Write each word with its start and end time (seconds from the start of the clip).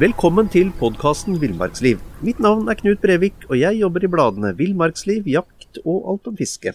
Velkommen 0.00 0.48
til 0.52 0.68
podkasten 0.76 1.38
Villmarksliv. 1.40 2.02
Mitt 2.20 2.36
navn 2.36 2.68
er 2.68 2.76
Knut 2.76 3.00
Brevik, 3.00 3.46
og 3.48 3.56
jeg 3.56 3.80
jobber 3.80 4.04
i 4.04 4.10
bladene 4.12 4.50
Villmarksliv, 4.58 5.24
Jakt 5.24 5.80
og 5.86 6.04
Alt 6.12 6.28
om 6.28 6.36
fiske. 6.36 6.74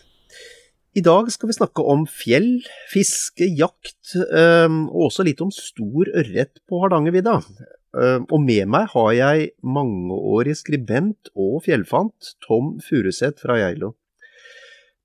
I 0.98 1.04
dag 1.06 1.30
skal 1.30 1.52
vi 1.52 1.58
snakke 1.58 1.86
om 1.86 2.08
fjell, 2.10 2.66
fiske, 2.90 3.46
jakt, 3.46 4.16
og 4.18 5.06
også 5.06 5.22
litt 5.28 5.42
om 5.46 5.54
stor 5.54 6.10
ørret 6.10 6.58
på 6.66 6.82
Hardangervidda. 6.82 7.42
Og 8.26 8.40
med 8.42 8.66
meg 8.74 8.90
har 8.96 9.12
jeg 9.14 9.52
mangeårig 9.62 10.58
skribent 10.58 11.30
og 11.38 11.62
fjellfant 11.70 12.34
Tom 12.48 12.82
Furuseth 12.82 13.38
fra 13.46 13.62
Geilo. 13.62 13.94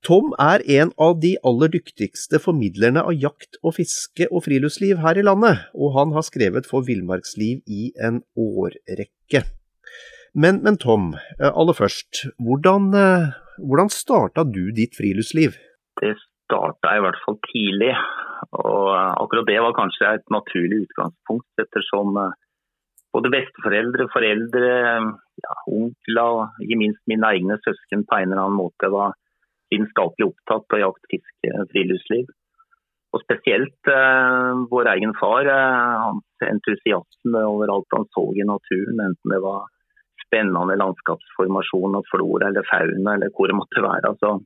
Tom 0.07 0.31
er 0.41 0.63
en 0.81 0.95
av 0.97 1.19
de 1.21 1.35
aller 1.45 1.69
dyktigste 1.75 2.39
formidlerne 2.41 3.03
av 3.05 3.13
jakt 3.21 3.59
og 3.61 3.75
fiske 3.77 4.31
og 4.31 4.47
friluftsliv 4.47 5.03
her 5.05 5.21
i 5.21 5.25
landet, 5.27 5.67
og 5.77 5.93
han 5.99 6.15
har 6.17 6.25
skrevet 6.25 6.69
for 6.69 6.87
Villmarksliv 6.87 7.61
i 7.69 7.91
en 8.01 8.23
årrekke. 8.33 9.45
Men, 10.33 10.63
men 10.65 10.81
Tom, 10.81 11.13
eh, 11.37 11.51
aller 11.51 11.77
først, 11.77 12.25
hvordan, 12.41 12.89
eh, 12.97 13.29
hvordan 13.61 13.93
starta 13.93 14.47
du 14.49 14.71
ditt 14.73 14.97
friluftsliv? 14.97 15.61
Det 16.01 16.17
starta 16.17 16.97
i 16.97 17.05
hvert 17.05 17.21
fall 17.27 17.37
tidlig. 17.51 17.93
Og 18.57 18.89
akkurat 18.97 19.49
det 19.53 19.61
var 19.61 19.77
kanskje 19.77 20.15
et 20.17 20.29
naturlig 20.33 20.87
utgangspunkt, 20.87 21.51
ettersom 21.61 22.17
eh, 22.25 22.37
både 23.13 23.37
besteforeldre, 23.37 24.09
foreldre, 24.15 24.77
ja, 25.45 25.63
onkler 25.69 26.39
og 26.39 26.63
ikke 26.65 26.79
minst 26.89 27.03
mine 27.11 27.37
egne 27.37 27.61
søsken 27.67 28.07
på 28.09 28.17
en 28.17 28.31
eller 28.31 28.47
annen 28.47 28.63
måte 28.63 28.89
var 28.89 29.19
lidenskapelig 29.71 30.31
opptatt 30.31 30.77
av 30.77 30.83
jakt, 30.85 31.11
fiske, 31.13 31.65
friluftsliv. 31.73 32.31
Og 33.11 33.23
spesielt 33.25 33.91
eh, 33.91 34.63
vår 34.71 34.93
egen 34.93 35.13
far, 35.19 35.47
eh, 35.51 35.95
hans 36.05 36.47
entusiasme 36.47 37.43
over 37.49 37.73
alt 37.75 37.97
han 37.97 38.07
så 38.15 38.27
i 38.39 38.47
naturen, 38.47 39.03
enten 39.03 39.35
det 39.35 39.41
var 39.43 39.67
spennende 40.23 40.79
landskapsformasjon 40.79 41.99
og 41.99 42.07
flora 42.11 42.51
eller 42.51 42.67
fauna 42.69 43.17
eller 43.17 43.33
hvor 43.35 43.51
det 43.51 43.59
måtte 43.59 43.83
være, 43.83 44.15
så, 44.23 44.37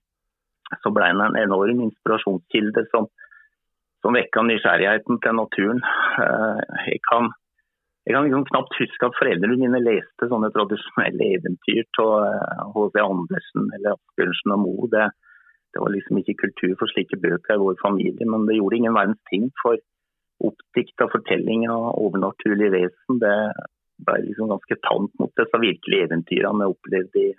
så 0.81 0.93
ble 0.97 1.11
han 1.11 1.21
en 1.27 1.37
enorm 1.43 1.83
inspirasjonskilde 1.85 2.87
som, 2.89 3.11
som 4.01 4.17
vekka 4.17 4.47
nysgjerrigheten 4.49 5.21
til 5.21 5.37
naturen. 5.43 5.85
Eh, 6.25 6.65
jeg 6.89 7.05
kan, 7.11 7.35
jeg 8.05 8.13
kan 8.13 8.27
liksom 8.27 8.45
knapt 8.51 8.75
huske 8.77 9.09
at 9.09 9.17
foreldrene 9.17 9.57
mine 9.57 9.81
leste 9.81 10.29
sånne 10.29 10.51
tradisjonelle 10.53 11.29
eventyr 11.39 12.01
av 12.05 12.75
H.C. 12.75 13.01
Andersen 13.01 13.71
eller 13.79 13.95
Asbjørnsen 13.95 14.53
og 14.53 14.61
Moe. 14.61 14.89
Det, 14.93 15.07
det 15.73 15.81
var 15.81 15.95
liksom 15.95 16.21
ikke 16.21 16.37
kultur 16.43 16.75
for 16.81 16.93
slike 16.93 17.17
bøker 17.23 17.57
i 17.57 17.63
vår 17.63 17.79
familie, 17.81 18.29
men 18.29 18.45
det 18.49 18.59
gjorde 18.59 18.81
ingen 18.81 18.99
verdens 18.99 19.23
ting 19.33 19.49
for 19.63 19.81
oppdikta 20.45 21.09
fortellinger 21.15 21.73
av 21.73 21.97
overnaturlige 22.05 22.75
vesen. 22.77 23.23
Det 23.25 23.37
ble 24.05 24.21
liksom 24.27 24.53
ganske 24.53 24.81
tamt 24.85 25.17
mot 25.23 25.33
disse 25.41 25.65
virkelige 25.65 26.11
eventyrene 26.11 26.61
vi 26.61 26.75
opplevde 26.77 27.25
i, 27.25 27.31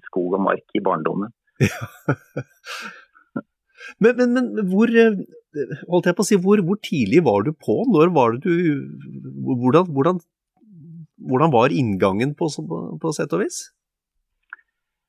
i 0.00 0.06
skog 0.08 0.38
og 0.38 0.46
mark 0.48 0.78
i 0.80 0.84
barndommen. 0.86 1.34
Men, 4.02 4.16
men, 4.18 4.34
men 4.36 4.68
hvor, 4.70 4.90
eh, 4.90 5.20
holdt 5.90 6.08
jeg 6.10 6.16
på 6.16 6.24
å 6.24 6.28
si, 6.28 6.38
hvor, 6.42 6.62
hvor 6.66 6.80
tidlig 6.84 7.22
var 7.26 7.46
du 7.46 7.52
på? 7.52 7.82
Når 7.92 8.12
var 8.16 8.36
du 8.42 8.52
Hvordan, 9.46 9.88
hvordan, 9.94 10.20
hvordan 11.28 11.54
var 11.54 11.74
inngangen 11.74 12.34
på, 12.38 12.50
på, 12.68 12.82
på 13.02 13.14
sett 13.16 13.34
og 13.36 13.44
vis? 13.44 13.60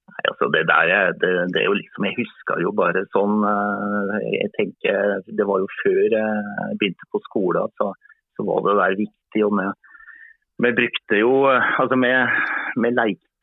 Nei, 0.08 0.24
altså 0.32 0.50
det 0.54 0.64
der, 0.70 0.94
det, 1.22 1.32
det, 1.54 1.62
er 1.62 1.68
jo 1.68 1.76
liksom, 1.78 2.08
Jeg 2.10 2.20
husker 2.22 2.62
jo 2.64 2.74
bare 2.78 3.04
sånn 3.16 3.44
eh, 3.48 4.30
jeg 4.38 4.54
tenker, 4.56 5.20
Det 5.28 5.48
var 5.50 5.64
jo 5.64 5.70
før 5.82 6.04
jeg 6.06 6.80
begynte 6.80 7.12
på 7.12 7.24
skolen, 7.28 7.76
så, 7.80 7.92
så 8.38 8.48
var 8.48 8.64
det 8.68 8.80
der 8.82 9.00
viktig. 9.04 9.46
og 9.46 9.58
vi, 9.60 9.68
vi 10.66 10.76
brukte 10.82 11.22
jo 11.22 11.34
altså 11.52 12.00
vi, 12.02 12.14
vi 12.82 12.94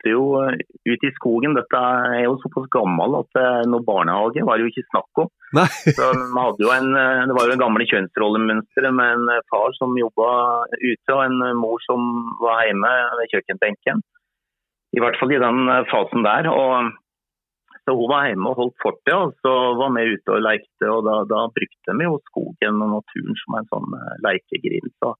lekte 0.05 0.13
jo 0.13 0.37
ut 0.85 1.03
i 1.03 1.11
skogen. 1.15 1.55
Dette 1.55 1.77
er 1.77 2.25
jo 2.25 2.37
såpass 2.41 2.69
gammel 2.69 3.21
at 3.21 3.67
noe 3.67 3.83
barnehage 3.83 4.43
var 4.45 4.57
det 4.57 4.65
jo 4.65 4.71
ikke 4.71 4.89
snakk 4.91 5.23
om. 5.23 5.29
En, 6.75 6.91
Det 7.27 7.35
var 7.35 7.47
jo 7.47 7.53
en 7.53 7.63
gamle 7.63 7.85
kjønnsrollemønstre 7.85 8.91
med 8.91 9.13
en 9.15 9.41
far 9.49 9.71
som 9.77 9.95
jobba 9.97 10.65
ute 10.75 11.15
og 11.15 11.23
en 11.25 11.57
mor 11.57 11.79
som 11.85 12.01
var 12.41 12.65
hjemme 12.67 12.91
ved 13.19 13.31
kjøkkenbenken. 13.31 14.03
I 14.95 15.01
hvert 15.01 15.17
fall 15.19 15.31
i 15.31 15.41
den 15.41 15.67
fasen 15.91 16.23
der. 16.23 16.49
og 16.49 16.91
så 17.85 17.93
Hun 17.93 18.09
var 18.09 18.27
hjemme 18.27 18.49
og 18.49 18.57
holdt 18.57 18.77
fortet, 18.81 19.13
og 19.13 19.33
så 19.45 19.53
var 19.77 19.93
vi 19.93 20.15
ute 20.15 20.33
og 20.33 20.41
lekte. 20.41 20.89
og 20.89 21.05
Da, 21.05 21.21
da 21.29 21.45
brukte 21.53 21.97
vi 21.99 22.07
jo 22.07 22.19
skogen 22.31 22.81
og 22.81 22.93
naturen 22.97 23.37
som 23.43 23.57
en 23.59 23.69
sånn 23.71 23.97
lekegrill. 24.25 24.89
Så, 24.99 25.13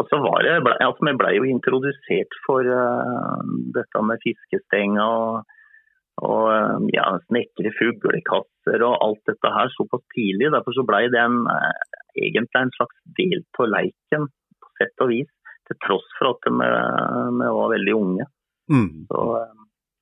og 0.00 0.08
så 0.08 0.18
var 0.24 0.44
det, 0.44 0.76
altså 0.80 1.06
Vi 1.06 1.16
ble 1.20 1.32
jo 1.36 1.48
introdusert 1.48 2.36
for 2.46 2.64
uh, 2.64 3.42
dette 3.76 4.04
med 4.08 4.22
fiskestenger 4.24 5.04
og, 5.04 5.58
og 6.24 6.46
uh, 6.48 6.78
ja, 6.94 7.10
snekre 7.28 7.74
fuglekasser 7.76 8.86
og 8.88 8.96
alt 9.04 9.22
dette 9.28 9.52
her 9.56 9.72
såpass 9.76 10.04
tidlig. 10.16 10.52
Derfor 10.54 10.76
så 10.76 10.86
ble 10.88 11.04
det 11.12 11.20
en, 11.20 11.42
uh, 11.44 11.98
egentlig 12.16 12.62
en 12.62 12.74
slags 12.78 13.02
del 13.20 13.44
av 13.60 13.72
leiken, 13.76 14.30
på 14.62 14.72
sett 14.80 15.04
og 15.04 15.12
vis. 15.12 15.30
Til 15.68 15.78
tross 15.84 16.08
for 16.18 16.32
at 16.32 16.48
vi, 16.48 16.70
vi 17.38 17.50
var 17.58 17.68
veldig 17.70 17.92
unge. 17.94 18.24
Mm. 18.72 19.04
Så 19.06 19.20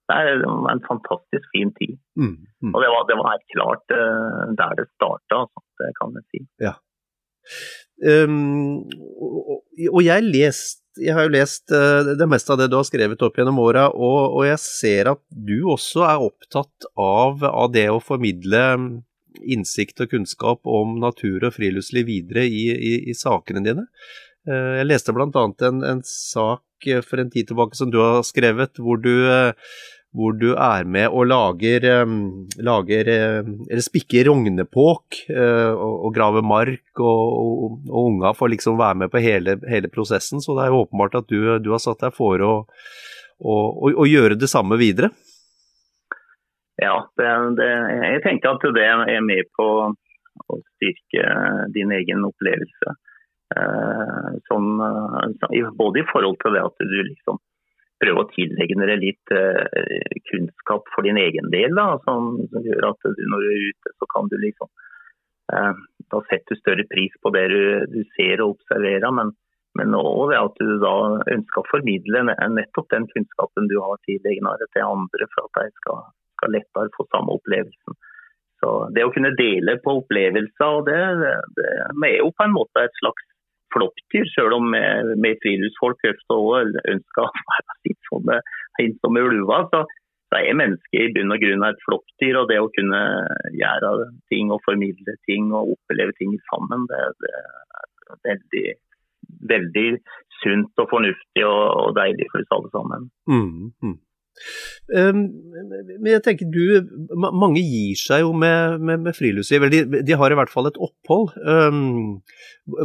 det 0.08 0.46
var 0.46 0.70
en 0.72 0.86
fantastisk 0.86 1.50
fin 1.52 1.74
tid. 1.76 1.98
Mm. 2.16 2.32
Mm. 2.64 2.72
Og 2.72 2.78
det 2.80 2.88
var, 2.94 3.04
det 3.10 3.18
var, 3.18 3.28
helt 3.34 3.50
klart 3.52 3.92
der 3.92 4.78
det 4.78 4.86
starta, 4.94 5.42
altså, 5.44 5.66
det 5.82 5.90
kan 5.98 6.16
jeg 6.16 6.26
si. 6.30 6.40
Ja. 6.64 6.72
Um, 8.00 8.86
og, 9.20 9.60
og 9.90 10.00
jeg, 10.00 10.24
lest, 10.24 10.80
jeg, 10.96 11.12
har 11.16 11.26
jo 11.26 11.34
lest 11.34 11.72
uh, 11.74 12.14
det 12.16 12.28
meste 12.30 12.54
av 12.54 12.60
det 12.60 12.70
du 12.72 12.78
har 12.78 12.86
skrevet 12.88 13.20
opp 13.26 13.36
gjennom 13.36 13.60
åra, 13.60 13.90
og, 13.92 14.38
og, 14.38 14.44
jeg 14.48 14.62
ser 14.62 15.12
at 15.12 15.20
du 15.28 15.58
også 15.74 16.06
er 16.08 16.24
opptatt 16.24 16.88
av, 16.96 17.44
av, 17.44 17.68
det 17.74 17.90
å 17.92 18.00
formidle 18.00 18.64
innsikt 19.40 20.02
og 20.04 20.16
kunnskap 20.16 20.66
om 20.68 20.98
natur 21.00 21.44
og 21.46 21.54
friluftsliv 21.56 22.08
videre 22.08 22.46
i, 22.48 22.66
i, 22.72 22.96
i 23.12 23.16
sakene 23.16 23.64
dine. 23.66 23.86
Uh, 24.48 24.80
jeg 24.80 24.88
leste 24.88 25.16
bl.a. 25.16 25.28
En, 25.68 25.84
en 25.84 26.04
sak 26.06 26.64
for 27.04 27.20
en 27.20 27.28
tid 27.28 27.50
tilbake 27.50 27.76
som 27.76 27.92
du 27.92 28.00
har 28.00 28.22
skrevet, 28.24 28.80
hvor 28.80 28.96
du 28.96 29.12
hvor 30.16 30.34
du 30.34 30.48
er 30.56 30.86
med 30.90 31.12
og 31.14 31.28
lager, 31.30 31.84
lager 32.66 33.10
eller 33.12 33.82
spikker 33.84 34.26
rognepåk 34.26 35.20
uh, 35.30 35.70
og, 35.70 35.94
og, 35.94 36.08
graver 36.16 36.42
mark, 36.46 36.88
og, 36.98 37.20
og, 37.40 37.76
og 37.86 38.08
unga 38.08 38.32
får 38.34 38.54
liksom 38.56 38.78
være 38.80 39.04
med 39.04 39.12
på 39.12 39.22
hele, 39.22 39.58
hele, 39.70 39.90
prosessen. 39.92 40.42
Så 40.42 40.56
det 40.56 40.64
er 40.64 40.74
jo 40.74 40.82
åpenbart 40.84 41.20
at 41.20 41.30
du, 41.30 41.38
du 41.62 41.70
har 41.70 41.82
satt 41.82 42.02
deg 42.02 42.16
for 42.16 42.42
å, 42.42 42.54
å, 43.38 44.06
gjøre 44.08 44.38
det 44.40 44.50
samme 44.50 44.80
videre. 44.80 45.12
Ja, 46.80 46.96
det, 47.20 47.30
det, 47.60 47.70
jeg 48.08 48.24
tenker 48.24 48.56
at 48.56 48.66
det 48.74 48.88
er 48.88 49.22
med 49.22 49.50
på 49.54 49.68
å 50.50 50.58
styrke 50.74 51.28
din 51.76 51.94
egen 51.94 52.26
opplevelse. 52.26 52.96
Uh, 53.50 54.34
som, 54.46 54.66
både 55.78 56.02
i 56.02 56.08
forhold 56.10 56.36
til 56.42 56.54
det 56.54 56.66
at 56.66 56.82
du 56.86 56.98
liksom 57.02 57.38
prøve 58.00 58.24
å 58.24 58.30
tillegge 58.32 58.78
dere 58.80 58.96
litt 59.00 59.34
uh, 59.34 59.64
kunnskap 60.30 60.88
for 60.94 61.06
din 61.06 61.20
egen 61.20 61.50
del. 61.52 61.74
Da, 61.76 61.98
som, 62.06 62.36
som, 62.52 62.64
gjør 62.64 62.90
at 62.92 63.06
du, 63.06 63.22
når 63.32 63.44
du 63.44 63.50
er 63.50 63.66
ute, 63.70 63.94
så 63.96 64.08
kan 64.14 64.30
du 64.30 64.36
liksom 64.40 64.70
eh, 65.54 65.80
da 66.10 66.20
setter 66.26 66.56
du 66.56 66.60
større 66.60 66.86
pris 66.90 67.14
på 67.22 67.32
det 67.36 67.46
du, 67.52 67.62
du 67.92 68.00
ser 68.16 68.42
og 68.42 68.56
observerer. 68.56 69.10
Men, 69.14 69.32
men 69.78 69.96
òg 69.98 70.30
ved 70.32 70.38
at 70.40 70.60
du 70.60 70.76
da 70.82 70.94
ønsker 71.36 71.62
å 71.62 71.70
formidle 71.70 72.24
nettopp 72.28 72.90
den 72.94 73.08
kunnskapen 73.12 73.70
du 73.70 73.78
har 73.78 74.00
tidligere 74.08 74.70
til 74.74 74.86
andre, 74.86 75.28
for 75.34 75.46
at 75.46 75.60
de 75.60 75.82
skal, 75.82 76.06
skal 76.38 76.56
lettere 76.56 76.94
få 76.96 77.06
samme 77.10 77.36
opplevelsen. 77.38 77.98
Så 78.60 78.70
Det 78.92 79.06
å 79.06 79.12
kunne 79.14 79.32
dele 79.38 79.78
på 79.80 80.00
opplevelser, 80.02 80.82
det, 80.88 81.00
det, 81.22 81.34
det 81.56 82.10
er 82.10 82.18
jo 82.18 82.32
på 82.36 82.44
en 82.44 82.56
måte 82.56 82.84
et 82.84 82.98
slags 83.00 83.29
flokkdyr, 83.74 84.28
selv 84.34 84.58
om 84.58 84.72
vi 84.72 85.32
friluftsfolk 85.44 86.04
ønsker 86.10 87.24
å 87.24 87.30
være 87.52 87.78
litt 87.88 88.10
sånn 88.10 88.34
ensomme 88.82 89.24
ulver. 89.28 89.66
Så, 89.72 89.82
så 90.30 90.40
er 90.40 90.58
mennesket 90.58 91.06
i 91.06 91.14
bunn 91.16 91.34
og 91.34 91.42
grunn 91.42 91.66
et 91.68 91.82
flokkdyr. 91.86 92.42
Og 92.42 92.50
det 92.50 92.60
å 92.62 92.70
kunne 92.76 93.02
gjøre 93.56 94.10
ting 94.32 94.52
og 94.54 94.62
formidle 94.66 95.16
ting 95.28 95.50
og 95.54 95.74
oppleve 95.76 96.16
ting 96.20 96.36
sammen, 96.50 96.86
det, 96.90 97.02
det 97.24 97.34
er 97.38 98.22
veldig, 98.30 98.66
veldig 99.54 99.88
sunt 100.40 100.82
og 100.82 100.92
fornuftig 100.92 101.44
og, 101.46 101.64
og 101.82 101.98
deilig 101.98 102.30
for 102.32 102.42
oss 102.42 102.54
alle 102.56 102.72
sammen. 102.76 103.10
Mm, 103.30 103.72
mm. 103.82 103.98
Um, 104.90 105.18
men 106.00 106.08
jeg 106.08 106.22
tenker 106.24 106.48
du, 106.50 106.88
Mange 107.14 107.60
gir 107.60 107.98
seg 107.98 108.24
jo 108.24 108.30
med, 108.34 108.80
med, 108.82 109.04
med 109.04 109.14
friluftsliv, 109.14 109.66
de, 109.70 109.82
de, 110.00 110.16
har 110.16 110.32
i 110.32 110.38
hvert 110.38 110.52
fall 110.52 110.70
et 110.70 110.80
opphold. 110.80 111.34
Um, 111.44 112.22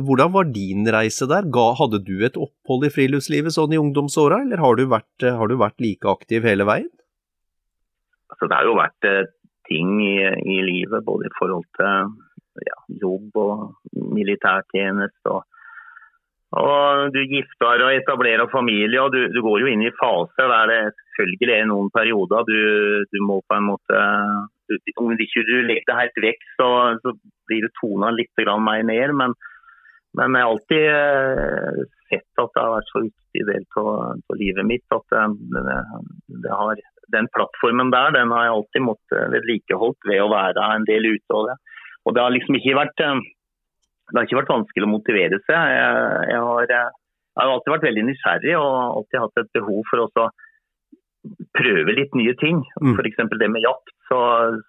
hvordan 0.05 0.33
var 0.35 0.51
din 0.51 0.85
reise 0.93 1.27
der? 1.31 1.47
Hadde 1.79 2.01
du 2.05 2.19
et 2.25 2.37
opphold 2.37 2.85
i 2.85 2.91
friluftslivet 2.93 3.55
sånn 3.55 3.73
i 3.73 3.81
ungdomsåra, 3.81 4.43
eller 4.45 4.61
har 4.61 4.77
du, 4.77 4.85
vært, 4.91 5.25
har 5.25 5.49
du, 5.49 5.57
vært, 5.61 5.79
like 5.83 6.09
aktiv 6.11 6.45
hele 6.45 6.67
veien? 6.67 6.91
Altså, 8.33 8.49
det 8.49 8.59
har 8.59 8.67
jo 8.67 8.77
vært 8.77 9.09
uh, 9.09 9.23
ting 9.69 9.97
i, 10.03 10.15
i, 10.21 10.61
livet, 10.65 11.05
både 11.07 11.29
i 11.29 11.35
forhold 11.39 11.65
til 11.79 12.65
ja, 12.65 12.79
jobb 13.01 13.41
og 13.41 14.05
militærtjeneste. 14.15 15.31
og 15.31 15.54
og 16.55 17.11
Du 17.13 17.19
gifter 17.27 17.83
og 17.83 17.95
etablerer 17.97 18.51
familie, 18.51 19.01
og 19.01 19.11
du, 19.11 19.25
du, 19.33 19.41
går 19.43 19.65
jo 19.65 19.71
inn 19.71 19.83
i 19.83 19.93
faser 19.99 20.51
der 20.51 20.71
det 20.71 20.81
selvfølgelig 21.17 21.55
er 21.55 21.67
noen 21.71 21.89
perioder 21.95 22.47
du, 22.47 22.59
du 23.11 23.19
må 23.23 23.41
på 23.43 23.57
en 23.57 23.67
måte 23.71 24.03
Om 25.01 25.17
ikke 25.19 25.43
du 25.47 25.57
legger 25.67 25.89
det 25.89 25.99
helt 25.99 26.23
vekk, 26.29 26.47
så, 26.59 26.69
så 27.03 27.13
blir 27.49 27.67
det 27.67 27.75
tona 27.77 28.09
litt 28.15 28.45
mer 28.65 28.87
ned. 28.87 29.13
Men, 29.13 29.35
men 30.17 30.37
jeg 30.37 30.41
har 30.41 30.53
alltid 30.55 30.85
eh, 30.89 31.83
sett 32.09 32.41
at 32.41 32.55
det 32.55 32.63
har 32.63 32.73
vært 32.73 32.89
så 32.89 33.03
viktig 33.03 33.45
del 33.51 33.67
av 33.77 34.39
livet 34.39 34.65
mitt 34.65 34.95
at 34.95 35.05
det, 35.13 35.25
det, 35.53 35.77
det 36.47 36.57
har, 36.57 36.81
den 37.13 37.29
plattformen 37.35 37.93
der 37.93 38.15
den 38.17 38.33
har 38.33 38.47
jeg 38.47 38.55
alltid 38.55 38.85
måttet 38.87 39.31
vedlikeholdt 39.35 40.09
ved 40.09 40.23
å 40.23 40.31
være 40.33 40.69
en 40.79 40.89
del 40.89 41.11
ute. 41.11 41.29
Og 41.37 41.49
det, 41.51 41.59
og 42.05 42.15
det 42.15 42.25
har 42.25 42.33
liksom 42.33 42.57
ikke 42.57 42.79
vært 42.79 43.05
eh, 43.05 43.23
det 44.11 44.19
har 44.19 44.27
ikke 44.27 44.39
vært 44.41 44.53
vanskelig 44.53 44.87
å 44.87 44.91
motivere 44.91 45.39
seg. 45.45 45.55
Jeg, 45.75 46.01
jeg, 46.29 46.41
har, 46.47 46.65
jeg, 46.69 46.91
har, 47.39 47.51
alltid 47.51 47.73
vært 47.73 47.87
veldig 47.87 48.03
nysgjerrig 48.09 48.57
og 48.59 48.75
alltid 48.81 49.23
hatt 49.23 49.41
et 49.41 49.55
behov 49.57 49.81
for 49.89 50.05
å 50.05 50.27
prøve 51.57 51.95
litt 51.97 52.13
nye 52.17 52.35
ting. 52.41 52.61
Mm. 52.83 52.93
F.eks. 52.93 53.23
det 53.41 53.49
med 53.49 53.65
jakt. 53.65 53.93
Så, 54.05 54.19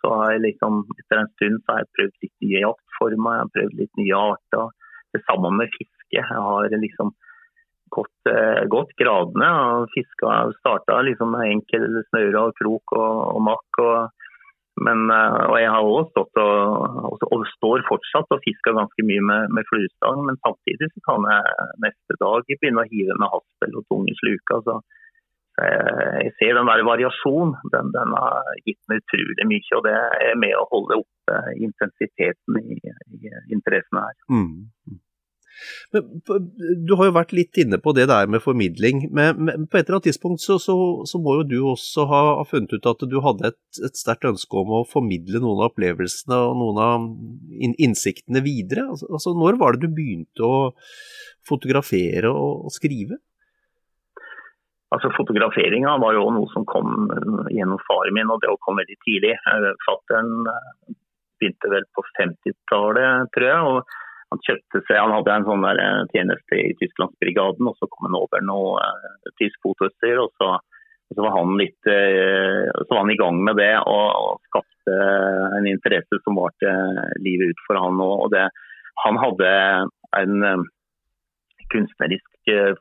så, 0.00 0.14
har 0.20 0.34
jeg 0.36 0.46
liksom, 0.46 0.82
etter 0.96 1.20
en 1.20 1.30
stund 1.34 1.60
så 1.60 1.74
har 1.74 1.84
jeg 1.84 1.92
prøvd 1.98 2.18
litt 2.24 2.34
nye 2.46 2.64
jaktformer, 2.64 3.36
jeg 3.36 3.44
har 3.44 3.54
prøvd 3.58 3.78
litt 3.82 4.00
nye 4.00 4.24
arter. 4.32 4.74
Det 5.12 5.22
samme 5.26 5.52
med 5.58 5.72
fiske. 5.76 6.16
Jeg 6.16 6.26
har 6.48 6.72
liksom 6.72 7.12
gått, 7.92 8.30
eh, 8.32 8.62
gått 8.72 8.96
gradene 8.98 9.50
og 9.76 9.92
fiska. 9.92 10.38
Starta 10.62 11.02
liksom 11.04 11.36
med 11.36 11.52
enkel 11.58 12.00
snøre 12.08 12.48
og 12.48 12.56
krok 12.58 12.96
og, 12.96 13.12
og 13.36 13.44
makk. 13.52 13.82
og 13.84 14.24
men, 14.84 15.08
eh, 15.08 15.38
og 15.48 15.56
jeg 15.56 15.70
har 15.72 15.86
også 15.88 16.10
stått 16.10 16.40
og, 16.42 17.22
og, 17.24 17.46
står 17.54 17.84
fortsatt 17.88 18.34
og 18.34 18.42
fisker 18.44 18.76
ganske 18.76 19.06
mye 19.08 19.22
med, 19.30 19.54
med 19.56 19.68
fluestang, 19.70 20.20
men 20.28 20.36
samtidig 20.44 20.90
så 20.92 21.02
kan 21.08 21.24
jeg 21.30 21.70
neste 21.86 22.18
dag 22.20 22.44
begynne 22.52 22.84
å 22.84 22.90
hive 22.92 23.16
med 23.16 23.32
haspel 23.32 23.78
og 23.80 23.86
tunge 23.88 24.16
sluker. 24.20 24.60
Så, 24.66 24.76
så 25.56 25.70
jeg, 25.70 25.96
jeg, 26.26 26.34
ser 26.40 26.60
den 26.60 26.68
der 26.68 26.84
variasjonen. 26.90 27.56
Den, 27.72 27.88
den, 27.96 28.12
har 28.20 28.52
gitt 28.68 28.82
meg 28.92 29.00
utrolig 29.00 29.48
mye, 29.54 29.72
og 29.78 29.88
det 29.88 29.96
er 29.96 30.40
med 30.44 30.54
å 30.60 30.68
holde 30.74 31.00
oppe 31.04 31.40
intensiteten 31.56 32.60
i, 32.60 32.76
i 33.16 33.34
interessene 33.56 34.04
her. 34.10 34.20
Mm. 34.28 35.00
Men, 35.94 36.20
du 36.86 36.94
har 36.98 37.08
jo 37.08 37.16
vært 37.16 37.34
litt 37.36 37.58
inne 37.60 37.78
på 37.82 37.94
det 37.96 38.08
der 38.10 38.28
med 38.30 38.42
formidling. 38.44 39.06
Men, 39.14 39.38
men 39.48 39.66
på 39.66 39.78
et 39.78 39.86
eller 39.86 39.98
annet 39.98 40.08
tidspunkt 40.10 40.42
så, 40.44 40.58
så, 40.62 40.76
så, 41.08 41.20
må 41.22 41.38
jo 41.40 41.46
du 41.50 41.56
også 41.72 42.06
ha, 42.10 42.22
funnet 42.48 42.76
ut 42.76 42.90
at 42.90 43.06
du 43.08 43.18
hadde 43.24 43.52
et, 43.52 43.60
et 43.86 43.98
sterkt 43.98 44.28
ønske 44.28 44.60
om 44.62 44.74
å 44.80 44.84
formidle 44.88 45.42
noen 45.42 45.62
av 45.62 45.70
opplevelsene 45.70 46.40
og 46.48 46.58
noen 46.62 46.82
av 46.82 47.06
innsiktene 47.86 48.42
videre. 48.44 48.88
Altså, 48.92 49.08
altså, 49.12 49.36
når 49.38 49.60
var 49.62 49.76
det 49.76 49.86
du 49.86 49.96
begynte 49.96 50.46
å 50.46 50.58
fotografere 51.46 52.32
og, 52.32 52.66
og 52.68 52.74
skrive? 52.74 53.20
Altså 54.94 55.10
Fotograferinga 55.16 55.96
var 55.98 56.14
jo 56.14 56.28
noe 56.30 56.46
som 56.52 56.62
kom 56.68 57.08
gjennom 57.50 57.80
faren 57.88 58.14
min, 58.14 58.30
og 58.30 58.38
det 58.42 58.52
kom 58.62 58.78
veldig 58.78 58.96
tidlig. 59.02 59.34
Fattern 59.82 60.30
begynte 61.40 61.70
vel 61.72 61.86
på 61.96 62.04
50-tallet, 62.16 63.32
tror 63.34 63.48
jeg. 63.50 63.70
og 63.72 63.96
han 64.36 64.44
kjøpte 64.44 64.82
seg, 64.84 65.00
han 65.00 65.14
hadde 65.14 65.34
en 65.34 65.46
sånn 65.48 65.64
der 65.64 65.80
eh, 65.80 66.02
tjeneste 66.12 66.58
i 66.60 66.74
Tysklandsbrigaden, 66.80 67.68
og 67.68 67.76
så 67.78 67.88
kom 67.90 68.08
han 68.08 68.18
over 68.18 68.44
noe 68.44 68.80
uh, 68.82 69.32
tysk 69.40 69.56
fotoutstyr. 69.64 70.20
Og, 70.20 70.32
så, 70.36 70.52
og 70.60 71.16
så, 71.16 71.24
var 71.24 71.34
han 71.38 71.56
litt, 71.60 71.78
uh, 71.88 72.68
så 72.84 72.90
var 72.92 73.02
han 73.04 73.14
i 73.14 73.20
gang 73.20 73.40
med 73.46 73.58
det 73.60 73.72
og, 73.80 74.06
og 74.20 74.44
skapte 74.50 75.00
en 75.58 75.68
interesse 75.70 76.20
som 76.22 76.38
varte 76.38 76.72
livet 77.24 77.54
ut 77.54 77.64
for 77.66 77.80
han. 77.80 78.02
Og, 78.04 78.28
det, 78.34 78.46
han 79.06 79.20
hadde 79.22 79.50
en 80.20 80.44
uh, 80.44 80.70
kunstnerisk 81.72 82.32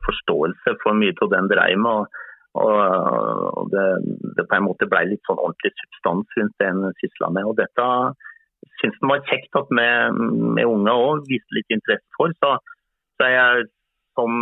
forståelse 0.06 0.76
for 0.78 0.94
mye 0.94 1.16
av 1.24 1.32
den 1.32 1.48
dreiv 1.50 1.80
med. 1.82 2.06
og 2.06 2.22
og 2.56 3.66
det, 3.68 3.82
det, 4.38 4.44
på 4.48 4.54
en 4.56 4.64
måte 4.64 4.86
ble 4.88 5.02
litt 5.10 5.26
sånn 5.28 5.42
ordentlig 5.42 5.74
substans 5.76 6.38
rundt 6.38 6.54
det 6.62 6.68
en 6.70 6.94
sysla 7.02 7.28
med. 7.34 7.44
og 7.50 7.58
dette 7.58 7.88
syntes 8.86 9.02
det 9.02 9.10
var 9.10 9.26
kjekt 9.28 9.58
at 9.58 9.72
vi, 9.74 9.86
med 10.56 10.68
unge 10.70 10.94
òg 10.94 11.28
viste 11.30 11.58
litt 11.58 11.74
interesse 11.74 12.18
for. 12.18 12.34
Så, 12.42 12.56
så 13.18 13.30
jeg 13.32 13.66
som 14.16 14.32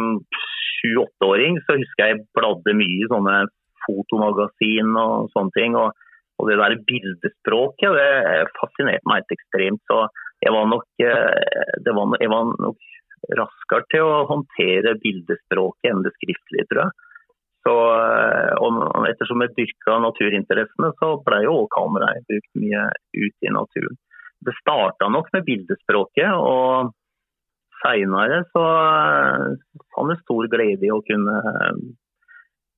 sju-åtteåring 0.78 1.60
så 1.66 1.78
husker 1.80 2.10
jeg 2.10 2.24
bladde 2.36 2.76
mye 2.78 3.02
i 3.02 3.10
sånne 3.10 3.36
fotomagasin 3.84 4.92
og 5.00 5.30
sånne 5.34 5.56
ting. 5.56 5.78
Og, 5.80 5.94
og 6.40 6.50
det 6.50 6.58
der 6.60 6.76
bildespråket 6.88 7.96
det 7.98 8.10
fascinerte 8.58 9.08
meg 9.10 9.22
helt 9.22 9.36
ekstremt. 9.38 9.82
Så 9.90 10.04
jeg 10.44 10.54
var 10.54 10.68
nok, 10.70 10.86
eh, 11.00 11.88
var, 11.88 12.18
jeg 12.20 12.32
var 12.32 12.52
nok 12.52 12.90
raskere 13.40 13.88
til 13.92 14.06
å 14.06 14.22
håndtere 14.28 14.98
bildespråket 15.02 15.90
enn 15.90 16.04
det 16.04 16.14
skriftlige, 16.18 16.68
tror 16.70 16.86
jeg. 16.86 16.96
Så, 17.64 17.74
eh, 17.96 18.50
og 18.60 19.06
ettersom 19.08 19.40
jeg 19.40 19.54
dyrka 19.56 20.00
naturinteressene, 20.04 20.90
så 21.00 21.14
ble 21.24 21.44
jo 21.46 21.62
kameraet 21.72 22.26
brukt 22.28 22.50
mye 22.60 22.88
ute 23.16 23.48
i 23.48 23.54
naturen 23.54 23.96
det 24.46 24.54
starta 24.60 25.08
nok 25.12 25.30
med 25.34 25.46
bildespråket. 25.48 26.30
og 26.36 26.92
Seinere 27.82 28.44
så 28.54 28.62
fant 29.92 30.14
jeg 30.14 30.22
stor 30.22 30.48
glede 30.52 30.86
i 30.86 30.92
å 30.92 31.02
kunne, 31.04 31.36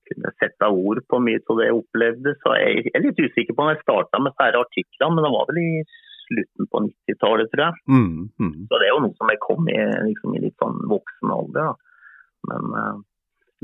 kunne 0.09 0.33
sette 0.43 0.71
ord 0.73 1.03
på 1.07 1.21
mye 1.23 1.43
av 1.45 1.61
det 1.61 1.69
jeg 1.69 1.79
opplevde. 1.79 2.35
Så 2.43 2.57
jeg 2.59 2.91
er 2.91 3.05
litt 3.05 3.23
usikker 3.23 3.55
på 3.55 3.67
når 3.67 3.77
jeg 3.77 3.87
starta 3.87 4.23
med 4.23 4.37
færre 4.41 4.65
artikler, 4.67 5.13
men 5.13 5.27
det 5.27 5.33
var 5.37 5.51
vel 5.51 5.63
i 5.63 5.71
slutten 6.27 6.71
på 6.73 6.83
90-tallet, 6.89 7.51
tror 7.53 7.69
jeg. 7.69 7.83
Mm, 7.87 8.31
mm. 8.43 8.55
Så 8.67 8.81
det 8.81 8.89
er 8.89 8.95
jo 8.95 9.03
noe 9.05 9.19
som 9.19 9.31
jeg 9.31 9.43
kom 9.45 9.69
i, 9.71 9.83
liksom, 10.09 10.35
i 10.35 10.43
litt 10.43 10.57
sånn 10.63 10.81
voksen 10.91 11.35
alder. 11.37 11.69
Da. 11.69 11.77
Men 12.51 12.75
uh, 12.75 12.97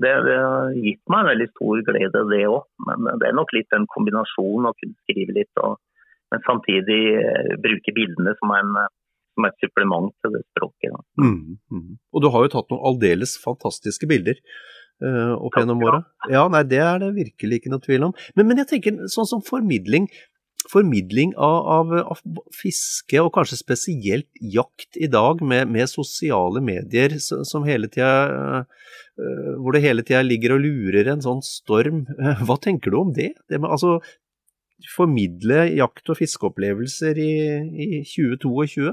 det, 0.02 0.12
det, 0.28 0.36
har 0.38 0.76
gitt 0.78 1.02
meg 1.10 1.24
en 1.24 1.30
veldig 1.32 1.48
stor 1.52 1.82
glede, 1.88 2.26
det 2.30 2.42
òg. 2.50 2.68
Men 2.86 3.08
det 3.18 3.28
er 3.28 3.38
nok 3.38 3.54
litt 3.56 3.74
en 3.76 3.88
kombinasjon 3.90 4.70
å 4.70 4.76
kunne 4.78 4.98
skrive 5.02 5.36
litt 5.40 5.64
og 5.64 5.80
men 6.32 6.44
samtidig 6.48 7.00
eh, 7.20 7.54
bruke 7.60 7.94
bildene 7.96 8.34
som, 8.40 8.52
en, 8.56 8.74
eh, 8.80 8.90
som 9.36 9.48
et 9.48 9.64
supplement 9.64 10.12
til 10.24 10.36
det 10.36 10.44
språket. 10.48 10.96
Mm, 11.20 11.58
mm. 11.72 11.88
Og 12.12 12.24
du 12.24 12.30
har 12.32 12.46
jo 12.46 12.54
tatt 12.56 12.72
noen 12.72 12.86
aldeles 12.92 13.36
fantastiske 13.42 14.08
bilder 14.08 14.40
uh, 15.04 15.34
opp 15.36 15.56
gjennom 15.58 15.82
åra. 15.84 16.02
Ja, 16.32 16.46
nei, 16.52 16.64
det 16.68 16.82
er 16.82 17.00
det 17.02 17.14
virkelig 17.16 17.60
ikke 17.60 17.72
noe 17.72 17.84
tvil 17.84 18.08
om. 18.08 18.14
Men, 18.36 18.48
men 18.48 18.62
jeg 18.62 18.70
tenker 18.74 19.02
sånn 19.12 19.28
som 19.28 19.44
formidling. 19.44 20.08
Formidling 20.70 21.32
av, 21.42 21.56
av, 21.74 21.94
av, 22.14 22.20
fiske, 22.54 23.18
og 23.18 23.32
kanskje 23.34 23.58
spesielt 23.58 24.42
jakt 24.54 24.96
i 24.96 25.08
dag, 25.10 25.42
med, 25.42 25.72
med 25.74 25.90
sosiale 25.90 26.62
medier 26.64 27.16
som 27.20 27.66
hele 27.66 27.90
tida 27.92 28.62
uh, 28.62 28.88
hvor 29.60 29.74
det 29.74 29.82
hele 29.84 30.04
tida 30.06 30.22
ligger 30.24 30.56
og 30.56 30.64
lurer 30.64 31.12
en 31.12 31.24
sånn 31.24 31.42
storm. 31.44 32.06
Hva 32.46 32.56
tenker 32.62 32.94
du 32.94 33.00
om 33.02 33.12
det? 33.16 33.32
det 33.50 33.60
med, 33.60 33.72
altså, 33.74 33.98
formidle 34.90 35.66
jakt- 35.76 36.10
og 36.12 36.18
fiskeopplevelser 36.18 37.18
i, 37.20 37.32
i 37.86 38.02
2022? 38.06 38.92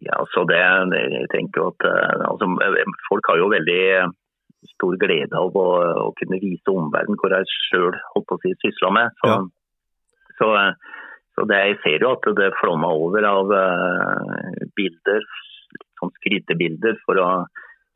Ja, 0.00 0.16
så 0.32 0.46
det, 0.48 0.60
jeg 0.60 1.28
tenker 1.32 1.68
at 1.68 1.84
eh, 1.84 2.24
altså, 2.24 2.48
Folk 3.08 3.28
har 3.28 3.40
jo 3.40 3.50
veldig 3.52 3.82
stor 4.74 4.96
glede 5.00 5.36
av 5.36 5.56
å, 5.56 5.68
å 6.06 6.10
kunne 6.18 6.40
vise 6.40 6.72
omverdenen 6.72 7.18
hvor 7.20 7.32
jeg 7.32 7.48
sjøl 7.68 7.96
si, 8.42 8.54
sysla 8.64 8.92
med. 8.96 9.14
Så, 9.20 9.30
ja. 9.32 9.38
så, 10.38 10.48
så 11.36 11.46
det, 11.48 11.60
jeg 11.68 11.78
ser 11.84 12.04
jo 12.04 12.12
at 12.16 12.28
det 12.36 12.50
flommer 12.60 13.04
over 13.06 13.28
av 13.28 13.54
bilder, 14.76 15.24
sånn 16.00 16.12
skrytebilder, 16.18 17.00
for 17.06 17.20
å, 17.20 17.30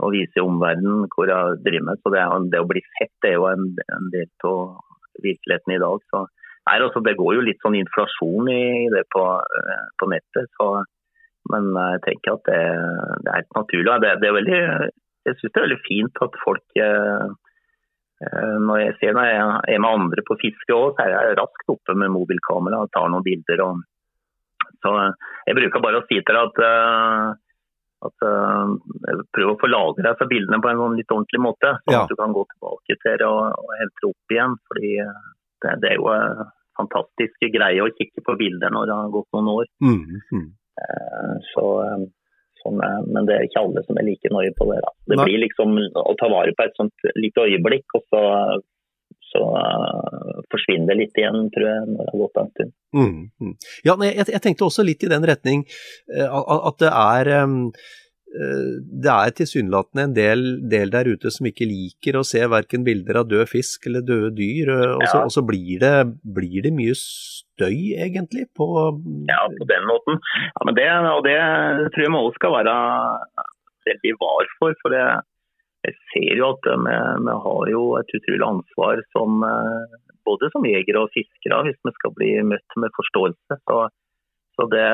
å 0.05 0.11
vise 0.15 0.45
omverdenen 0.45 1.07
hvor 1.15 1.31
jeg 1.31 1.61
driver 1.67 1.89
med. 1.91 2.03
Så 2.03 2.15
det, 2.15 2.25
det, 2.53 2.65
å 2.65 2.71
bli 2.71 2.85
sett 2.97 3.29
er 3.29 3.39
jo 3.39 3.49
en, 3.51 3.71
en 3.99 4.11
del 4.15 4.29
av 4.49 4.65
virkeligheten 5.23 5.77
i 5.77 5.83
dag. 5.83 6.03
Så, 6.11 6.25
nei, 6.69 6.81
altså, 6.81 7.05
det 7.05 7.17
går 7.21 7.39
jo 7.39 7.47
litt 7.47 7.63
sånn 7.63 7.79
inflasjon 7.79 8.51
i, 8.53 8.65
i 8.87 8.91
det 8.95 9.05
på, 9.15 9.25
uh, 9.39 9.87
på 10.01 10.11
nettet. 10.11 10.51
Så, 10.59 10.69
men 11.53 11.71
jeg 11.77 12.03
tenker 12.09 12.39
at 12.39 12.51
det, 12.51 12.61
det 13.27 13.39
er 13.39 13.49
naturlig. 13.57 13.97
Det, 14.03 14.13
det 14.23 14.31
er 14.31 14.39
veldig, 14.41 14.61
jeg 15.29 15.39
syns 15.39 15.51
det 15.51 15.59
er 15.61 15.67
veldig 15.69 15.83
fint 15.85 16.23
at 16.25 16.39
folk 16.45 16.83
uh, 16.83 17.33
Eh, 18.25 18.57
når 18.63 18.81
jeg 18.81 18.95
ser 19.01 19.17
når 19.17 19.27
jeg 19.27 19.39
er 19.75 19.81
med 19.83 19.91
andre 19.91 20.23
på 20.27 20.37
fiske 20.43 20.75
òg, 20.75 20.95
så 20.95 21.05
er 21.05 21.15
jeg 21.15 21.39
raskt 21.41 21.73
oppe 21.73 21.97
med 21.99 22.13
mobilkamera 22.15 22.85
og 22.85 22.93
tar 22.95 23.11
noen 23.11 23.27
bilder. 23.27 23.65
Og... 23.67 23.83
så 24.85 24.93
eh, 25.01 25.33
Jeg 25.49 25.59
bruker 25.59 25.85
bare 25.85 26.01
å 26.01 26.07
si 26.07 26.21
til 26.21 26.39
deg 26.39 26.45
at, 26.45 26.63
eh, 26.69 27.27
at 28.09 28.27
prøv 29.37 29.53
å 29.53 29.59
få 29.61 29.71
lagra 29.71 30.13
disse 30.13 30.29
bildene 30.31 30.61
på 30.63 30.71
en 30.71 30.83
sånn 30.83 30.99
litt 30.99 31.15
ordentlig 31.15 31.41
måte. 31.45 31.71
Sånn 31.85 31.97
ja. 31.97 32.03
at 32.05 32.13
du 32.13 32.19
kan 32.19 32.35
gå 32.37 32.45
tilbake 32.53 32.99
til 33.03 33.17
det 33.23 33.31
og, 33.31 33.63
og 33.63 33.79
hente 33.81 34.11
opp 34.11 34.35
igjen. 34.37 34.59
fordi 34.71 34.93
det, 35.65 35.79
det 35.83 35.93
er 35.93 35.97
jo 36.01 36.11
fantastiske 36.79 37.49
greier 37.55 37.87
å 37.87 37.95
kikke 37.95 38.25
på 38.27 38.37
bilder 38.41 38.75
når 38.75 38.91
det 38.91 38.99
har 38.99 39.15
gått 39.15 39.37
noen 39.37 39.51
år. 39.55 39.71
Mm, 39.85 40.21
mm. 40.35 40.47
Så 41.53 41.65
Sånn, 42.65 42.81
men 43.13 43.27
det 43.29 43.35
er 43.37 43.43
ikke 43.45 43.61
alle 43.61 43.83
som 43.85 43.99
er 44.01 44.07
like 44.09 44.31
nøye 44.33 44.53
på 44.57 44.67
det. 44.71 44.79
Da. 44.81 44.93
Det 45.13 45.19
Nei. 45.21 45.27
blir 45.29 45.43
liksom 45.43 45.77
å 46.01 46.15
ta 46.17 46.31
vare 46.33 46.55
på 46.57 46.65
et 46.65 46.79
sånt 46.81 47.09
lite 47.21 47.45
øyeblikk, 47.45 47.85
og 47.99 48.07
så, 48.09 48.23
så 49.35 49.43
uh, 49.43 50.39
forsvinner 50.53 50.93
det 50.93 51.01
litt 51.01 51.19
igjen, 51.21 51.51
tror 51.55 51.69
jeg, 51.71 51.91
når 51.91 52.01
det 52.01 52.13
har 52.13 52.23
gått 52.23 52.41
en 52.41 52.55
stund. 52.55 52.73
Mm, 52.95 53.19
mm. 53.43 53.59
Ja, 53.89 53.99
jeg, 54.07 54.31
jeg, 54.31 54.41
tenkte 54.47 54.69
også 54.69 54.87
litt 54.87 55.05
i 55.05 55.11
den 55.11 55.27
retning 55.27 55.67
uh, 56.15 56.41
at 56.71 56.81
det 56.83 56.95
er 56.95 57.35
um, 57.43 57.61
det 58.35 59.11
er 59.13 59.31
tilsynelatende 59.39 60.05
en 60.09 60.15
del, 60.17 60.41
del, 60.67 60.91
der 60.91 61.07
ute 61.07 61.31
som 61.31 61.47
ikke 61.47 61.69
liker 61.71 62.17
å 62.19 62.25
se 62.27 62.41
verken 62.51 62.83
bilder 62.83 63.21
av 63.21 63.29
død 63.31 63.47
fisk 63.47 63.87
eller 63.87 64.03
døde 64.03 64.33
dyr, 64.41 64.73
og 64.73 65.05
så, 65.07 65.21
ja. 65.21 65.23
og 65.23 65.31
så 65.31 65.45
blir, 65.47 65.77
det, 65.79 65.93
blir, 66.35 66.65
det, 66.65 66.73
mye 66.75 66.97
støy, 66.99 67.95
egentlig? 67.95 68.49
På 68.59 68.67
ja, 69.31 69.39
på 69.55 69.69
den 69.71 69.87
måten. 69.87 70.19
Ja, 70.49 70.67
men 70.67 70.79
det, 70.81 70.89
og 71.13 71.23
det 71.29 71.39
tror 71.95 72.07
jeg 72.07 72.11
vi 72.11 72.23
også 72.25 72.41
skal 72.41 72.57
være 72.57 72.75
veldig 73.87 74.15
var 74.25 74.51
for. 74.59 74.75
for 74.83 74.95
det, 74.95 75.07
jeg 75.85 75.97
ser 76.13 76.39
jo 76.41 76.53
at 76.55 76.69
vi, 76.69 76.95
vi 77.27 77.35
har 77.47 77.73
jo 77.73 77.83
et 78.01 78.15
utrolig 78.19 78.47
ansvar 78.47 79.03
som, 79.15 79.43
både 80.27 80.51
som 80.55 80.69
jegere 80.69 81.05
og 81.05 81.13
fiskere 81.15 81.65
hvis 81.67 81.81
vi 81.85 81.95
skal 81.99 82.15
bli 82.17 82.31
møtt 82.53 82.79
med 82.81 82.95
forståelse. 82.97 83.59
Så, 83.61 83.81
så 84.57 84.69
det, 84.73 84.87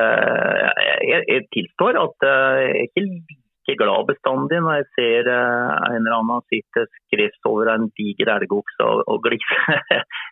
jeg, 1.07 1.23
jeg, 1.29 1.47
tilstår 1.55 2.01
at 2.01 2.27
jeg 2.27 2.73
er 2.73 2.83
ikke 2.89 3.05
like 3.07 3.77
glad 3.79 4.09
bestandig 4.09 4.59
når 4.65 4.81
jeg 4.81 4.89
ser 4.97 5.31
en 5.31 6.01
eller 6.01 6.17
annen 6.17 6.45
sitte 6.51 6.87
skrevs 6.97 7.49
over 7.49 7.71
en 7.71 7.87
diger 7.97 8.33
elgokse 8.35 8.83
og, 8.83 9.05
og 9.07 9.23
glise 9.27 9.61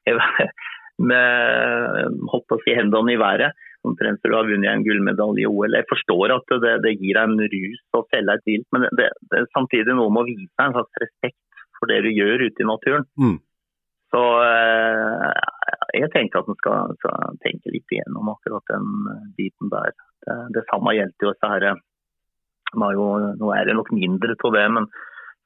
med 1.10 2.20
holdt 2.32 2.56
å 2.56 2.62
si, 2.66 2.76
hendene 2.76 3.16
i 3.16 3.22
været. 3.22 3.56
Omtrent 3.88 4.20
før 4.20 4.34
du 4.34 4.36
har 4.36 4.48
vunnet 4.50 4.72
en 4.72 4.84
gullmedalje 4.84 5.46
i 5.46 5.50
OL. 5.50 5.78
Jeg 5.78 5.88
forstår 5.88 6.34
at 6.36 6.56
det, 6.64 6.74
det 6.84 6.96
gir 6.98 7.16
deg 7.16 7.30
en 7.30 7.52
rus 7.54 7.84
å 7.96 8.02
felle 8.12 8.36
et 8.36 8.50
vilt, 8.50 8.68
men 8.76 8.88
det, 9.00 9.12
det, 9.32 9.44
er 9.44 9.54
samtidig 9.56 9.96
noe 9.96 10.12
med 10.12 10.26
å 10.26 10.28
vise 10.28 10.66
en 10.66 10.76
slags 10.76 11.04
respekt 11.04 11.64
for 11.80 11.92
det 11.92 12.02
du 12.04 12.10
gjør 12.12 12.44
ute 12.44 12.66
i 12.66 12.68
naturen. 12.68 13.08
Mm. 13.22 13.38
Så 14.10 14.24
eh, 14.44 15.44
jeg 16.02 16.12
tenker 16.16 16.42
at 16.42 16.50
en 16.52 16.58
skal, 16.60 16.96
skal, 17.00 17.38
tenke 17.46 17.72
litt 17.72 17.94
igjennom 17.94 18.34
akkurat 18.34 18.66
den 18.74 18.90
biten 19.38 19.72
der. 19.72 19.96
Det, 20.26 20.40
det 20.58 20.66
samme 20.68 20.98
gjelder 20.98 21.28
jo 21.28 21.36
disse 21.36 21.54
her, 21.54 21.70
Nå 22.78 23.48
er 23.56 23.64
det 23.66 23.74
nok 23.74 23.88
mindre 23.98 24.36
av 24.46 24.52
det, 24.54 24.66
men 24.76 24.86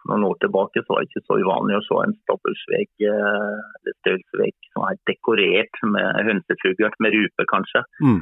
for 0.04 0.12
noen 0.12 0.28
år 0.28 0.38
tilbake 0.44 0.84
så 0.84 0.94
var 0.94 1.02
det 1.02 1.10
ikke 1.10 1.26
så 1.28 1.40
uvanlig 1.40 1.78
å 1.78 1.84
se 1.88 1.98
en 2.04 2.16
stabbursvegg 2.20 3.06
eh, 3.08 3.56
eller 3.80 3.98
stølsvegg 4.02 4.70
som 4.74 4.86
er 4.90 5.00
dekorert 5.10 5.82
med 5.96 6.22
hønsefugl, 6.28 6.90
med 7.06 7.16
rupe 7.16 7.48
kanskje. 7.52 7.84
Mm. 8.04 8.22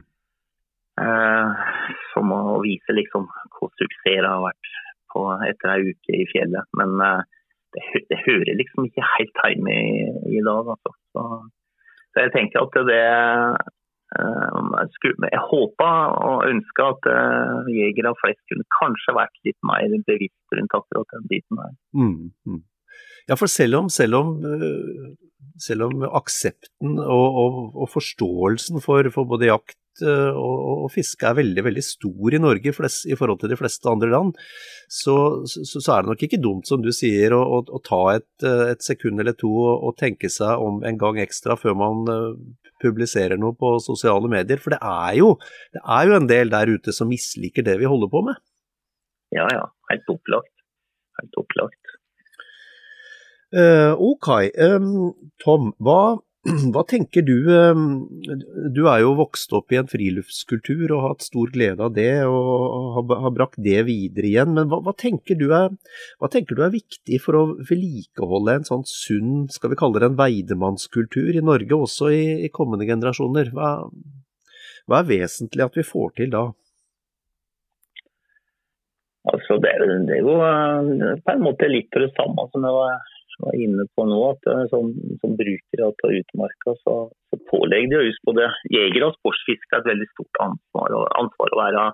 Eh, 1.01 1.65
som 2.13 2.33
å 2.35 2.59
vise 2.61 2.93
liksom 2.93 3.25
hvor 3.57 3.73
suksess 3.81 4.05
det 4.05 4.29
har 4.29 4.45
vært 4.45 4.73
på 5.11 5.25
etter 5.47 5.73
ei 5.73 5.93
uke 5.95 6.21
i 6.21 6.27
fjellet. 6.29 6.69
Men 6.77 6.95
eh, 7.01 7.25
det, 7.73 8.05
det, 8.11 8.21
hører 8.27 8.61
liksom 8.61 8.85
ikke 8.87 9.09
helt 9.15 9.43
hjemme 9.47 9.73
i, 9.73 10.05
i 10.37 10.45
dag. 10.45 10.69
Altså. 10.75 10.95
Så, 11.11 11.27
så, 12.11 12.25
jeg 12.27 12.35
tenker 12.37 12.67
at 12.67 12.81
det 12.91 13.01
Eh, 13.01 13.55
jeg 14.11 15.43
håpa 15.47 15.91
og 16.19 16.47
ønska 16.49 16.87
at 16.91 17.07
jegere 17.71 18.01
jegere 18.01 18.17
flest 18.19 18.41
kunne 18.51 18.67
kanskje 18.79 19.15
vært 19.15 19.41
litt 19.47 19.59
mer 19.67 19.97
bevisst 20.07 20.57
rundt 20.57 20.77
akkurat 20.77 21.15
den 21.15 21.27
biten 21.29 21.61
her. 21.61 21.73
Mm, 21.95 22.31
mm. 22.47 22.61
Ja, 23.29 23.37
for 23.39 23.51
selv 23.51 23.77
om, 23.79 23.89
selv 23.89 24.17
om, 24.17 24.31
eh, 24.45 25.11
selv 25.61 25.87
om 25.87 26.03
aksepten 26.09 26.97
og, 26.99 27.37
og, 27.43 27.61
og, 27.75 27.87
forståelsen 27.93 28.81
for, 28.83 29.07
for 29.13 29.29
både 29.29 29.51
jakt 29.51 29.77
og, 30.01 30.85
og, 30.85 30.85
fiske 30.89 31.27
er 31.27 31.35
veldig 31.37 31.63
veldig 31.67 31.83
stor 31.83 32.33
i 32.33 32.39
Norge 32.41 32.71
flest, 32.73 33.03
i 33.11 33.15
forhold 33.19 33.41
til 33.41 33.51
de 33.51 33.57
fleste 33.59 33.89
andre 33.91 34.07
land, 34.09 34.31
så, 34.87 35.43
så, 35.45 35.65
så, 35.67 35.83
er 35.93 36.05
det 36.05 36.13
nok 36.13 36.23
ikke 36.25 36.39
dumt, 36.41 36.67
som 36.67 36.81
du 36.81 36.89
sier, 36.95 37.35
å, 37.35 37.41
å, 37.43 37.59
å 37.67 37.81
ta 37.83 37.99
et, 38.15 38.45
et, 38.47 38.81
sekund 38.81 39.21
eller 39.21 39.35
to 39.37 39.51
og, 39.51 39.91
tenke 39.99 40.31
seg 40.31 40.63
om 40.63 40.79
en 40.87 40.99
gang 40.99 41.19
ekstra 41.21 41.59
før 41.59 41.75
man 41.77 42.07
publiserer 42.81 43.39
noe 43.39 43.55
på 43.57 43.75
sosiale 43.83 44.29
medier. 44.31 44.61
For 44.61 44.75
det 44.75 44.81
er, 44.81 45.13
jo, 45.19 45.35
det 45.75 45.83
er 45.83 46.09
jo 46.09 46.17
en 46.17 46.29
del 46.31 46.53
der 46.53 46.73
ute 46.73 46.95
som 46.95 47.11
misliker 47.11 47.65
det 47.67 47.77
vi 47.81 47.89
holder 47.89 48.11
på 48.11 48.23
med. 48.27 48.41
Ja, 49.35 49.47
ja. 49.53 49.67
Helt 49.91 50.11
opplagt. 50.11 50.53
Helt 51.21 51.39
opplagt. 51.39 51.95
Uh, 53.51 53.93
ok. 53.99 54.29
Um, 54.55 54.91
Tom, 55.43 55.71
hva 55.83 56.19
hva 56.73 56.81
tenker 56.89 57.21
du, 57.21 57.35
ehm, 57.53 57.81
du 58.73 58.79
er 58.89 59.03
jo 59.03 59.11
vokst 59.19 59.51
opp 59.53 59.73
i 59.73 59.77
en 59.77 59.89
friluftskultur 59.89 60.87
og 60.87 61.03
har 61.03 61.11
hatt 61.13 61.25
stor 61.27 61.51
glede 61.53 61.85
av 61.85 61.93
det 61.93 62.23
og 62.25 63.11
har 63.11 63.35
brakt 63.35 63.59
det 63.61 63.83
videre 63.85 64.25
igjen, 64.25 64.55
men 64.57 64.71
hva, 64.71 64.79
hva, 64.81 64.95
tenker 64.97 65.37
er, 65.37 65.69
hva, 66.17 66.31
tenker 66.33 66.57
du 66.57 66.63
er, 66.65 66.73
viktig 66.73 67.19
for 67.21 67.37
å 67.37 67.43
vedlikeholde 67.59 68.57
en 68.57 68.65
sånn 68.65 68.87
sunn, 68.89 69.45
skal 69.53 69.73
vi 69.73 69.77
kalle 69.83 70.01
det 70.01 70.09
en 70.09 70.17
veidemannskultur 70.17 71.37
i 71.37 71.45
Norge 71.45 71.77
også 71.77 72.09
i, 72.15 72.25
i 72.47 72.49
kommende 72.49 72.89
generasjoner? 72.89 73.53
Hva, 73.53 73.75
hva, 74.89 75.03
er 75.03 75.09
vesentlig 75.13 75.67
at 75.67 75.77
vi 75.77 75.85
får 75.85 76.17
til 76.17 76.33
da? 76.33 76.47
Altså 79.29 79.61
det, 79.61 79.77
det 80.09 80.17
er 80.17 80.25
jo 80.25 80.39
eh, 80.41 81.17
på 81.21 81.35
en 81.35 81.43
måte 81.45 81.69
litt 81.69 81.93
det 81.93 82.09
samme 82.17 82.49
som 82.49 82.65
jeg 82.65 82.73
var 82.73 83.11
var 83.39 83.57
inne 83.57 83.85
på 83.95 84.05
nå, 84.09 84.19
at 84.33 84.49
eh, 84.51 84.63
som, 84.71 84.91
som 85.21 85.35
brukere 85.39 85.89
av 85.89 86.15
utmarka, 86.19 86.75
så, 86.83 86.95
så 87.31 87.39
pålegger 87.51 87.93
de 87.93 88.11
oss 88.11 88.19
på 88.27 88.35
det. 88.37 88.49
Jegere 88.73 89.09
og 89.09 89.17
sportsfiskere 89.19 89.81
et 89.81 89.91
veldig 89.91 90.09
stort 90.11 90.41
ansvar, 90.47 90.97
og 90.97 91.15
ansvar 91.21 91.55
å 91.55 91.61
være 91.61 91.85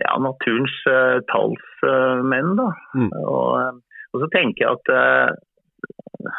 ja, 0.00 0.14
naturens 0.24 0.76
uh, 0.90 1.18
talsmenn. 1.30 2.54
da. 2.60 2.70
Mm. 2.96 3.10
Og, 3.22 3.82
og, 4.12 4.22
så 4.22 4.30
tenker 4.34 4.64
jeg 4.64 4.78
at 4.78 4.94
uh, 4.94 6.30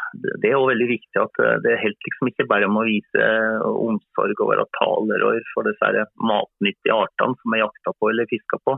det 0.42 0.50
er 0.50 0.56
også 0.58 0.72
veldig 0.72 0.88
viktig 0.90 1.20
at 1.22 1.38
det 1.62 1.70
er 1.70 1.78
helt 1.78 2.06
liksom 2.08 2.28
ikke 2.32 2.48
bare 2.50 2.66
om 2.66 2.80
å 2.80 2.86
vise 2.88 3.26
omsorg 3.70 4.40
og 4.42 4.48
være 4.50 4.64
talerør 4.74 5.44
for 5.52 5.68
disse 5.68 6.06
matnyttige 6.18 6.96
artene 6.96 7.38
som 7.38 7.54
er 7.54 7.62
jakta 7.62 7.92
på 7.94 8.10
eller 8.10 8.26
fiska 8.32 8.58
på. 8.66 8.74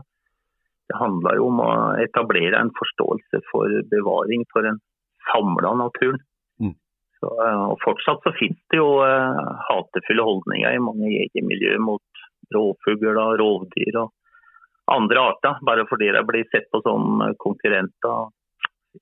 Det 0.89 0.97
handler 0.97 1.37
jo 1.37 1.49
om 1.51 1.61
å 1.61 1.71
etablere 2.01 2.57
en 2.57 2.71
forståelse 2.77 3.43
for 3.51 3.73
bevaring 3.91 4.45
for 4.53 4.65
en 4.65 4.79
samla 5.29 5.75
naturen. 5.83 6.21
Mm. 6.61 6.73
Så, 7.19 7.29
eh, 7.45 7.63
og 7.71 7.77
Fortsatt 7.83 8.23
så 8.25 8.33
finnes 8.39 8.61
det 8.73 8.79
jo 8.79 8.89
uh, 9.03 9.59
hatefulle 9.69 10.25
holdninger 10.25 10.73
i 10.75 10.81
mange 10.81 11.11
jegermiljøer 11.11 11.83
mot 11.83 12.25
rovfugler, 12.55 13.19
rovdyr 13.37 14.01
og 14.01 14.15
andre 14.89 15.21
arter, 15.31 15.61
bare 15.67 15.85
fordi 15.89 16.09
de 16.15 16.25
blir 16.25 16.47
sett 16.49 16.65
på 16.73 16.81
som 16.81 17.21
konkurrenter 17.43 18.31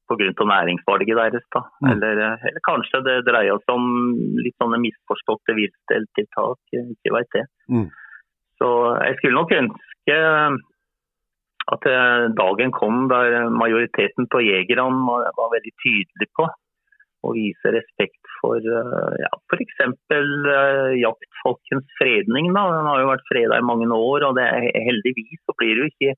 pga. 0.08 0.46
næringsvalget 0.54 1.18
deres. 1.18 1.46
Da. 1.56 1.62
Mm. 1.82 1.92
Eller, 1.92 2.14
eh, 2.26 2.48
eller, 2.50 2.62
kanskje 2.70 3.04
det 3.08 3.18
dreier 3.30 3.60
seg 3.64 3.76
om 3.76 3.88
litt 4.44 4.58
sånne 4.62 4.82
misforståtte 4.84 5.56
viltdeltiltak, 5.56 6.60
ikke 6.76 7.14
veit 7.16 7.32
det. 7.38 7.46
Mm. 7.72 7.88
Så 8.60 8.68
jeg 9.06 9.18
skulle 9.18 9.40
nok 9.40 9.54
ønske 9.62 10.18
at 11.74 11.88
eh, 11.90 12.30
dagen 12.38 12.72
kom 12.72 13.08
der 13.12 13.50
majoriteten 13.52 14.30
på 14.32 14.42
jegerne 14.46 15.04
var, 15.08 15.52
veldig 15.52 15.74
tydelig 15.84 16.30
på 16.38 16.48
å 17.28 17.34
vise 17.36 17.74
respekt 17.74 18.32
for 18.40 18.62
eh, 18.62 19.16
ja, 19.20 19.32
f.eks. 19.50 19.82
Uh, 20.14 20.94
jaktfolkens 21.02 21.88
fredning. 22.00 22.54
Da. 22.56 22.68
Den 22.72 22.88
har 22.88 23.02
jo 23.02 23.10
vært 23.12 23.28
freda 23.28 23.60
i 23.60 23.66
mange 23.68 23.90
år, 23.92 24.30
og 24.30 24.38
det 24.38 24.46
er, 24.48 24.70
heldigvis 24.88 25.42
så 25.44 25.56
blir 25.60 25.74
det 25.76 25.84
jo 25.84 25.92
ikke 25.92 26.16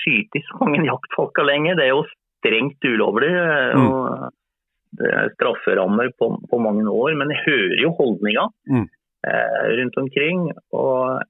skutt 0.00 0.40
så 0.48 0.58
mange 0.64 0.82
jaktfolker 0.90 1.46
lenger. 1.46 1.78
Det 1.78 1.86
er 1.86 1.94
jo 1.94 2.02
strengt 2.40 2.90
ulovlig. 2.90 3.30
Mm. 3.76 3.86
og 3.86 4.34
det 4.96 5.08
er 5.12 5.32
strafferammer 5.34 6.08
på, 6.16 6.30
på, 6.48 6.58
mange 6.62 6.86
år, 6.88 7.12
men 7.20 7.30
jeg 7.34 7.42
hører 7.44 7.80
jo 7.82 7.94
holdninga. 7.98 8.46
Mm. 8.72 8.86
rundt 9.76 9.96
omkring. 10.00 10.44
Og 10.78 11.20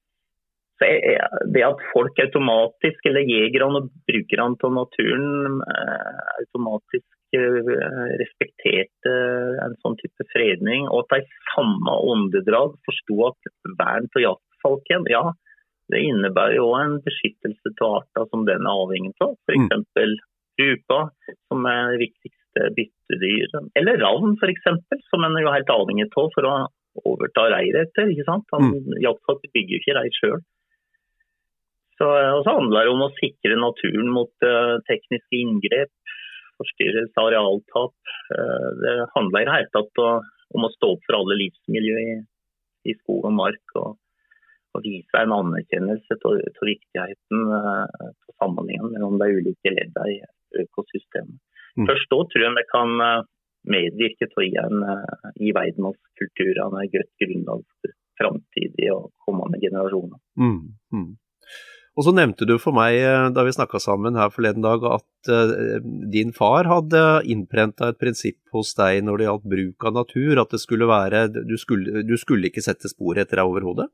det 0.81 1.63
at 1.65 1.83
folk 1.93 2.19
automatisk, 2.21 3.07
eller 3.09 3.25
jegerne 3.25 3.81
og 3.81 3.91
brukerne 4.09 4.57
av 4.69 4.75
naturen, 4.77 5.61
automatisk 6.37 7.07
respekterte 8.21 9.15
en 9.65 9.75
sånn 9.83 9.97
type 10.01 10.27
fredning, 10.33 10.87
og 10.89 11.05
at 11.05 11.17
de 11.17 11.25
i 11.25 11.41
samme 11.55 11.97
åndedrag 12.13 12.77
forsto 12.87 13.19
at 13.31 13.51
vern 13.81 14.07
av 14.07 14.23
jaktfalken 14.23 15.09
ja, 15.11 15.25
det 15.93 16.03
innebærer 16.03 16.59
jo 16.59 16.71
en 16.79 16.97
beskyttelse 17.05 17.75
av 17.81 18.01
arter 18.01 18.27
som 18.31 18.47
den 18.49 18.67
er 18.67 18.81
avhengig 18.85 19.15
av. 19.23 19.37
F.eks. 19.47 19.71
Mm. 19.95 20.17
rupa, 20.57 20.99
som 21.51 21.67
er 21.69 21.93
det 21.93 22.01
viktigste 22.07 22.71
byttedyret. 22.79 23.71
Eller 23.79 24.01
ravn, 24.01 24.35
f.eks., 24.41 24.67
som 25.11 25.27
en 25.27 25.37
er 25.37 25.45
jo 25.45 25.55
helt 25.55 25.73
avhengig 25.75 26.09
av 26.09 26.31
for 26.35 26.49
å 26.49 26.57
overta 27.05 27.47
reiret 27.53 27.91
etter. 27.91 28.11
ikke 28.11 28.27
sant? 28.27 28.47
Han, 28.55 28.73
mm. 28.73 28.99
Jaktfolk 29.05 29.45
bygger 29.53 29.83
ikke 29.83 29.99
reir 29.99 30.17
sjøl. 30.17 30.41
Så, 31.97 32.07
og 32.07 32.43
så 32.45 32.57
handler 32.59 32.87
det 32.87 32.93
om 32.93 33.05
å 33.07 33.13
sikre 33.17 33.59
naturen 33.61 34.11
mot 34.13 34.47
uh, 34.47 34.77
tekniske 34.89 35.39
inngrep, 35.39 35.93
forstyrrelse, 36.61 37.21
arealtap. 37.23 37.95
Uh, 38.33 38.67
det 38.83 38.97
handler 39.15 39.45
i 39.45 39.55
hele 39.55 39.73
tatt 39.73 40.03
om 40.03 40.67
å 40.67 40.73
stå 40.75 40.93
opp 40.97 41.07
for 41.09 41.21
alle 41.21 41.39
livsmiljø 41.41 42.03
i, 42.03 42.19
i 42.93 42.97
skog 43.01 43.31
og 43.31 43.39
mark. 43.39 43.79
og 43.81 43.95
og 44.77 44.85
vise 44.85 45.21
en 45.23 45.33
anerkjennelse 45.33 46.19
av 46.29 46.35
viktigheten 46.69 47.53
av 47.57 48.11
sammenhengen 48.37 48.91
mellom 48.93 49.15
de 49.23 49.31
ulike 49.39 49.73
leddene 49.73 50.11
i 50.13 50.65
økosystemet. 50.67 51.39
Mm. 51.77 51.87
Først 51.89 52.11
da 52.13 52.19
tror 52.29 52.45
jeg 52.45 52.57
vi 52.59 52.65
kan 52.69 52.93
medvirke 53.73 54.29
til 54.31 54.43
å 54.43 54.47
gi, 54.47 54.59
en, 54.61 54.85
gi 55.41 55.53
oss 55.91 56.03
kulturene 56.21 56.85
et 56.85 56.93
godt 56.93 57.13
grunnlag 57.23 57.65
for 57.65 57.97
framtidige 58.21 58.95
og 58.95 59.11
kommende 59.27 59.61
generasjoner. 59.65 60.21
Mm. 60.41 60.61
Mm. 60.93 61.11
Og 61.97 62.05
så 62.05 62.13
nevnte 62.13 62.45
du 62.45 62.59
for 62.61 62.77
meg 62.77 62.99
eh, 63.01 63.27
da 63.33 63.43
vi 63.47 63.55
snakka 63.57 63.81
sammen 63.81 64.19
her 64.21 64.33
forleden 64.33 64.65
dag 64.65 64.83
at 64.85 65.31
uh, 65.33 65.79
din 66.13 66.35
far 66.37 66.69
hadde 66.69 67.03
innprenta 67.25 67.89
et 67.91 68.01
prinsipp 68.01 68.53
hos 68.53 68.75
deg 68.77 69.01
når 69.07 69.19
det 69.19 69.29
gjaldt 69.31 69.47
bruk 69.55 69.87
av 69.89 69.97
natur, 69.97 70.43
at 70.43 70.53
det 70.53 70.61
skulle 70.61 70.91
være 70.91 71.27
Du 71.39 71.57
skulle, 71.61 72.05
du 72.05 72.17
skulle 72.21 72.51
ikke 72.51 72.65
sette 72.65 72.93
spor 72.93 73.17
etter 73.17 73.41
deg 73.41 73.49
overhodet? 73.49 73.89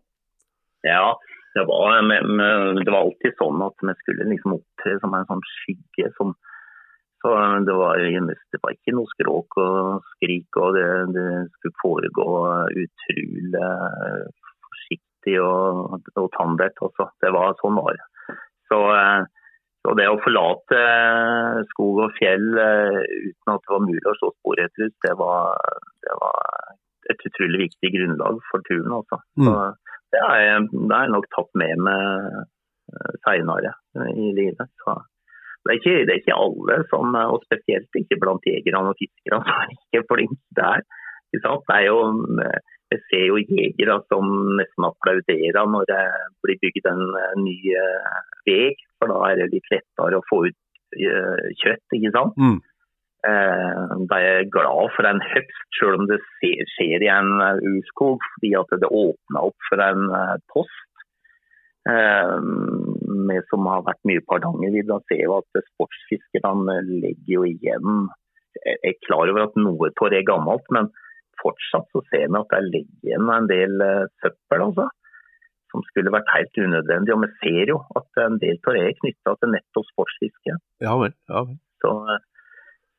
Ja, 0.82 1.14
det 1.54 1.62
var, 1.68 2.00
det 2.02 2.90
var, 2.90 3.04
alltid 3.04 3.38
sånn 3.38 3.62
at 3.62 3.86
vi 3.86 3.94
skulle 4.00 4.30
liksom 4.32 4.56
opptre 4.58 4.96
som 4.98 5.14
en 5.14 5.28
sånn 5.28 5.46
skygge. 5.60 6.10
Som, 6.16 6.34
så 7.22 7.36
det 7.68 7.76
var, 7.78 8.02
det 8.02 8.60
var, 8.64 8.74
ikke 8.74 8.96
noe 8.96 9.14
skråk 9.14 9.60
og 9.62 10.08
skrik, 10.16 10.58
og 10.58 10.74
det, 10.74 10.88
det 11.14 11.28
skulle 11.54 11.78
foregå 11.84 12.30
utrolig 12.82 13.68
forsiktig 15.22 15.40
og, 15.40 16.00
og 16.16 16.30
tandert. 16.36 16.76
Også. 16.80 17.10
Det 17.20 17.32
var 17.32 17.54
sånn 17.60 17.76
var. 17.76 17.98
Så, 18.68 18.78
så, 19.82 19.94
det 19.98 20.08
å 20.08 20.20
forlate 20.22 20.82
skog 21.72 22.06
og 22.06 22.14
fjell 22.18 22.46
uten 22.56 23.52
at 23.52 23.62
det 23.62 23.72
var 23.72 23.86
mulig 23.86 24.06
å 24.06 24.16
slå 24.18 24.32
spor 24.38 24.60
etter 24.60 24.90
det 25.04 25.14
var, 25.18 25.58
det 26.02 26.16
var 26.20 26.74
et 27.10 27.26
utrolig 27.28 27.68
viktig 27.68 27.92
grunnlag 27.96 28.40
for 28.50 28.62
turen. 28.68 28.92
Også. 28.92 29.20
Mm. 29.38 29.46
Så, 29.46 29.54
det 30.12 30.20
har 30.20 30.40
jeg, 30.40 30.68
det 30.72 30.92
har 30.92 31.06
jeg 31.06 31.14
nok 31.14 31.30
tatt 31.32 31.54
med 31.56 31.86
meg 31.86 32.02
eh, 32.92 33.14
seinere 33.24 33.72
i 34.12 34.32
livet. 34.36 34.68
Så 34.84 34.98
det 35.62 35.70
er, 35.70 35.78
ikke, 35.78 36.04
det 36.04 36.12
er 36.12 36.18
ikke 36.20 36.36
alle 36.42 36.76
som, 36.90 37.14
og 37.14 37.44
spesielt 37.46 37.96
ikke 37.96 38.18
blant 38.20 38.44
jegerne 38.44 38.90
og 38.90 38.98
fiskerne, 38.98 39.40
som 39.46 39.62
er 39.62 39.72
ikke 39.76 40.04
flinke 40.10 40.58
der. 40.58 40.84
Det 41.32 41.40
er 41.48 41.84
jo, 41.86 42.00
jeg 42.92 43.02
ser 43.08 43.24
jo 43.30 43.40
jegere 43.40 43.98
som 44.12 44.28
nesten 44.58 44.88
applauderer 44.88 45.70
når 45.74 45.88
det 45.90 46.02
blir 46.44 46.60
bygd 46.62 46.90
en 46.90 47.06
eh, 47.20 47.38
ny 47.40 47.56
eh, 47.78 48.18
vei, 48.48 48.66
for 49.00 49.12
da 49.12 49.22
er 49.30 49.40
det 49.42 49.52
litt 49.54 49.72
lettere 49.72 50.20
å 50.20 50.28
få 50.28 50.44
ut 50.48 50.58
kjøtt. 50.92 51.86
ikke 51.96 52.12
sant? 52.12 52.36
Mm. 52.36 52.60
Eh, 53.22 53.82
da 54.10 54.16
er 54.18 54.40
jeg 54.40 54.48
glad 54.50 54.88
for 54.96 55.06
en 55.06 55.20
høgst, 55.22 55.66
selv 55.78 56.00
om 56.00 56.08
det 56.10 56.18
skjer 56.74 57.04
i 57.06 57.10
en 57.12 57.36
eh, 57.44 57.60
urskog, 57.70 58.24
fordi 58.34 58.50
at 58.58 58.72
det 58.82 58.88
åpner 58.90 59.46
opp 59.46 59.68
for 59.68 59.82
en 59.84 60.08
eh, 60.10 60.38
post. 60.50 60.88
Vi 61.82 63.36
som 63.50 63.66
har 63.66 63.80
vært 63.86 63.98
mye 64.06 64.22
på 64.22 64.36
Hardangervidda, 64.36 65.00
ser 65.10 65.24
jo 65.24 65.38
at 65.40 65.62
sportsfiskerne 65.72 66.76
legger 66.86 67.32
jo 67.32 67.42
igjen 67.48 68.04
Jeg 68.54 68.76
er 68.86 69.00
klar 69.02 69.26
over 69.32 69.48
at 69.48 69.58
noe 69.58 69.90
av 69.90 70.12
det 70.12 70.20
er 70.20 70.28
gammelt, 70.28 70.62
men 70.70 70.92
fortsatt 71.42 71.88
så 71.92 72.02
ser 72.08 72.26
vi 72.28 72.40
at 72.40 72.52
det 72.54 72.64
ligger 72.70 73.12
igjen 73.12 73.30
en 73.36 73.48
del 73.50 73.86
søppel. 74.22 74.66
altså 74.70 74.88
som 75.72 75.80
skulle 75.88 76.12
vært 76.12 76.28
helt 76.34 76.58
unødvendig. 76.60 77.14
Og 77.14 77.22
vi 77.22 77.28
ser 77.40 77.70
jo 77.72 77.78
at 77.96 78.20
en 78.20 78.34
del 78.42 78.58
av 78.60 78.74
det 78.76 78.82
er 78.84 78.98
knytta 78.98 79.32
til 79.40 79.52
nettopp 79.54 79.86
sportsfiske. 79.88 80.56
Ja 80.84 80.98
vel, 81.00 81.14
ja 81.32 81.46
vel. 81.48 81.56
Så 81.80 81.94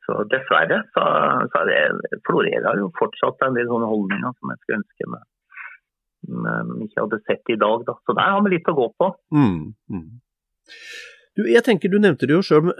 så 0.04 0.18
dessverre 0.28 0.82
så, 0.92 1.02
så 1.48 1.60
det 1.64 2.18
florerer 2.26 2.76
jo 2.76 2.90
fortsatt 2.98 3.46
en 3.46 3.54
del 3.56 3.70
sånne 3.70 3.86
holdninger 3.88 4.34
som 4.36 4.50
jeg 4.52 4.60
skulle 4.60 4.80
ønske 4.82 5.06
meg 5.14 5.22
ikke 6.24 7.02
hadde 7.02 7.20
sett 7.28 7.52
i 7.52 7.58
dag. 7.60 7.84
Da. 7.88 7.96
Så 8.04 8.16
der 8.16 8.30
har 8.34 8.44
vi 8.44 8.54
litt 8.54 8.68
å 8.70 8.76
gå 8.76 8.86
på. 9.00 9.10
Mm, 9.36 9.74
mm. 9.92 10.06
Du, 11.34 11.42
jeg 11.50 11.64
tenker 11.66 11.90
Du 11.90 11.98
nevnte 11.98 12.28
det 12.30 12.36
jo 12.36 12.44
sjøl, 12.46 12.70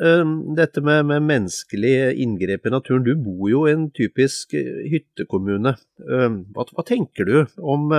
dette 0.54 0.82
med, 0.84 1.08
med 1.10 1.26
menneskelig 1.26 2.14
inngrep 2.22 2.68
i 2.68 2.72
naturen. 2.74 3.02
Du 3.06 3.16
bor 3.18 3.48
jo 3.50 3.64
i 3.66 3.74
en 3.74 3.88
typisk 3.90 4.54
uh, 4.54 4.84
hyttekommune. 4.92 5.74
Hva, 5.98 6.66
hva, 6.70 6.84
tenker 6.86 7.26
du 7.26 7.36
om 7.58 7.90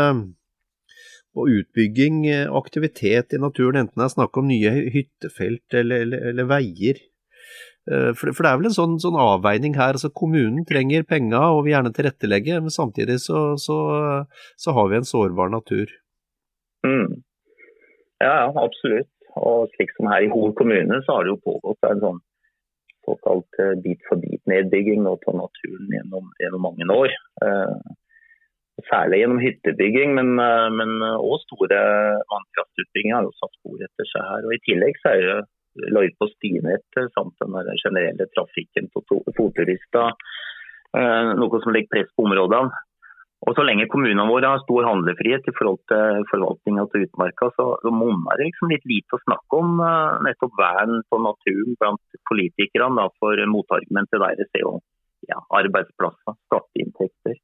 utbygging, 1.36 2.22
aktivitet 2.56 3.36
i 3.36 3.42
naturen, 3.44 3.82
enten 3.82 4.00
det 4.00 4.06
er 4.08 4.14
snakk 4.14 4.40
om 4.40 4.48
nye 4.48 4.72
hyttefelt 4.94 5.76
eller, 5.76 6.06
eller, 6.08 6.30
eller 6.32 6.48
veier? 6.48 7.04
Eh, 7.92 8.12
for, 8.18 8.32
for, 8.34 8.46
det 8.46 8.52
er 8.52 8.60
vel 8.60 8.70
en 8.72 8.76
sånn, 8.76 8.96
sånn 9.02 9.18
avveining 9.20 9.78
her. 9.78 9.98
altså 9.98 10.12
Kommunen 10.14 10.66
trenger 10.68 11.06
penger 11.08 11.52
og 11.54 11.66
vil 11.66 11.76
gjerne 11.76 11.94
tilrettelegge, 11.96 12.62
men 12.64 12.74
samtidig 12.74 13.20
så, 13.24 13.48
så, 13.62 13.78
så 14.62 14.76
har 14.78 14.90
vi 14.92 15.00
en 15.00 15.10
sårbar 15.10 15.54
natur. 15.54 15.92
Mm. 16.86 17.22
Ja, 18.24 18.50
absolutt. 18.50 19.10
Og 19.42 19.68
slik 19.76 19.92
som 19.96 20.10
her 20.12 20.26
i 20.26 20.32
Hol 20.32 20.54
kommune, 20.58 21.02
så 21.04 21.18
har 21.18 21.26
det 21.26 21.34
jo 21.34 21.44
pågått 21.52 21.90
en 21.90 22.04
sånn 22.04 22.22
såkalt 23.06 23.60
eh, 23.62 23.76
bit 23.84 24.02
for 24.10 24.22
bit-nedbygging 24.22 25.06
av 25.10 25.22
naturen 25.38 25.92
gjennom, 25.94 26.32
gjennom, 26.42 26.64
mange 26.66 26.88
år. 26.94 27.14
Eh, 27.46 27.76
særlig 28.90 29.22
gjennom 29.22 29.42
hyttebygging, 29.44 30.16
men, 30.18 30.32
også 31.16 31.44
store 31.46 31.82
vannkraftutbygginger 32.32 33.16
har 33.18 33.28
jo 33.28 33.36
satt 33.38 33.54
spor 33.60 33.84
etter 33.86 34.10
seg 34.10 34.26
her. 34.32 34.48
Og 34.48 34.56
I 34.56 34.64
tillegg 34.66 35.00
så 35.02 35.14
er 35.14 35.28
det 35.28 35.92
løype- 35.96 36.28
og 36.28 36.34
stinettet 36.36 37.14
samt 37.16 37.40
den 37.42 37.80
generelle 37.84 38.28
trafikken 38.34 38.90
på 38.94 39.04
fotturister. 39.38 40.16
Eh, 40.96 41.32
noe 41.40 41.62
som 41.64 41.74
legger 41.76 41.92
press 41.92 42.12
på 42.16 42.28
områdene. 42.28 42.72
Og 43.46 43.54
Så 43.54 43.62
lenge 43.62 43.86
kommunene 43.92 44.26
våre 44.26 44.50
har 44.50 44.62
stor 44.64 44.88
handlefrihet 44.88 45.46
i 45.46 45.54
forhold 45.54 45.82
til 45.92 46.24
forvaltninga 46.32 46.86
av 46.86 46.96
utmarka, 46.98 47.52
så, 47.54 47.66
så 47.84 47.92
monner 47.94 48.40
det 48.40 48.48
liksom 48.48 48.72
litt 48.74 48.88
lite 48.90 49.18
å 49.18 49.22
snakke 49.22 49.60
om 49.62 49.76
uh, 49.84 50.18
nettopp 50.26 50.56
vern 50.58 51.04
på 51.12 51.20
naturen 51.22 51.78
blant 51.82 52.18
politikerne. 52.32 52.98
Da, 52.98 53.06
for 53.22 53.44
motargumentet 53.52 54.18
deres 54.24 54.50
er 54.58 54.66
jo 54.66 54.80
ja, 55.30 55.38
arbeidsplasser, 55.62 56.40
skatteinntekter. 56.48 57.38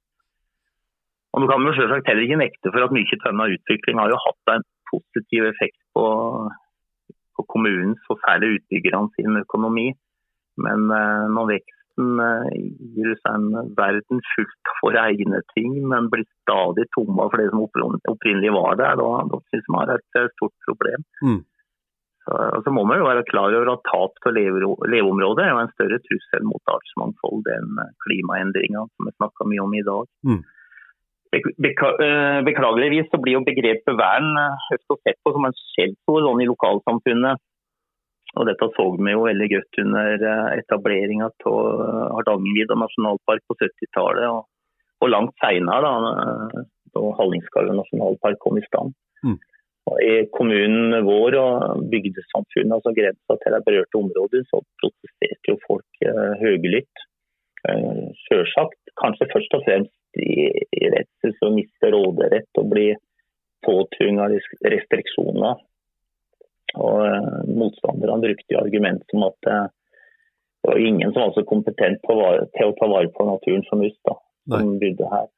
Og 1.31 1.45
Du 1.45 1.47
kan 1.47 1.69
jo 1.69 1.77
selvsagt 1.77 2.09
heller 2.09 2.25
ikke 2.25 2.41
nekte 2.41 2.73
for 2.73 2.83
at 2.87 2.97
mye 2.97 3.21
av 3.21 3.29
denne 3.29 4.01
har 4.01 4.11
jo 4.11 4.23
hatt 4.25 4.55
en 4.55 4.67
positiv 4.89 5.47
effekt 5.53 5.79
på 5.95 6.05
på 7.37 7.45
kommunens 7.47 8.09
og 8.11 8.19
særlig 8.25 8.57
utbyggerne 8.57 9.09
sin 9.15 9.37
økonomi. 9.39 9.91
Men 10.61 10.89
uh, 10.91 11.27
når 11.31 11.53
veksten 11.55 11.80
uh, 12.21 12.49
gir 12.95 13.13
seg 13.19 13.37
en 13.37 13.71
verden 13.77 14.21
fullt 14.33 14.73
for 14.79 14.97
egne 14.99 15.41
ting, 15.53 15.77
men 15.91 16.09
blir 16.11 16.25
stadig 16.43 16.87
tomme 16.95 17.27
for 17.29 17.41
det 17.41 17.49
som 17.51 17.63
opprinnelig 17.63 18.53
var 18.55 18.79
der, 18.81 18.99
da, 18.99 19.09
da 19.31 19.41
man 19.75 19.95
vi 19.95 19.95
er 19.95 20.27
et 20.27 20.37
stort 20.37 20.55
problem. 20.67 21.05
Mm. 21.23 21.41
Så, 22.21 22.37
så, 22.63 22.71
må 22.73 22.83
man 22.85 22.99
jo 23.01 23.07
være 23.07 23.25
klar 23.29 23.53
over 23.57 23.71
at 23.73 23.85
tap 23.87 24.27
av 24.29 24.35
leveområder 24.37 25.43
er 25.43 25.53
jo 25.55 25.61
en 25.63 25.71
større 25.73 25.97
trussel 26.05 26.43
mot 26.45 26.73
artsmangfold 26.75 27.47
enn 27.55 27.79
klimaendringer, 28.05 28.89
som 28.93 29.09
vi 29.09 29.15
snakker 29.15 29.49
mye 29.49 29.63
om 29.65 29.73
i 29.77 29.85
dag. 29.87 30.09
Mm. 30.29 30.41
Eh, 31.31 32.39
beklageligvis 32.43 33.07
så 33.11 33.19
blir 33.23 33.37
jo 33.37 33.45
begrepet 33.47 33.95
vern 33.95 34.33
høyt 34.67 34.83
sett 34.99 35.17
på 35.23 35.33
som 35.33 35.47
en 35.47 35.55
skjellsord 35.71 36.27
sånn 36.27 36.43
i 36.43 36.49
lokalsamfunnet. 36.49 37.41
Og 38.39 38.47
Dette 38.47 38.67
så 38.77 38.85
vi 38.95 39.11
jo 39.11 39.25
veldig 39.25 39.47
godt 39.51 39.79
under 39.83 40.25
eh, 40.31 40.49
etableringa 40.61 41.27
av 41.51 41.57
Hardangervidda 42.15 42.77
nasjonalpark 42.79 43.43
på 43.49 43.57
70-tallet, 43.59 44.27
og, 44.31 44.45
og, 45.01 45.07
langt 45.11 45.35
seinere, 45.43 45.91
da, 45.91 46.63
da 46.95 47.13
Hallingskarvet 47.19 47.75
nasjonalpark 47.75 48.39
kom 48.43 48.59
i 48.61 48.65
stand. 48.69 48.95
Mm. 49.27 49.39
I 50.05 50.11
kommunen 50.31 50.93
vår 51.03 51.35
og 51.41 51.87
bygdesamfunnet, 51.91 52.75
altså 52.77 52.93
grensa 52.95 53.37
til 53.41 53.55
det 53.55 53.63
berørte 53.65 53.99
området, 53.99 54.43
så 54.47 54.61
protesterte 54.79 55.51
jo 55.51 55.57
folk 55.65 56.05
eh, 56.07 56.35
høylytt. 56.39 57.07
Eh, 57.67 58.03
Sjølsagt 58.23 58.93
kanskje 59.01 59.27
først 59.33 59.57
og 59.57 59.65
fremst 59.67 60.21
i, 60.21 60.47
i 60.53 60.93
redsel 60.93 61.35
for 61.39 61.49
å 61.49 61.55
miste 61.57 61.91
råderett 61.91 62.61
og 62.61 62.71
bli 62.71 62.87
påtvunget 63.65 64.39
restriksjoner. 64.71 65.59
Og 66.79 67.03
uh, 67.03 67.43
Motstanderne 67.49 68.23
brukte 68.23 68.59
argument 68.59 69.03
som 69.11 69.27
at 69.27 69.51
uh, 69.51 69.67
det 70.61 70.69
var 70.69 70.79
ingen 70.79 71.13
som 71.13 71.23
var 71.25 71.35
så 71.35 71.43
kompetent 71.49 72.03
til 72.05 72.19
å 72.21 72.73
ta 72.77 72.87
vare 72.89 73.09
på 73.15 73.25
naturen 73.25 73.63
som 73.67 73.81
oss, 73.81 73.97
da, 74.05 74.13
som 74.53 74.75
bodde 74.81 75.07
her. 75.09 75.29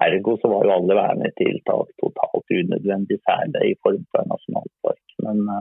Ergo 0.00 0.38
så 0.40 0.48
var 0.48 0.64
jo 0.64 0.72
alle 0.72 0.96
vernetiltak 0.96 1.90
totalt 2.00 2.54
unødvendig, 2.56 3.18
særlig 3.28 3.66
i 3.68 3.76
form 3.84 4.06
for 4.08 4.22
en 4.22 4.32
nasjonalpark. 4.32 5.16
Men 5.26 5.42
uh, 5.50 5.60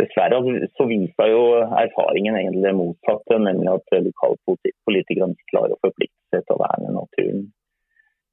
Dessverre 0.00 0.40
så 0.74 0.84
viser 0.90 1.28
jo 1.30 1.42
erfaringen 1.62 2.34
egentlig 2.34 2.64
det 2.64 2.72
motsatte, 2.74 3.36
nemlig 3.38 3.68
at 3.70 3.92
lokalpolitikerne 4.08 5.36
ikke 5.36 5.52
klarer 5.52 5.76
å 5.76 5.82
forplikte 5.84 6.34
seg 6.34 6.42
til 6.42 6.56
å 6.56 6.62
verne 6.64 6.94
naturen. 6.96 7.44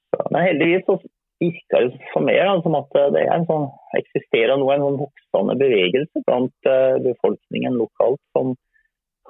Så, 0.10 0.24
men 0.34 0.48
heldigvis 0.48 0.88
så 0.88 0.96
virker 1.42 1.88
det 1.88 2.10
for 2.14 2.26
meg 2.26 2.40
da, 2.40 2.58
som 2.64 2.78
at 2.78 2.98
det 3.16 3.24
er 3.24 3.32
en 3.36 3.48
sånn, 3.50 3.70
eksisterer 3.98 4.60
nå 4.60 4.68
en 4.72 4.86
sånn 4.86 5.00
voksende 5.02 5.56
bevegelse 5.60 6.24
blant 6.28 6.70
uh, 6.70 6.98
befolkningen 7.04 7.80
lokalt 7.82 8.22
som 8.36 8.54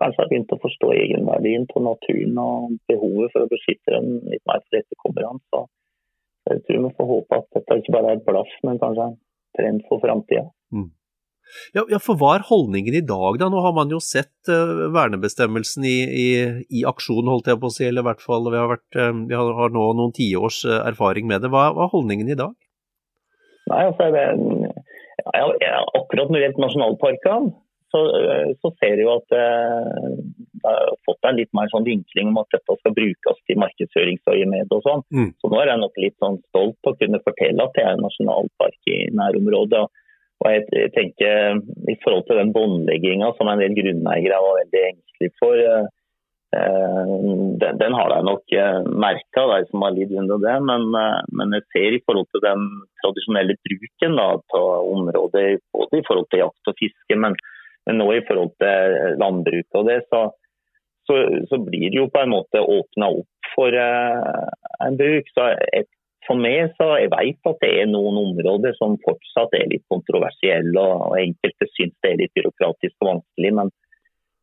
kanskje 0.01 0.23
har 0.23 0.31
begynt 0.31 0.53
å 0.55 0.61
forstå 0.61 0.93
egenverdien 0.97 1.67
på 1.69 1.83
naturen 1.83 2.39
og 2.41 2.77
behovet 2.89 3.33
for 3.33 3.45
å 3.45 3.51
beskytte 3.51 3.93
den 3.95 4.17
litt 4.31 4.43
mer 4.49 4.63
for 4.65 4.79
etterkommerne. 4.79 5.41
Så 5.51 5.65
jeg 6.49 6.63
tror 6.65 6.85
vi 6.87 6.95
får 6.97 7.11
håpe 7.11 7.37
at 7.41 7.51
dette 7.57 7.77
ikke 7.81 7.95
bare 7.97 8.13
er 8.13 8.19
et 8.19 8.25
blaff, 8.27 8.55
men 8.65 8.81
kanskje 8.81 9.11
en 9.11 9.19
trend 9.57 9.85
for 9.89 10.01
framtida. 10.03 10.47
Mm. 10.73 10.89
Ja, 11.75 11.83
ja, 11.91 11.99
for 12.01 12.19
hva 12.19 12.35
er 12.37 12.45
holdningen 12.47 12.95
i 12.97 13.03
dag, 13.05 13.39
da? 13.41 13.49
Nå 13.51 13.61
har 13.65 13.75
man 13.75 13.91
jo 13.93 13.99
sett 14.03 14.51
uh, 14.51 14.87
vernebestemmelsen 14.93 15.87
i, 15.87 15.97
i, 16.23 16.27
i, 16.69 16.83
aksjon, 16.87 17.29
holdt 17.31 17.51
jeg 17.51 17.59
på 17.61 17.71
å 17.71 17.75
si, 17.75 17.87
eller 17.87 18.05
i 18.05 18.09
hvert 18.11 18.23
fall 18.23 18.47
vi 18.49 18.59
har, 18.59 18.69
vært, 18.71 18.99
uh, 18.99 19.11
vi 19.29 19.37
har, 19.37 19.53
har 19.59 19.73
nå 19.75 19.87
noen 19.99 20.15
tiårs 20.15 20.63
uh, 20.67 20.81
erfaring 20.87 21.27
med 21.31 21.43
det. 21.43 21.51
Hva, 21.53 21.69
hva, 21.75 21.87
er 21.87 21.95
holdningen 21.95 22.31
i 22.31 22.39
dag? 22.39 22.55
Nei, 23.71 23.83
altså, 23.87 24.09
det, 24.15 24.25
ja, 25.61 25.81
akkurat 25.99 26.31
når 26.31 26.39
det 26.39 26.45
gjelder 26.47 26.65
nasjonalparkene, 26.65 27.53
så, 27.91 27.99
så, 28.63 28.69
ser 28.79 29.01
jo 29.03 29.09
at 29.17 29.25
det 29.33 29.41
har 30.63 30.93
fått 31.03 31.27
en 31.27 31.35
litt 31.35 31.49
mer 31.57 31.67
sånn 31.73 31.83
vinkling 31.83 32.29
om 32.31 32.39
at 32.39 32.53
dette 32.55 32.77
skal 32.79 32.93
brukes 32.95 33.41
til 33.49 33.59
markedsføringsøyemed 33.59 34.71
og 34.71 34.85
sånn. 34.85 35.03
Mm. 35.11 35.29
Så 35.43 35.51
nå 35.51 35.59
er 35.59 35.73
jeg 35.73 35.81
nok 35.81 35.99
litt 35.99 36.15
sånn 36.23 36.39
stolt 36.53 36.77
på 36.79 36.93
å 36.93 36.99
kunne 37.01 37.19
fortelle 37.25 37.65
at 37.65 37.75
det 37.75 37.83
er 37.83 37.97
en 37.97 38.05
nasjonalpark 38.05 38.93
i 38.93 38.99
nærområdet. 39.19 39.83
og 39.83 40.00
og 40.41 40.49
jeg 40.55 40.91
tenker 40.95 41.59
I 41.91 41.97
forhold 42.01 42.27
til 42.27 42.39
den 42.41 42.53
båndlegginga 42.55 43.33
som 43.37 43.49
en 43.51 43.61
del 43.61 43.75
grunneiere 43.77 44.39
var 44.41 44.61
veldig 44.63 44.83
engstelige 44.89 45.35
for, 45.41 45.61
eh, 45.61 45.85
eh, 46.57 47.11
den, 47.61 47.77
den, 47.81 47.97
har 47.97 48.09
de 48.13 48.19
nok 48.25 48.55
eh, 48.57 48.79
merka, 49.05 49.45
de 49.53 49.69
som 49.69 49.85
har 49.85 49.93
lidd 49.95 50.15
under 50.17 50.41
det. 50.41 50.57
Men, 50.65 50.89
men, 51.37 51.57
jeg 51.59 51.67
ser 51.75 51.97
i 51.97 52.03
forhold 52.05 52.29
til 52.33 52.45
den 52.47 52.67
tradisjonelle 53.03 53.57
bruken 53.69 54.17
av 54.23 54.41
området, 54.57 55.61
både 55.77 56.01
i 56.01 56.05
forhold 56.09 56.29
til 56.31 56.45
jakt 56.45 56.73
og 56.73 56.79
fiske, 56.81 57.21
men, 57.25 57.37
men 57.85 58.01
nå 58.01 58.09
i 58.15 58.25
forhold 58.25 58.55
til 58.61 59.17
landbruk 59.21 59.77
og 59.77 59.89
det, 59.91 60.01
så, 60.09 60.25
så, 61.05 61.21
så, 61.49 61.61
blir 61.69 61.89
det 61.89 62.01
jo 62.01 62.09
på 62.09 62.25
en 62.25 62.33
måte 62.33 62.65
åpna 62.65 63.13
opp 63.21 63.53
for 63.53 63.77
en 63.77 64.97
bruk. 64.97 65.29
Så 65.37 65.51
et 65.69 65.89
for 66.31 66.39
meg 66.39 66.71
så 66.77 66.87
jeg 67.01 67.11
vet 67.11 67.49
at 67.49 67.59
det 67.63 67.69
er 67.81 67.89
noen 67.91 68.17
områder 68.21 68.75
som 68.77 68.95
fortsatt 69.03 69.51
er 69.57 69.67
litt 69.71 69.83
kontroversielle, 69.91 70.79
og 70.79 71.17
enkelte 71.19 71.67
syns 71.73 71.95
det 71.99 72.13
er 72.13 72.21
litt 72.21 72.33
byråkratisk 72.37 72.95
og 73.03 73.09
vanskelig. 73.09 73.51
Men, 73.59 73.71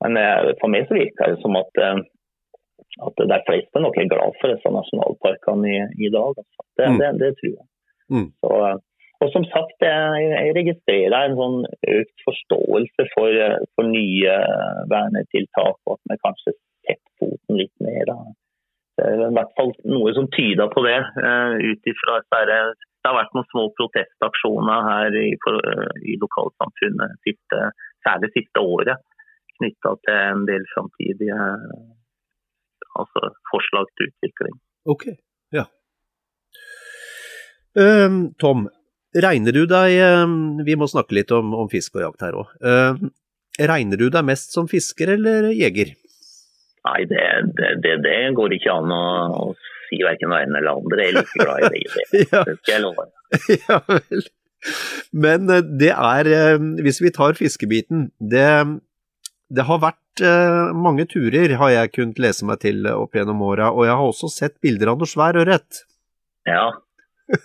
men 0.05 0.20
eh, 0.20 0.51
for 0.61 0.72
meg 0.74 0.88
så 0.88 0.98
virker 0.98 1.33
det 1.33 1.40
som 1.44 1.57
at, 1.57 1.72
det 1.79 1.88
at 3.09 3.22
de 3.33 3.38
fleste 3.46 3.83
nok 3.83 3.96
er 3.96 4.11
glad 4.11 4.37
for 4.40 4.53
disse 4.53 4.74
nasjonalparkene 4.74 5.72
i, 5.72 5.81
i 6.05 6.12
dag. 6.12 6.37
Altså. 6.37 6.66
Det, 6.77 6.90
mm. 6.92 7.01
det, 7.01 7.11
det, 7.22 7.33
tror 7.40 7.55
jeg. 7.55 7.66
Mm. 8.12 8.29
Så, 8.42 8.53
eh, 8.68 8.77
og 9.18 9.33
som 9.35 9.46
sagt, 9.51 9.83
jeg 9.83 10.53
registrerer 10.55 11.16
en 11.24 11.38
sånn 11.40 11.62
økt 11.90 12.27
forståelse 12.27 13.07
for, 13.16 13.40
for 13.74 13.88
nye 13.88 14.37
vernetiltak, 14.92 15.81
og 15.88 15.96
at 15.96 16.12
vi 16.12 16.20
kanskje 16.22 16.55
setter 16.55 17.16
foten 17.18 17.59
litt 17.59 17.74
mer. 17.83 18.05
Da 18.12 18.18
det 18.20 18.29
er 18.29 18.47
i 18.98 19.32
hvert 19.37 19.52
fall 19.58 19.72
noe 19.88 20.12
som 20.16 20.28
tyder 20.34 20.70
på 20.72 20.82
det. 20.87 20.98
Uh, 21.18 21.54
ut 21.62 21.90
ifra 21.90 22.18
det, 22.22 22.58
det 22.78 23.08
har 23.08 23.18
vært 23.18 23.37
noen 23.37 23.48
små 23.52 23.66
protestaksjoner 23.78 24.88
her 24.88 25.18
i, 25.20 25.28
uh, 25.37 25.92
i 26.02 26.16
lokalsamfunnet 26.22 27.18
siste, 27.26 27.70
særlig 28.06 28.32
siste 28.34 28.64
året 28.64 29.04
knytta 29.58 29.94
til 30.06 30.16
en 30.16 30.44
del 30.46 30.66
framtidige 30.70 31.37
altså 32.98 33.30
forslag 33.50 33.88
til 33.98 34.11
utvikling. 34.12 34.58
Ok, 34.87 35.08
ja. 35.54 35.66
Uh, 37.78 38.30
Tom, 38.42 38.68
regner 39.14 39.54
du 39.54 39.64
deg 39.70 39.98
Vi 40.66 40.74
må 40.78 40.87
snakke 40.90 41.14
litt 41.18 41.30
om, 41.34 41.52
om 41.54 41.68
fisk 41.70 41.98
og 41.98 42.06
jakt 42.06 42.24
her 42.26 42.38
òg. 42.38 42.54
regner 43.58 43.98
du 43.98 44.08
deg 44.14 44.26
mest 44.26 44.54
som 44.54 44.70
fisker 44.70 45.14
eller 45.18 45.50
jeger? 45.54 45.94
Nei, 46.88 47.05
det, 47.11 47.24
det, 47.59 47.70
det, 47.85 47.94
det, 48.05 48.18
går 48.38 48.55
ikke 48.57 48.72
an 48.81 48.92
å, 48.94 49.05
å 49.37 49.46
si 49.88 50.01
verken 50.05 50.33
det 50.33 50.42
ene 50.46 50.61
eller 50.61 50.81
andre. 50.81 51.05
Jeg 51.05 51.12
er 51.12 51.18
like 51.18 51.42
glad 51.42 51.61
i 51.61 51.70
begge 51.74 51.90
deler. 51.94 52.44
Det 52.48 52.59
skal 52.62 52.74
jeg 52.74 52.85
love. 52.85 53.09
ja 53.68 53.79
vel. 53.88 54.29
Men 55.24 55.51
eh, 55.53 55.64
det 55.83 55.92
er, 55.94 56.31
eh, 56.35 56.68
hvis 56.83 57.01
vi 57.05 57.14
tar 57.14 57.37
fiskebiten, 57.38 58.09
det, 58.18 58.48
det 59.55 59.66
har 59.68 59.83
vært 59.85 60.24
eh, 60.24 60.72
mange 60.74 61.07
turer, 61.11 61.57
har 61.61 61.74
jeg 61.74 61.94
kunnet 61.94 62.22
lese 62.22 62.48
meg 62.48 62.62
til 62.64 62.88
opp 62.90 63.16
gjennom 63.16 63.44
åra. 63.46 63.70
Og 63.74 63.87
jeg 63.88 63.96
har 64.01 64.07
også 64.09 64.33
sett 64.33 64.57
bilder 64.64 64.94
av 64.94 65.01
noe 65.01 65.11
svær 65.11 65.38
ørret. 65.40 65.85
Ja. 66.48 66.72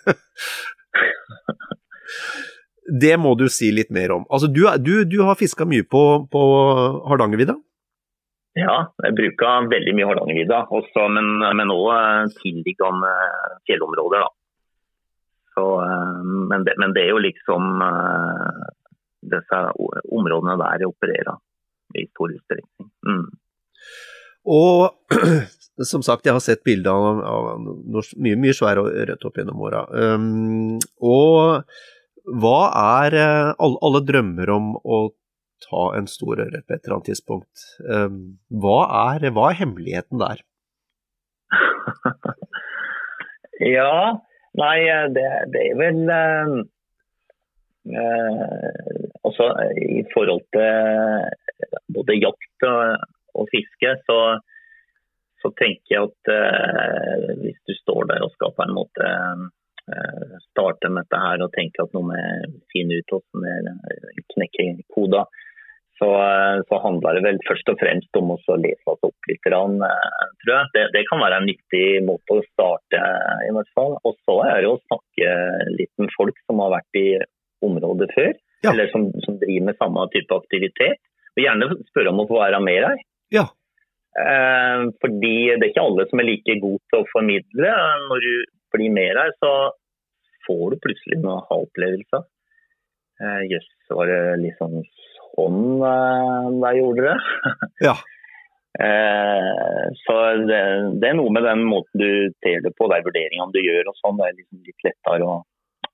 det 3.04 3.16
må 3.20 3.36
du 3.40 3.46
si 3.52 3.72
litt 3.76 3.92
mer 3.94 4.16
om. 4.16 4.26
Altså, 4.32 4.48
du, 4.48 4.66
du, 4.80 4.96
du 5.10 5.20
har 5.28 5.40
fiska 5.40 5.68
mye 5.70 5.86
på, 5.86 6.04
på 6.32 6.42
Hardangervidda? 7.12 7.60
Ja, 8.54 8.76
jeg 9.02 9.16
bruker 9.18 9.68
veldig 9.72 9.96
mye 9.98 10.08
Hardangervidda, 10.12 10.60
men, 11.16 11.30
men 11.58 11.74
også 11.74 11.94
eh, 11.98 12.34
tilliggende 12.44 13.14
fjellområder. 13.66 14.28
Så, 15.56 15.66
eh, 15.82 16.20
men, 16.52 16.66
det, 16.68 16.76
men, 16.78 16.94
det, 16.94 17.08
er 17.08 17.16
jo 17.16 17.24
liksom 17.24 17.82
eh, 17.82 18.68
disse 19.34 19.62
områdene 20.14 20.60
der 20.62 20.86
jeg 20.86 20.92
opererer 20.92 21.40
i 21.98 22.06
stor 22.12 22.36
utstrekning. 22.36 22.92
Mm. 23.10 23.26
Og 24.54 25.18
som 25.94 26.06
sagt, 26.06 26.30
jeg 26.30 26.38
har 26.38 26.46
sett 26.46 26.62
bilder 26.68 26.94
av, 26.94 27.24
av 27.26 27.50
mye, 27.66 28.38
mye 28.38 28.54
svær 28.54 28.84
og 28.84 28.94
opp 29.18 29.42
gjennom 29.42 29.66
åra. 29.66 29.82
Um, 29.90 30.78
og 31.02 31.66
hva 32.38 32.60
er 33.02 33.18
alle, 33.18 33.78
alle 33.82 34.06
drømmer 34.06 34.54
om 34.54 34.76
å 34.78 35.04
ta 35.64 35.84
en 35.98 36.08
stor 36.12 36.36
ørret 36.46 36.66
på 36.68 36.76
et 36.76 36.84
eller 36.84 36.96
annet 36.98 37.10
tidspunkt. 37.12 37.56
Ehm, 37.88 38.22
hva 38.64 38.80
er, 39.16 39.20
hva 39.36 39.46
er 39.50 39.60
hemmeligheten 39.62 40.18
der? 40.22 40.38
ja, 43.78 43.96
nei, 44.60 44.78
det, 45.16 45.28
det 45.54 45.62
er 45.70 45.76
vel 45.82 46.00
uh, 46.14 46.54
Altså 49.24 49.46
i 49.80 50.04
forhold 50.14 50.44
til 50.56 50.72
både 51.96 52.20
jakt 52.20 52.66
og, 52.68 52.82
og 53.40 53.46
fiske, 53.52 53.90
så, 54.08 54.20
så, 55.42 55.52
tenker 55.60 55.96
jeg 55.96 56.10
at 56.10 56.24
eh, 56.34 57.30
hvis 57.42 57.60
du 57.68 57.74
står 57.80 58.02
der 58.12 58.26
og 58.26 58.34
skal 58.36 58.52
på 58.56 58.66
en 58.66 58.76
måte 58.78 59.10
eh, 59.10 60.36
starte 60.50 60.92
med 60.92 61.02
dette 61.04 61.20
her 61.26 61.46
og 61.46 61.54
tenke 61.56 61.84
at 61.84 61.96
noe 61.96 62.10
med 62.12 62.60
finne 62.74 63.00
ut 63.00 63.16
hvordan 63.16 63.66
knekke 64.36 64.64
koder, 64.96 65.26
så, 66.04 66.10
eh, 66.20 66.62
så, 66.68 66.80
handler 66.84 67.16
det 67.18 67.24
vel 67.24 67.38
først 67.48 67.70
og 67.72 67.80
fremst 67.80 68.20
om 68.20 68.34
å 68.36 68.58
lese 68.60 68.92
oss 68.92 69.06
opp 69.08 69.30
litt, 69.30 69.48
eh, 69.48 69.54
tror 70.44 70.52
jeg. 70.52 70.72
Det, 70.76 70.84
det, 70.96 71.04
kan 71.08 71.22
være 71.24 71.40
en 71.40 71.48
nyttig 71.48 71.86
måte 72.08 72.40
å 72.40 72.44
starte, 72.50 73.02
i 73.48 73.54
hvert 73.56 73.72
fall. 73.78 73.96
Og 74.04 74.18
så 74.28 74.38
er 74.50 74.64
det 74.64 74.72
å 74.72 74.82
snakke 74.84 75.36
litt 75.78 75.94
med 76.04 76.12
folk 76.18 76.40
som 76.44 76.60
har 76.66 76.74
vært 76.76 77.00
i 77.00 77.08
området 77.64 78.10
før, 78.12 78.32
ja. 78.66 78.74
eller 78.74 78.92
som, 78.92 79.08
som, 79.24 79.40
driver 79.40 79.70
med 79.70 79.80
samme 79.80 80.08
type 80.16 80.40
aktivitet. 80.44 81.00
Og 81.34 81.46
gjerne 81.46 81.72
spørre 81.94 82.12
om 82.12 82.24
å 82.26 82.28
få 82.30 82.42
være 82.42 82.60
med 82.66 82.82
her. 82.84 83.06
Ja. 83.34 83.48
Eh, 84.20 84.84
fordi 85.02 85.38
det 85.56 85.62
er 85.62 85.72
ikke 85.72 85.88
alle 85.88 86.10
som 86.10 86.22
er 86.22 86.30
like 86.30 86.60
gode 86.62 86.84
til 86.92 87.00
å 87.00 87.10
formidle. 87.14 87.72
Når 88.10 88.28
du 88.28 88.34
blir 88.76 88.94
med 88.94 89.16
her, 89.22 89.32
så 89.40 89.54
får 90.44 90.76
du 90.76 90.84
plutselig 90.84 91.22
noen 91.22 91.40
aha-opplevelser. 91.40 92.28
Eh, 93.24 93.42
yes, 93.54 93.66
var 93.94 94.10
det 94.10 94.22
litt 94.42 94.60
sånn 94.60 94.82
de 95.38 96.74
gjorde 96.80 97.08
det. 97.10 97.20
Ja. 97.90 97.98
Eh, 98.80 99.88
så 99.94 100.14
det, 100.50 100.60
det, 100.98 101.10
er 101.12 101.18
noe 101.20 101.30
med 101.30 101.46
den 101.46 101.60
måten 101.70 102.02
du 102.02 102.32
ser 102.42 102.64
det 102.66 102.72
på, 102.74 102.88
de 102.90 103.04
vurderingene 103.06 103.54
du 103.54 103.60
gjør 103.62 103.92
og 103.92 104.00
sånn. 104.00 104.18
Det 104.18 104.26
er 104.26 104.40
liksom 104.40 104.64
litt 104.66 104.88
lettere 104.88 105.28
å, 105.30 105.36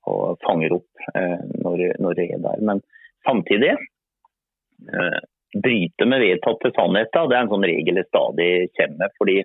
å 0.08 0.14
fange 0.46 0.70
opp 0.72 1.04
eh, 1.12 1.42
når, 1.60 1.82
når 2.00 2.16
det 2.16 2.26
er 2.38 2.40
der. 2.46 2.62
Men 2.70 2.80
samtidig 3.28 3.74
eh, 3.76 5.20
bryte 5.60 6.08
med 6.08 6.24
vedtatte 6.24 6.72
sannheter, 6.72 7.28
det 7.28 7.36
er 7.36 7.44
en 7.44 7.52
sånn 7.52 7.68
regel 7.68 8.00
jeg 8.00 8.08
stadig 8.08 8.50
kommer 8.78 9.04
med. 9.04 9.16
fordi 9.20 9.38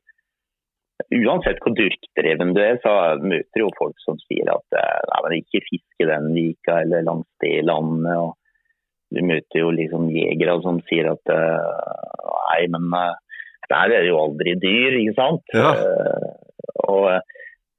uansett 1.25 1.59
hvor 1.59 1.75
durkdreven 1.75 2.55
du 2.55 2.61
er, 2.63 2.79
så 2.83 2.95
møter 3.19 3.65
jo 3.65 3.73
folk 3.75 3.99
som 4.05 4.15
sier 4.29 4.47
at 4.53 4.79
eh, 4.79 5.03
nei, 5.11 5.21
men 5.25 5.37
ikke 5.41 5.65
fiske 5.67 6.07
den 6.07 6.31
vika 6.37 6.79
eller 6.85 7.03
langs 7.09 7.27
det 7.43 7.57
landet. 7.67 8.15
og 8.15 8.39
Du 9.13 9.21
møter 9.21 9.61
jo 9.61 9.69
liksom 9.75 10.09
jegere 10.13 10.57
som 10.63 10.81
sier 10.89 11.11
at 11.13 11.31
nei, 11.31 12.65
men 12.73 12.89
der 13.69 13.93
er 13.93 14.03
det 14.03 14.09
jo 14.09 14.19
aldri 14.21 14.55
dyr, 14.61 14.97
ikke 15.01 15.15
sant. 15.17 15.55
Ja. 15.55 15.73
og 16.89 17.09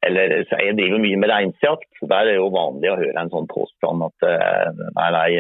eller 0.07 0.35
Jeg 0.47 0.77
driver 0.79 1.01
mye 1.03 1.19
med 1.19 1.31
reinsjakt. 1.33 1.89
Der 2.03 2.21
er 2.21 2.29
det 2.29 2.35
jo 2.37 2.51
vanlig 2.55 2.93
å 2.93 2.99
høre 3.01 3.19
en 3.19 3.33
sånn 3.33 3.49
påstand 3.51 4.05
at 4.07 4.27
nei, 4.95 5.09
nei, 5.17 5.31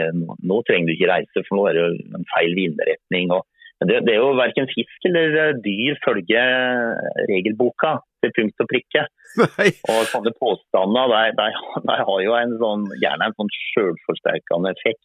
nå 0.42 0.62
trenger 0.66 0.90
du 0.90 0.94
ikke 0.96 1.10
reise, 1.12 1.44
for 1.46 1.58
nå 1.58 1.68
er 1.68 1.76
det 1.76 1.84
jo 1.84 2.16
en 2.18 2.26
feil 2.32 2.56
vindretning. 2.58 3.30
og 3.36 3.44
det, 3.84 4.06
det, 4.06 4.14
er 4.14 4.22
jo 4.22 4.36
verken 4.38 4.68
fisk 4.72 5.08
eller 5.08 5.58
dyr 5.60 5.98
følger 6.04 6.94
regelboka 7.28 7.98
til 8.24 8.32
punkt 8.38 8.62
og 8.64 8.70
prikke. 8.70 9.02
Nei. 9.58 9.68
Og 9.92 10.06
sånne 10.08 10.32
påstander 10.40 11.12
de, 11.12 11.34
de, 11.36 11.48
de 11.84 11.98
har 12.08 12.22
jo 12.24 12.38
en 12.38 12.54
sånn, 12.62 12.86
gjerne 13.02 13.28
en 13.28 13.36
sånn 13.36 13.52
selvforsterkende 13.58 14.72
effekt. 14.72 15.04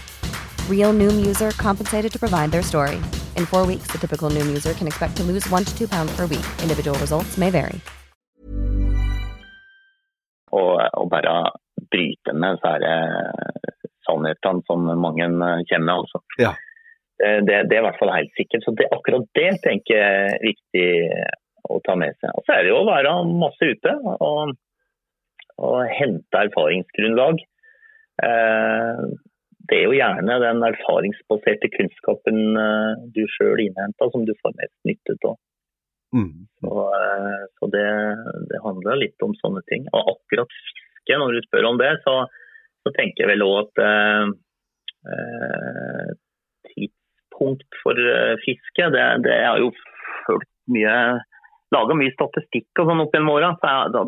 Real 0.71 0.93
Noom 0.93 1.17
user 1.29 1.51
compensated 1.67 2.11
to 2.13 2.19
provide 2.19 2.49
their 2.51 2.63
story. 2.63 2.97
In 3.37 3.45
four 3.45 3.63
weeks, 3.71 3.87
the 3.91 3.99
typical 4.03 4.29
Noom 4.35 4.47
user 4.57 4.73
can 4.73 4.87
expect 4.87 5.15
to 5.17 5.23
lose 5.23 5.45
one 5.49 5.63
to 5.65 5.73
two 5.77 5.87
pounds 5.87 6.11
per 6.17 6.25
week. 6.33 6.47
Individual 6.65 6.97
results 6.99 7.37
may 7.37 7.51
vary. 7.51 7.79
Og, 10.51 10.73
og 10.99 11.05
bare 11.11 11.35
bryte 11.91 12.33
med 12.33 12.57
disse 12.59 12.91
sannhetene 14.07 14.65
som 14.67 14.89
mange 15.05 15.27
kjenner. 15.69 15.93
Altså. 16.01 16.19
Ja. 16.39 16.51
Det, 17.21 17.57
det, 17.69 17.75
er 17.77 17.83
i 17.83 17.85
hvert 17.85 17.99
fall 18.01 18.11
helt 18.15 18.33
sikkert. 18.39 18.65
Så 18.65 18.73
det, 18.75 18.89
akkurat 18.91 19.27
det 19.37 19.51
tenker 19.63 19.95
jeg 19.95 20.27
er 20.27 20.43
viktig 20.43 20.87
å 21.71 21.79
ta 21.85 21.95
med 21.99 22.17
seg. 22.19 22.33
Og 22.35 22.45
så 22.45 22.55
er 22.55 22.65
det 22.65 22.73
jo 22.73 22.81
å 22.81 22.89
være 22.89 23.15
masse 23.29 23.71
ute 23.73 23.95
og, 24.27 24.55
og 25.61 25.77
hente 25.99 26.45
erfaringsgrunnlag. 26.47 27.43
Eh, 28.27 29.03
det 29.69 29.77
er 29.77 29.85
jo 29.85 29.95
gjerne 29.97 30.37
den 30.41 30.63
erfaringsbaserte 30.65 31.69
kunnskapen 31.75 32.57
eh, 32.57 32.91
du 33.15 33.23
sjøl 33.35 33.61
innhenter 33.63 34.11
som 34.13 34.25
du 34.27 34.33
får 34.41 34.55
mest 34.57 34.77
nytte 34.87 35.17
av. 35.27 35.37
Mm. 36.15 36.47
Så, 36.59 36.85
eh, 36.97 37.43
så 37.59 37.69
det, 37.75 37.89
det, 38.51 38.59
handler 38.65 38.99
litt 38.99 39.25
om 39.25 39.35
sånne 39.39 39.63
ting. 39.71 39.85
Og 39.93 40.15
akkurat 40.15 40.51
fiske, 40.57 41.17
når 41.17 41.37
du 41.37 41.41
spør 41.45 41.69
om 41.71 41.81
det, 41.81 41.91
så, 42.05 42.15
så 42.83 42.93
tenker 42.97 43.25
jeg 43.25 43.31
vel 43.35 43.45
òg 43.47 43.55
at 43.63 43.83
eh, 43.87 44.25
tidspunkt 46.71 47.81
for 47.83 47.97
eh, 47.97 48.37
fiske, 48.45 48.89
det, 48.95 49.07
det 49.27 49.41
har 49.45 49.61
jo 49.61 49.73
fulgt 50.27 50.51
mye 50.71 50.95
Laga 51.71 51.95
mye 51.95 52.11
statistikk 52.11 52.81
og 52.81 52.89
sånn 52.89 52.99
opp 52.99 53.13
gjennom 53.15 53.29
åra. 53.31 53.53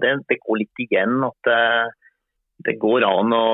Det, 0.03 0.09
det 0.27 0.35
går 0.41 0.57
litt 0.59 0.81
igjen 0.83 1.21
at 1.23 1.47
eh, 1.47 1.85
det 2.67 2.77
går 2.81 3.05
an 3.07 3.33
å 3.35 3.45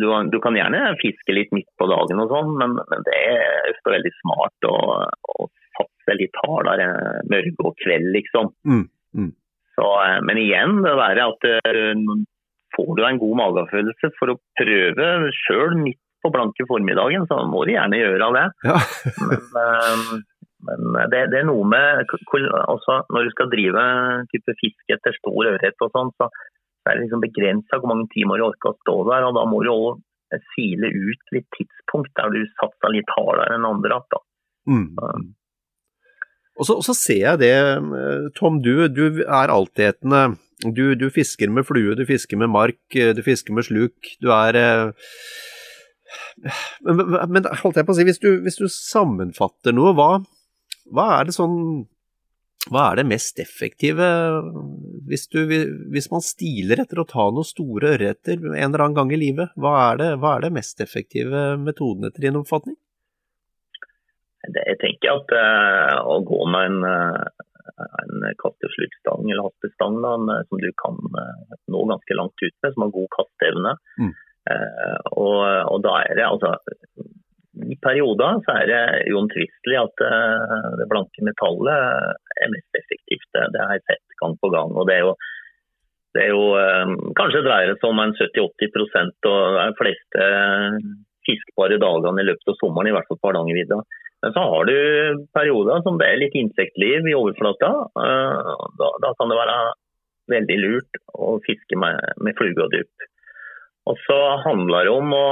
du, 0.00 0.06
du, 0.32 0.38
kan 0.42 0.56
gjerne 0.58 0.94
fiske 1.00 1.34
litt 1.34 1.52
midt 1.56 1.68
på 1.80 1.88
dagen 1.90 2.22
og 2.22 2.32
sånn, 2.32 2.52
men, 2.60 2.76
men, 2.78 3.06
det 3.06 3.16
er 3.16 3.72
ofte 3.72 3.94
veldig 3.96 4.12
smart 4.20 4.68
å, 4.70 4.76
å 5.34 5.48
satse 5.78 6.16
litt 6.18 6.38
hardere 6.44 6.88
mørke 7.30 7.68
og 7.70 7.76
kveld, 7.82 8.12
liksom. 8.14 8.52
Mm. 8.68 8.86
Mm. 9.16 9.32
Så, 9.76 9.90
eh, 10.04 10.18
men 10.24 10.40
igjen, 10.40 10.80
det 10.86 10.94
der 11.00 11.22
at 11.26 11.50
får 12.76 12.96
du 12.96 13.04
en 13.06 13.20
god 13.22 13.38
magefølelse 13.42 14.12
for 14.18 14.32
å 14.32 14.40
prøve 14.60 15.10
sjøl 15.44 15.78
midt 15.80 16.00
på 16.24 16.32
blanke 16.34 16.66
formiddagen, 16.68 17.26
så 17.30 17.42
må 17.48 17.64
du 17.66 17.74
gjerne 17.74 18.00
gjøre 18.00 18.30
det. 18.36 18.46
Ja. 18.66 18.78
men, 19.22 20.24
men 20.66 21.10
det, 21.12 21.26
det, 21.32 21.42
er 21.42 21.48
noe 21.48 21.66
med 21.68 22.02
altså, 22.64 23.02
Når 23.12 23.28
du 23.28 23.34
skal 23.34 23.50
drive 23.52 23.84
type 24.32 24.56
fiske 24.62 24.96
etter 24.96 25.14
stor 25.20 25.52
ørret 25.52 25.84
og 25.84 25.92
sånn, 25.94 26.12
så, 26.18 26.30
så 26.86 26.92
er 26.92 27.00
det 27.00 27.06
liksom 27.08 27.22
begrensa 27.24 27.80
hvor 27.80 27.90
mange 27.90 28.06
timer 28.12 28.38
du 28.38 28.44
orker 28.46 28.70
å 28.70 28.78
stå 28.78 28.94
der. 29.08 29.24
og 29.26 29.34
Da 29.34 29.42
må 29.50 29.58
du 29.64 29.72
òg 29.72 30.04
file 30.54 30.90
ut 30.94 31.34
litt 31.34 31.48
tidspunkt 31.56 32.12
der 32.18 32.30
du 32.30 32.44
satser 32.60 32.94
litt 32.94 33.10
hardere 33.16 33.56
enn 33.58 33.66
andre. 33.66 33.98
Da. 34.12 34.20
Mm. 34.70 34.94
Og, 36.54 36.62
så, 36.68 36.78
og 36.78 36.84
så 36.86 36.94
ser 36.94 37.22
jeg 37.24 37.42
det, 37.42 37.54
Tom, 38.38 38.60
du, 38.62 38.86
du 38.86 39.22
er 39.26 39.52
altetende. 39.52 40.38
Du, 40.62 40.94
du, 40.96 41.10
fisker 41.12 41.50
med 41.52 41.66
flue, 41.68 41.98
du 41.98 42.06
fisker 42.08 42.38
med 42.40 42.48
mark, 42.54 42.80
du 42.94 43.22
fisker 43.26 43.58
med 43.58 43.66
sluk. 43.66 44.14
Du 44.22 44.30
er 44.32 44.56
eh, 44.56 45.10
men, 46.86 47.02
men, 47.28 47.50
holdt 47.60 47.80
jeg 47.80 47.88
på 47.88 47.92
å 47.92 47.98
si, 47.98 48.06
hvis 48.08 48.22
du, 48.22 48.30
hvis 48.44 48.58
du 48.60 48.66
sammenfatter 48.70 49.74
noe, 49.76 49.92
hva, 49.98 50.10
hva, 50.94 51.10
er 51.18 51.28
det 51.28 51.36
sånn 51.36 51.58
Hva 52.66 52.88
er 52.90 52.98
det 52.98 53.06
mest 53.06 53.38
effektive 53.38 54.06
hvis, 55.06 55.28
du, 55.30 55.38
hvis 55.92 56.08
man 56.10 56.24
stiler 56.24 56.82
etter 56.82 56.98
å 56.98 57.06
ta 57.06 57.28
noen 57.30 57.46
store 57.46 57.94
ørreter 57.94 58.40
en 58.40 58.56
eller 58.56 58.82
annen 58.86 58.96
gang 58.96 59.12
i 59.14 59.20
livet? 59.20 59.54
Hva 59.54 59.74
er 59.92 60.00
det, 60.00 60.08
hva 60.22 60.36
er 60.36 60.46
det 60.46 60.56
mest 60.56 60.82
effektive 60.82 61.52
metoden 61.62 62.08
etter 62.08 62.26
din 62.26 62.38
oppfatning? 62.40 62.74
Jeg 64.46 64.78
tenker 64.82 65.14
at 65.14 65.32
uh, 65.34 65.94
å 66.06 66.20
gå 66.26 66.40
med 66.50 66.68
en, 66.70 66.82
uh, 66.86 67.86
en 68.02 68.26
kasteslukstang 68.42 69.30
eller 69.30 69.48
haspestang 69.48 69.98
som 70.50 70.62
du 70.62 70.68
kan 70.82 70.98
uh, 71.18 71.56
nå 71.72 71.82
ganske 71.90 72.18
langt 72.18 72.44
ut 72.44 72.54
med, 72.54 72.74
som 72.74 72.86
har 72.86 72.94
god 72.94 73.10
kasteevne. 73.16 73.74
Mm. 74.02 74.14
Og, 75.18 75.40
og, 75.42 75.80
da 75.82 75.96
er 76.06 76.12
det 76.14 76.22
altså 76.22 76.52
I 77.64 77.76
perioder 77.80 78.42
så 78.44 78.58
er 78.60 78.68
det 78.68 78.82
uomtvistelig 79.14 79.78
at 79.80 80.02
det 80.76 80.86
blanke 80.90 81.24
metallet 81.24 82.12
er 82.42 82.52
mest 82.52 82.78
effektivt. 82.80 83.28
Det, 83.32 83.62
har 83.62 83.78
jeg 83.78 83.86
sett 83.86 84.18
gang 84.20 84.36
på 84.42 84.50
gang. 84.52 84.74
og 84.76 84.88
det 84.90 84.98
er 84.98 85.06
jo 85.06 85.14
det 86.16 86.24
er 86.24 86.32
jo, 86.32 86.44
Kanskje 87.16 87.44
dreier 87.44 87.72
det 87.72 87.78
seg 87.80 87.90
om 87.90 88.00
en 88.00 88.14
70-80% 88.16 89.28
og 89.30 89.56
de 89.56 89.66
fleste 89.80 90.28
fiskbare 91.26 91.78
dagene 91.82 92.22
i 92.22 92.28
løpet 92.28 92.52
av 92.52 92.58
sommeren, 92.60 92.90
i 92.90 92.94
hvert 92.96 93.08
fall 93.08 93.18
på 93.20 93.30
Hardangervidda. 93.30 93.80
Men 94.24 94.34
så 94.34 94.44
har 94.50 94.68
du 94.68 94.76
perioder 95.36 95.82
som 95.84 95.98
det 96.00 96.08
er 96.08 96.22
litt 96.22 96.36
insektliv 96.38 97.08
i 97.10 97.16
overflata. 97.18 97.72
Da, 98.80 98.88
da, 99.04 99.12
kan 99.18 99.32
det 99.32 99.38
være 99.38 99.58
veldig 100.32 100.56
lurt 100.62 101.00
å 101.14 101.36
fiske 101.46 101.78
med, 101.78 102.00
med 102.24 102.38
flue 102.38 102.56
og 102.64 102.72
dupp. 102.72 103.06
Og 103.86 104.00
så 104.02 104.18
handler 104.42 104.88
det 104.88 104.94
om 104.94 105.12
å 105.14 105.26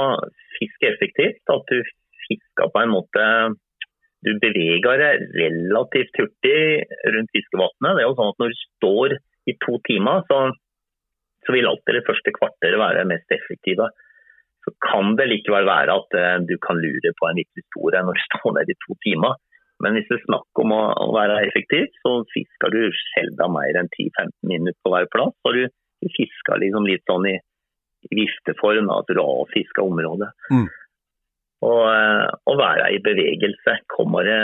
fiske 0.59 0.91
effektivt. 0.93 1.41
At 1.51 1.65
du 1.71 1.81
fisker 2.27 2.71
på 2.73 2.81
en 2.81 2.93
måte 2.93 3.23
Du 4.25 4.31
beveger 4.41 5.01
deg 5.01 5.25
relativt 5.37 6.17
hurtig 6.17 6.59
rundt 7.13 7.33
fiskevannet. 7.35 7.91
Det 7.93 8.01
er 8.01 8.07
jo 8.07 8.15
sånn 8.17 8.31
at 8.33 8.39
når 8.41 8.53
du 8.53 8.61
står 8.63 9.17
i 9.45 9.53
to 9.61 9.75
timer, 9.85 10.23
så, 10.29 10.39
så 11.45 11.53
vil 11.53 11.69
alltid 11.69 11.99
det 11.99 12.07
første 12.07 12.33
kvarteret 12.33 12.81
være 12.81 13.05
mest 13.11 13.35
effektive 13.35 13.91
så 14.65 14.73
kan 14.81 15.13
det 15.19 15.29
likevel 15.29 15.67
være 15.69 15.93
at 15.93 16.15
uh, 16.17 16.37
du 16.49 16.55
kan 16.65 16.79
lure 16.81 17.11
på 17.19 17.27
en 17.29 17.39
liten 17.39 17.61
historie 17.61 18.01
når 18.01 18.17
du 18.17 18.23
står 18.27 18.55
der 18.57 18.71
i 18.73 18.79
to 18.85 18.97
timer. 19.05 19.37
Men 19.83 19.97
hvis 19.97 20.07
det 20.09 20.17
er 20.17 20.27
snakk 20.29 20.61
om 20.63 20.71
å, 20.71 20.83
være 21.13 21.41
effektiv, 21.49 21.89
så 21.99 22.21
fisker 22.31 22.71
du 22.71 22.79
sjelden 22.95 23.53
mer 23.53 23.75
enn 23.81 23.91
10-15 23.91 24.31
minutter 24.47 24.79
på 24.85 24.93
hver 24.93 25.09
plass. 25.11 25.35
Og 25.45 25.57
du, 25.57 25.65
du 26.01 26.07
fisker 26.15 26.61
liksom 26.63 26.87
litt 26.87 27.03
sånn 27.09 27.27
i 27.27 27.35
vifteform, 28.15 28.87
at 28.93 29.11
du 29.11 29.19
avfisker 29.19 29.83
området. 29.83 30.31
Mm. 30.53 30.69
Og 31.65 31.81
uh, 31.89 32.29
å 32.51 32.55
være 32.59 32.91
i 32.93 33.01
bevegelse 33.03 33.77
kommer 33.91 34.27
det, 34.27 34.39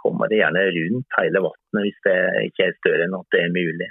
kommer 0.00 0.30
det 0.30 0.40
gjerne 0.40 0.66
rundt 0.76 1.18
hele 1.18 1.44
vannet 1.46 1.86
hvis 1.86 2.02
det 2.06 2.18
ikke 2.48 2.68
er 2.68 2.76
større 2.78 3.06
enn 3.06 3.16
at 3.18 3.34
det 3.34 3.42
er 3.44 3.56
mulig. 3.56 3.90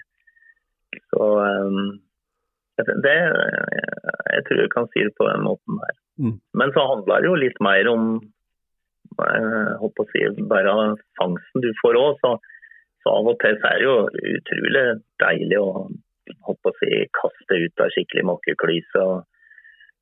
Så 1.12 1.26
um, 1.38 2.00
Det, 2.80 3.16
jeg 4.34 4.44
tror 4.48 4.62
jeg 4.64 4.72
kan 4.74 4.88
si 4.94 5.04
det 5.04 5.16
på 5.18 5.28
den 5.28 5.44
måten 5.44 5.82
der. 5.84 5.96
Mm. 6.20 6.36
Men 6.62 6.72
så 6.76 6.86
handler 6.88 7.22
det 7.22 7.30
jo 7.30 7.42
litt 7.42 7.60
mer 7.64 7.90
om 7.92 8.06
jeg 9.20 9.74
håper 9.82 10.06
å 10.06 10.12
si, 10.14 10.22
bare 10.48 10.76
fangsten 11.20 11.64
du 11.66 11.74
får 11.82 11.98
òg. 12.00 12.22
Så, 12.24 12.32
så, 13.04 13.12
av 13.18 13.28
og 13.28 13.40
til 13.42 13.58
så 13.60 13.72
er 13.74 13.82
det 13.82 13.90
jo 13.90 13.98
utrolig 14.38 14.86
deilig 15.24 15.60
å 15.60 15.90
å 16.48 16.72
si, 16.78 16.92
kaste 17.18 17.58
ut 17.58 17.84
av 17.84 17.92
skikkelig 17.94 18.26
makkeklyse 18.30 19.02
og 19.02 19.26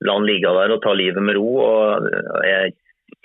la 0.05 0.17
han 0.17 0.27
ligge 0.27 0.53
der 0.59 0.75
og 0.75 0.81
ta 0.83 0.93
livet 0.93 1.23
med 1.23 1.37
ro. 1.39 1.47
Og 1.63 2.09
jeg 2.45 2.75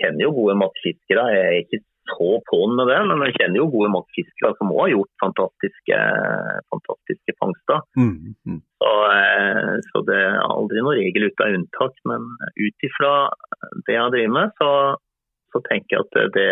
kjenner 0.00 0.26
jo 0.26 0.37
gode 0.37 0.58
matfiskere. 0.61 1.26
Jeg 1.35 1.48
er 1.48 1.58
ikke 1.64 1.82
så 2.11 2.30
på'n 2.50 2.74
med 2.78 2.90
det, 2.90 2.98
men 3.08 3.22
jeg 3.26 3.37
kjenner 3.38 3.61
jo 3.61 3.68
gode 3.72 3.92
matfiskere 3.94 4.56
som 4.58 4.72
også 4.72 4.82
har 4.82 4.92
gjort 4.94 5.12
fantastiske, 5.22 6.00
fantastiske 6.72 7.37
fangster. 7.38 7.85
Mm, 7.98 8.35
mm. 8.48 8.58
Så, 8.82 8.90
eh, 9.12 9.72
så, 9.88 10.02
det 10.08 10.18
er 10.18 10.42
aldri 10.42 10.82
noen 10.82 10.98
regel 10.98 11.28
uten 11.30 11.61
unntak. 11.61 11.96
Men 12.11 12.26
ut 12.58 12.88
ifra 12.88 13.14
det 13.87 13.96
jeg 13.96 14.14
driver 14.16 14.35
med, 14.38 14.56
så, 14.58 14.70
så 15.54 15.62
tenker 15.68 15.98
jeg 15.98 16.08
at 16.08 16.35
det, 16.37 16.48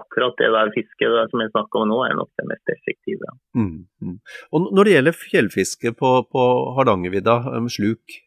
akkurat 0.00 0.40
det 0.40 0.50
der 0.56 0.72
fisket 0.78 1.12
der 1.18 1.30
som 1.32 1.44
jeg 1.44 1.52
snakker 1.52 1.82
om 1.82 1.92
nå, 1.92 2.00
er 2.06 2.16
nok 2.16 2.32
det 2.40 2.48
mest 2.48 2.74
effektive. 2.76 3.36
Mm, 3.58 3.84
mm. 4.00 4.16
Og 4.54 4.72
Når 4.72 4.88
det 4.88 4.96
gjelder 4.96 5.20
fjellfiske 5.26 5.94
på, 6.00 6.16
på 6.32 6.48
Hardangervidda, 6.78 7.40
um, 7.58 7.68
sluk, 7.72 8.20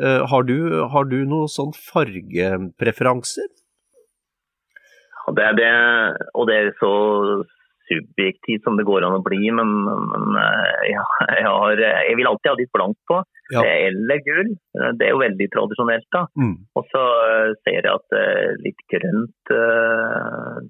har, 0.00 0.44
du, 0.48 0.58
har 0.92 1.08
du 1.10 1.18
noen 1.28 1.50
sånn 1.50 1.72
fargepreferanser? 1.76 3.48
Ja, 5.20 5.34
det 5.36 5.46
er 5.46 5.56
det, 5.58 5.72
og 6.34 6.48
det 6.50 6.56
er 6.58 6.70
så 6.80 6.92
subjektivt 7.90 8.62
som 8.64 8.78
det 8.78 8.86
går 8.86 9.04
an 9.06 9.18
å 9.18 9.24
bli, 9.24 9.40
men, 9.54 9.70
men 9.84 10.38
jeg, 10.86 10.94
jeg, 10.94 11.44
har, 11.46 11.82
jeg, 11.82 12.16
vil 12.18 12.30
alltid 12.30 12.52
ha 12.52 12.56
litt 12.60 12.72
blankt 12.76 13.00
på. 13.10 13.18
Ja. 13.50 13.64
Eller 13.66 14.22
gull. 14.22 14.52
Det 14.94 15.06
er 15.06 15.10
jo 15.10 15.22
veldig 15.24 15.48
tradisjonelt. 15.50 16.06
da. 16.14 16.22
Mm. 16.38 16.54
Og 16.78 16.86
så 16.92 17.02
ser 17.64 17.80
jeg 17.80 17.90
at 17.90 18.18
litt 18.62 18.84
grønt 18.94 19.54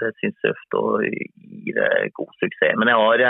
det 0.00 0.12
syns 0.22 0.46
jeg 0.46 0.56
ofte 0.56 1.10
gir 1.10 1.82
god 2.16 2.32
suksess. 2.40 2.78
Men 2.80 2.88
jeg 2.88 3.02
har, 3.04 3.26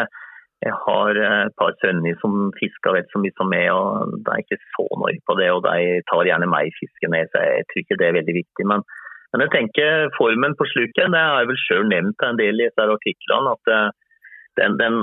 jeg 0.60 0.74
har 0.76 1.16
et 1.16 1.54
par 1.56 1.72
sønner 1.80 2.12
som 2.20 2.50
fisker 2.58 2.92
vet 2.92 3.08
så 3.12 3.18
mye 3.22 3.32
som 3.38 3.48
meg, 3.48 3.70
og 3.72 4.12
de 4.26 4.28
er 4.28 4.40
ikke 4.42 4.58
så 4.74 4.84
nøye 5.00 5.20
på 5.24 5.32
det. 5.38 5.48
Og 5.54 5.60
de 5.64 6.02
tar 6.10 6.28
gjerne 6.28 6.48
meg 6.52 6.76
fisken 6.76 7.10
ned, 7.16 7.26
så 7.32 7.36
jeg 7.46 7.64
tror 7.70 7.80
ikke 7.82 7.98
det 8.00 8.06
er 8.08 8.18
veldig 8.18 8.34
viktig. 8.36 8.64
Men, 8.68 8.80
men 9.32 9.40
jeg 9.46 9.54
tenker 9.54 9.90
formen 10.18 10.54
på 10.58 10.64
sluket, 10.68 11.12
det 11.14 11.22
har 11.22 11.38
jeg 11.40 11.50
vel 11.52 11.62
sjøl 11.64 11.84
nevnt 11.88 12.20
en 12.26 12.40
del 12.40 12.54
i 12.60 12.68
disse 12.68 12.82
artiklene. 12.98 13.54
at 13.56 13.64
den, 14.60 14.72
den, 14.76 14.94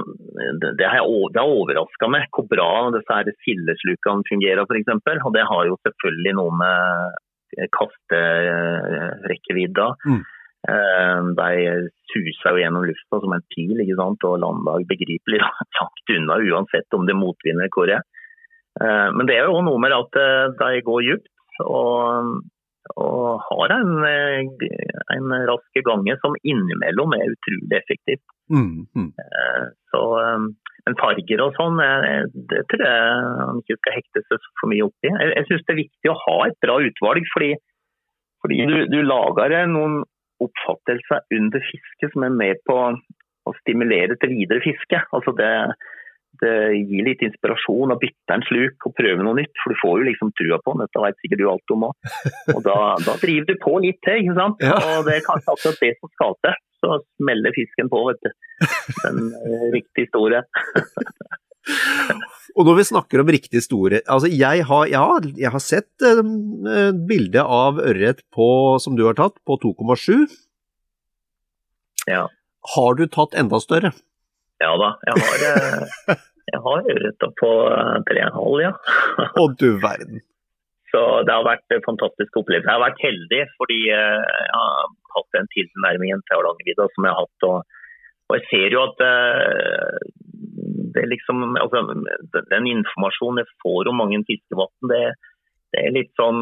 det, 0.62 0.86
har, 0.86 1.02
det 1.34 1.42
har 1.42 1.50
overraska 1.50 2.06
meg 2.12 2.30
hvor 2.36 2.46
bra 2.52 2.72
disse 2.94 3.34
sildeslukene 3.42 4.28
fungerer 4.30 4.62
f.eks. 4.68 4.92
Og 5.26 5.32
det 5.34 5.46
har 5.50 5.64
jo 5.72 5.82
selvfølgelig 5.88 6.34
noe 6.38 6.54
med 6.62 6.78
kasterekkevidda. 7.74 9.88
Mm. 10.06 10.22
De 10.68 11.50
suser 12.12 12.52
jo 12.52 12.60
gjennom 12.60 12.84
lufta 12.90 13.22
som 13.24 13.36
en 13.36 13.46
pil 13.54 13.80
ikke 13.80 13.96
sant? 14.00 14.26
og 14.28 14.42
landa 14.44 14.76
begripelig 14.90 15.40
langt 15.80 16.14
unna, 16.16 16.40
uansett 16.44 16.98
om 16.98 17.08
det 17.08 17.16
motvinner 17.16 17.24
motvind 17.24 17.64
eller 17.64 17.74
hvor 17.76 17.94
er. 17.96 18.04
Men 19.16 19.30
det 19.30 19.38
er 19.38 19.48
jo 19.48 19.64
noe 19.64 19.80
med 19.82 19.96
at 19.96 20.20
de 20.60 20.84
går 20.86 21.06
dypt. 21.08 21.32
Og, 21.64 22.36
og 23.00 23.48
har 23.48 23.74
en, 23.80 23.96
en 25.16 25.36
rask 25.50 25.80
gange 25.88 26.20
som 26.22 26.36
innimellom 26.44 27.16
er 27.18 27.32
utrolig 27.34 27.80
effektivt. 27.80 28.24
Mm, 28.54 28.86
mm. 28.96 29.10
Så, 29.92 30.04
men 30.88 30.96
farger 31.02 31.44
og 31.44 31.58
sånn, 31.58 31.82
det 32.52 32.62
tror 32.72 32.84
jeg 32.86 33.08
han 33.42 33.64
ikke 33.64 33.80
skal 33.82 33.98
hekte 33.98 34.24
seg 34.28 34.46
for 34.60 34.72
mye 34.72 34.86
opp 34.88 35.08
i. 35.08 35.12
Jeg, 35.12 35.34
jeg 35.34 35.48
syns 35.50 35.66
det 35.66 35.74
er 35.74 35.82
viktig 35.82 36.12
å 36.14 36.20
ha 36.22 36.38
et 36.46 36.60
bra 36.64 36.78
utvalg, 36.84 37.28
fordi, 37.34 37.50
fordi 38.44 38.62
du, 38.70 38.78
du, 38.94 39.00
lager 39.08 39.58
noen 39.74 40.00
oppfattelser 40.44 41.38
under 41.38 41.64
fiske 41.72 42.10
som 42.14 42.26
er 42.28 42.34
med 42.34 42.62
på 42.68 42.78
å 43.48 43.54
stimulere 43.62 44.18
til 44.22 44.34
videre 44.36 44.64
fiske. 44.64 45.00
Altså 45.16 45.34
det, 45.38 45.52
det 46.44 46.54
gir 46.76 47.08
litt 47.08 47.24
inspirasjon 47.26 47.94
å 47.94 48.00
bytte 48.02 48.36
en 48.36 48.46
sluk 48.50 48.88
og 48.90 48.96
prøve 48.98 49.26
noe 49.26 49.40
nytt, 49.40 49.56
for 49.62 49.74
du 49.74 49.82
får 49.82 49.96
jo 50.02 50.08
liksom 50.10 50.34
trua 50.38 50.60
på 50.64 50.76
den. 50.76 50.86
Dette 50.86 51.04
vet 51.06 51.20
sikkert 51.24 51.44
du 51.44 51.48
alt 51.54 51.76
om 51.76 51.88
òg. 51.90 52.14
Og 52.56 52.62
da, 52.68 52.78
da, 53.08 53.18
driver 53.24 53.50
du 53.50 53.56
på 53.64 53.76
litt 53.86 54.02
til, 54.06 54.24
ikke 54.24 54.38
sant. 54.40 54.64
Ja. 54.64 54.78
Og 54.78 55.08
det 55.08 55.18
er 55.18 55.28
kanskje 55.28 55.56
akkurat 55.56 55.84
det 55.84 55.94
som 56.00 56.14
skal 56.16 56.40
til. 56.46 56.64
Så 56.78 57.00
smeller 57.18 57.56
fisken 57.56 57.90
på, 57.90 58.04
vet 58.12 58.22
du. 58.22 58.32
Den 59.02 59.24
riktige 59.74 59.74
riktig 59.78 60.10
store. 60.12 60.44
Og 62.58 62.66
når 62.66 62.80
vi 62.80 62.88
snakker 62.90 63.22
om 63.22 63.30
riktig 63.30 63.62
store 63.66 64.02
altså 64.10 64.30
jeg 64.34 64.66
har, 64.66 64.88
ja, 64.90 65.04
jeg 65.38 65.54
har 65.54 65.62
sett 65.62 66.06
et 66.06 66.22
uh, 66.24 66.90
bilde 67.10 67.44
av 67.44 67.78
ørret 67.84 68.24
som 68.82 68.98
du 68.98 69.06
har 69.06 69.18
tatt, 69.18 69.38
på 69.46 69.60
2,7. 69.62 70.26
Ja. 72.10 72.26
Har 72.76 72.98
du 72.98 73.06
tatt 73.12 73.38
enda 73.38 73.60
større? 73.62 73.94
Ja 74.64 74.72
da, 74.82 74.96
jeg 75.06 75.22
har, 75.22 75.44
eh, 75.48 76.16
jeg 76.50 76.62
har 76.64 76.90
ørret 76.96 77.26
på 77.42 77.52
3,5, 78.10 78.64
ja. 78.64 78.74
Å 79.42 79.46
du 79.54 79.70
verden. 79.84 80.24
Så 80.90 81.02
det 81.28 81.36
har 81.36 81.46
vært 81.46 81.76
en 81.76 81.84
fantastisk 81.86 82.40
opplevelse. 82.42 82.66
Jeg 82.66 82.74
har 82.80 82.86
vært 82.88 83.04
heldig 83.04 83.42
fordi 83.60 83.82
eh, 83.94 84.24
jeg 84.24 84.54
har 84.56 84.94
hatt 85.18 85.30
den 85.38 85.50
tilnærmingen 85.54 86.24
til 86.26 86.40
Hardangervidda 86.40 86.88
som 86.96 87.06
jeg 87.06 87.14
har 87.14 87.28
hatt. 87.28 87.48
Og, 87.52 87.84
og, 88.32 88.38
jeg 88.40 88.48
ser 88.50 88.78
jo 88.78 88.86
at 88.88 89.04
det 90.98 91.08
liksom, 91.14 91.44
altså, 91.62 91.84
den 92.52 92.70
informasjonen 92.74 93.44
jeg 93.44 93.60
får 93.64 93.90
om 93.92 94.00
mange 94.02 94.22
fiskevann, 94.30 94.74
det, 94.92 95.04
det, 95.74 95.84
er 95.84 95.94
litt 95.96 96.14
sånn 96.20 96.42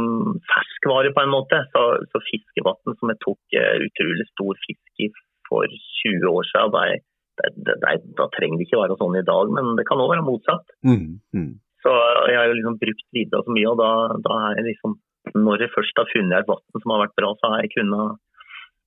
ferskvare 0.52 1.12
på 1.16 1.26
en 1.26 1.34
måte. 1.34 1.60
Så, 1.74 1.84
så 2.12 2.24
fiskevann 2.30 2.96
som 2.96 3.12
jeg 3.12 3.22
tok 3.26 3.58
uh, 3.60 3.76
utrolig 3.88 4.28
stor 4.32 4.64
fisk 4.68 5.06
i 5.06 5.12
for 5.46 5.70
20 5.70 6.26
år 6.32 6.48
siden, 6.50 7.04
det, 7.38 7.52
det, 7.68 7.76
det, 7.84 7.96
da 8.18 8.26
trenger 8.34 8.58
det 8.58 8.66
ikke 8.66 8.82
være 8.82 8.98
sånn 8.98 9.20
i 9.20 9.28
dag, 9.28 9.52
men 9.54 9.76
det 9.78 9.86
kan 9.86 10.02
òg 10.02 10.14
være 10.14 10.26
motsatt. 10.26 10.72
Mm, 10.88 11.20
mm. 11.36 11.52
Så 11.86 11.92
jeg 12.32 12.40
har 12.40 12.54
liksom 12.56 12.80
brukt 12.82 13.06
vidda 13.14 13.44
så 13.46 13.54
mye, 13.54 13.68
og 13.70 13.78
da, 13.78 13.90
da 14.26 14.38
er 14.48 14.62
jeg 14.62 14.72
liksom 14.72 14.96
Når 15.36 15.64
jeg 15.64 15.74
først 15.74 16.00
har 16.00 16.10
funnet 16.10 16.38
et 16.38 16.50
vann 16.50 16.82
som 16.82 16.92
har 16.94 17.04
vært 17.04 17.16
bra, 17.18 17.32
så 17.38 17.50
har 17.52 17.62
jeg 17.64 17.72
kunnet 17.76 18.18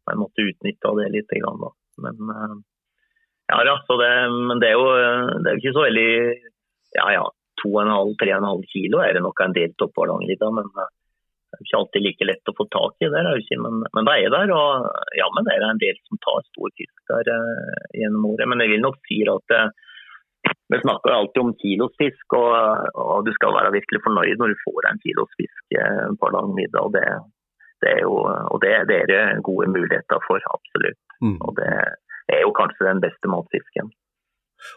på 0.07 0.13
en 0.13 0.21
måte 0.23 0.45
utnytta 0.47 0.93
det 0.99 1.07
litt. 1.15 1.33
Grann, 1.43 1.63
da. 1.63 1.71
Men 2.05 2.61
ja, 3.49 3.75
så 3.87 3.97
det, 4.01 4.13
men 4.51 4.61
det 4.61 4.71
er 4.71 4.77
jo 4.77 4.89
det 5.41 5.51
er 5.51 5.61
ikke 5.61 5.77
så 5.77 5.87
veldig 5.87 6.11
Ja 6.99 7.11
ja, 7.15 7.25
2,5-3,5 7.65 8.63
kilo 8.73 9.03
er 9.03 9.17
det 9.17 9.25
nok 9.25 9.41
en 9.45 9.57
del 9.57 9.73
Hardangervidda, 9.81 10.51
men 10.55 10.71
det 11.49 11.57
er 11.57 11.65
ikke 11.65 11.79
alltid 11.81 12.05
like 12.05 12.29
lett 12.29 12.51
å 12.51 12.55
få 12.59 12.67
tak 12.73 13.05
i. 13.05 13.09
er 13.09 13.29
ikke, 13.41 13.59
men, 13.65 13.83
men 13.97 14.09
det 14.09 14.15
er 14.21 14.33
der, 14.35 14.53
og 14.53 14.89
ja, 15.17 15.29
men 15.35 15.47
det 15.49 15.55
er 15.57 15.65
en 15.67 15.81
del 15.81 15.97
som 16.05 16.21
tar 16.25 16.45
stor 16.47 16.73
fisk 16.77 17.13
der 17.13 17.31
eh, 17.35 17.79
gjennom 18.03 18.27
året. 18.31 18.51
Men 18.53 18.63
jeg 18.65 18.75
vil 18.75 18.85
nok 18.85 18.99
si 19.09 19.23
at 19.33 19.55
eh, 19.57 19.71
vi 20.69 20.81
snakker 20.83 21.15
alltid 21.15 21.43
om 21.43 21.55
kilosfisk, 21.63 22.37
og, 22.37 22.53
og, 22.93 23.25
du 23.25 23.33
skal 23.37 23.57
være 23.57 23.75
virkelig 23.79 24.05
fornøyd 24.05 24.37
når 24.41 24.53
du 24.53 24.63
får 24.67 24.91
en 24.91 25.01
kilosfisk 25.05 25.79
eh, 25.81 26.05
på 26.21 26.33
lang 26.37 26.53
middag. 26.59 26.85
Og, 26.85 26.93
det, 26.99 27.07
det, 27.81 27.95
er 27.97 28.05
jo, 28.05 28.21
og 28.29 28.61
det, 28.65 28.75
det, 28.93 29.01
er 29.03 29.11
det 29.13 29.23
gode 29.49 29.73
muligheter 29.73 30.21
for, 30.29 30.45
absolutt. 30.53 31.01
Mm. 31.25 31.41
Og 31.49 31.57
det 31.57 31.73
er 32.33 32.45
jo 32.45 32.53
kanskje 32.57 32.89
den 32.89 33.03
beste 33.05 33.31
matfisken. 33.31 33.91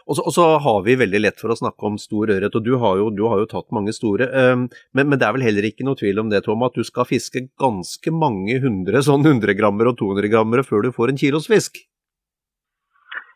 Og 0.06 0.16
så, 0.16 0.24
og 0.24 0.34
så, 0.34 0.44
har 0.62 0.82
vi 0.86 0.94
veldig 0.98 1.20
lett 1.24 1.40
for 1.42 1.52
å 1.52 1.58
snakke 1.58 1.88
om 1.88 1.98
stor 2.00 2.30
ørret, 2.30 2.54
og 2.54 2.64
du 2.64 2.76
har, 2.78 2.98
jo, 3.00 3.08
du 3.14 3.24
har 3.30 3.42
jo, 3.42 3.48
tatt 3.50 3.72
mange 3.74 3.94
store. 3.96 4.28
Um, 4.30 4.68
men, 4.94 5.08
men, 5.08 5.18
det 5.18 5.26
er 5.26 5.36
vel 5.36 5.46
heller 5.46 5.66
ikke 5.66 5.86
noe 5.86 5.98
tvil 5.98 6.22
om 6.22 6.30
det, 6.32 6.44
Tom, 6.46 6.62
at 6.66 6.76
du 6.78 6.84
skal 6.86 7.08
fiske 7.08 7.48
ganske 7.60 8.14
mange 8.14 8.60
hundre 8.62 9.02
sånn 9.04 9.26
100 9.26 9.58
grammer 9.58 9.90
og 9.90 9.98
200 10.00 10.30
grammer 10.32 10.62
før 10.66 10.86
du 10.86 10.92
får 10.94 11.12
en 11.12 11.20
kilos 11.24 11.50
fisk? 11.50 11.82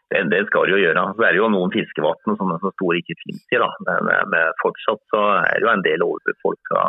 Det, 0.07 0.23
det, 0.31 0.45
skal 0.47 0.69
du 0.69 0.77
jo 0.77 0.83
gjøre. 0.85 1.03
Så 1.19 1.25
er 1.27 1.35
det 1.35 1.41
jo 1.41 1.51
noen 1.51 1.73
fiskevann 1.75 2.37
som 2.39 2.51
er 2.55 2.61
så 2.63 2.71
store 2.77 3.01
ikke 3.01 3.17
finnes 3.25 3.43
i. 3.51 3.59
Da. 3.59 3.71
Men, 3.89 4.11
men, 4.31 4.53
fortsatt 4.63 5.03
så 5.11 5.23
er 5.41 5.57
det 5.57 5.67
jo 5.67 5.73
en 5.73 5.87
del 5.87 6.05
overbefolka 6.07 6.83